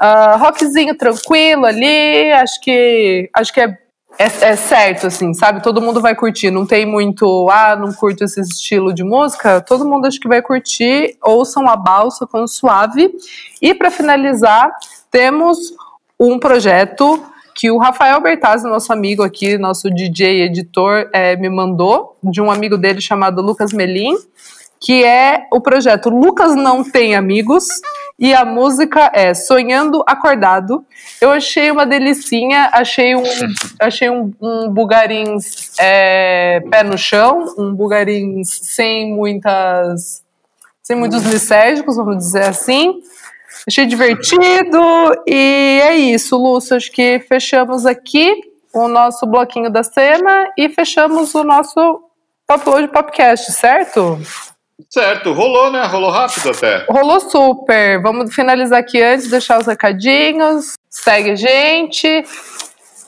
Uh, 0.00 0.38
rockzinho 0.38 0.96
tranquilo 0.96 1.66
ali, 1.66 2.32
acho 2.32 2.60
que 2.60 3.28
acho 3.32 3.52
que 3.52 3.60
é, 3.60 3.78
é, 4.18 4.24
é, 4.24 4.56
certo, 4.56 5.06
assim, 5.08 5.34
sabe? 5.34 5.62
Todo 5.62 5.80
mundo 5.80 6.00
vai 6.00 6.14
curtir. 6.14 6.50
Não 6.50 6.66
tem 6.66 6.86
muito, 6.86 7.48
ah, 7.50 7.74
não 7.74 7.92
curto 7.92 8.24
esse 8.24 8.40
estilo 8.40 8.92
de 8.94 9.02
música. 9.02 9.60
Todo 9.60 9.88
mundo 9.88 10.06
acho 10.06 10.20
que 10.20 10.28
vai 10.28 10.40
curtir. 10.40 11.16
Ouçam 11.22 11.68
a 11.68 11.76
Balsa 11.76 12.26
com 12.26 12.46
Suave. 12.46 13.12
E 13.60 13.74
para 13.74 13.90
finalizar, 13.90 14.70
temos 15.10 15.58
um 16.18 16.38
projeto 16.38 17.24
que 17.54 17.70
o 17.70 17.78
Rafael 17.78 18.20
Bertazzi, 18.20 18.64
nosso 18.64 18.92
amigo 18.92 19.22
aqui, 19.22 19.56
nosso 19.56 19.88
DJ 19.88 20.42
editor, 20.42 21.08
é, 21.12 21.36
me 21.36 21.48
mandou, 21.48 22.16
de 22.22 22.40
um 22.40 22.50
amigo 22.50 22.76
dele 22.76 23.00
chamado 23.00 23.40
Lucas 23.40 23.72
Melim, 23.72 24.14
que 24.80 25.04
é 25.04 25.46
o 25.52 25.60
projeto 25.60 26.10
Lucas 26.10 26.54
Não 26.56 26.82
Tem 26.82 27.14
Amigos, 27.14 27.64
e 28.18 28.34
a 28.34 28.44
música 28.44 29.10
é 29.14 29.32
Sonhando 29.34 30.04
Acordado. 30.06 30.84
Eu 31.20 31.30
achei 31.30 31.70
uma 31.70 31.86
delicinha, 31.86 32.70
achei 32.72 33.14
um, 33.14 33.22
achei 33.80 34.10
um, 34.10 34.32
um 34.40 34.68
bugarins 34.70 35.72
é, 35.78 36.60
pé 36.70 36.82
no 36.82 36.98
chão, 36.98 37.54
um 37.56 37.74
bugarins 37.74 38.48
sem 38.62 39.14
muitas 39.14 40.24
sem 40.82 40.96
muitos 40.96 41.24
licérgicos, 41.24 41.96
vamos 41.96 42.18
dizer 42.18 42.44
assim. 42.44 43.00
Achei 43.66 43.86
divertido 43.86 44.78
e 45.26 45.80
é 45.82 45.96
isso, 45.96 46.36
Lúcio. 46.36 46.76
Acho 46.76 46.90
que 46.90 47.20
fechamos 47.20 47.86
aqui 47.86 48.34
o 48.74 48.88
nosso 48.88 49.26
bloquinho 49.26 49.70
da 49.70 49.82
cena 49.82 50.50
e 50.58 50.68
fechamos 50.68 51.34
o 51.34 51.44
nosso 51.44 52.02
Pop 52.46 52.68
Load 52.68 52.88
Popcast, 52.88 53.52
certo? 53.52 54.18
Certo, 54.90 55.32
rolou, 55.32 55.70
né? 55.70 55.84
Rolou 55.86 56.10
rápido 56.10 56.50
até. 56.50 56.84
Rolou 56.90 57.20
super. 57.20 58.02
Vamos 58.02 58.34
finalizar 58.34 58.80
aqui 58.80 59.00
antes, 59.02 59.30
deixar 59.30 59.60
os 59.60 59.66
recadinhos. 59.66 60.74
Segue 60.90 61.30
a 61.30 61.36
gente 61.36 62.24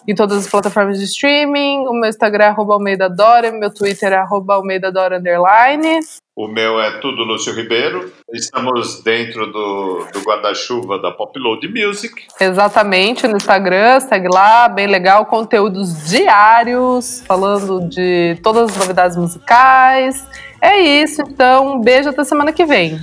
em 0.09 0.15
todas 0.15 0.39
as 0.39 0.51
plataformas 0.51 0.99
de 0.99 1.05
streaming. 1.05 1.87
O 1.87 1.93
meu 1.93 2.09
Instagram 2.09 2.45
é 2.45 2.49
arroba 2.49 2.75
Almeida 2.75 3.11
Dora, 3.11 3.51
meu 3.51 3.73
Twitter 3.73 4.13
é 4.13 4.17
arroba 4.17 4.55
Almeida 4.55 4.93
Dora 4.93 5.19
Underline. 5.19 6.01
O 6.39 6.49
meu 6.49 6.79
é 6.79 6.99
tudo 6.99 7.25
Lúcio 7.25 7.55
Ribeiro. 7.55 8.13
Estamos 8.31 9.03
dentro 9.03 9.47
do, 9.47 10.07
do 10.13 10.21
guarda-chuva 10.21 10.99
da 10.99 11.11
Popload 11.11 11.67
Music. 11.67 12.27
Exatamente, 12.39 13.27
no 13.27 13.39
Instagram, 13.39 14.01
segue 14.01 14.29
lá, 14.31 14.69
bem 14.69 14.87
legal, 14.87 15.25
conteúdos 15.25 16.11
diários, 16.11 17.25
falando 17.27 17.89
de 17.89 18.39
todas 18.43 18.71
as 18.71 18.77
novidades 18.77 19.17
musicais. 19.17 20.27
É 20.61 20.79
isso, 20.79 21.23
então, 21.23 21.77
um 21.77 21.81
beijo 21.81 22.11
até 22.11 22.23
semana 22.23 22.53
que 22.53 22.67
vem. 22.67 23.01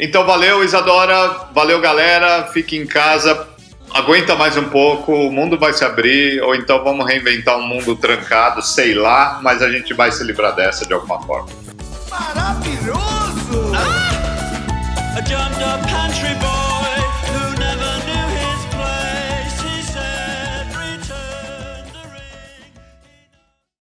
Então, 0.00 0.24
valeu, 0.24 0.64
Isadora, 0.64 1.50
valeu, 1.52 1.78
galera, 1.82 2.44
fique 2.44 2.78
em 2.78 2.86
casa, 2.86 3.46
aguenta 3.92 4.34
mais 4.34 4.56
um 4.56 4.70
pouco, 4.70 5.12
o 5.12 5.30
mundo 5.30 5.58
vai 5.58 5.74
se 5.74 5.84
abrir, 5.84 6.40
ou 6.40 6.54
então 6.54 6.82
vamos 6.82 7.04
reinventar 7.04 7.58
um 7.58 7.66
mundo 7.66 7.94
trancado, 7.94 8.62
sei 8.62 8.94
lá, 8.94 9.38
mas 9.42 9.60
a 9.60 9.68
gente 9.70 9.92
vai 9.92 10.10
se 10.10 10.24
livrar 10.24 10.54
dessa 10.54 10.86
de 10.86 10.94
alguma 10.94 11.20
forma. 11.20 11.67
maravilhoso! 12.18 13.72
Ah! 13.74 15.16
I 15.16 15.20
jumped 15.22 15.62
up 15.62 15.80
pantry 15.86 16.34
boy. 16.40 16.57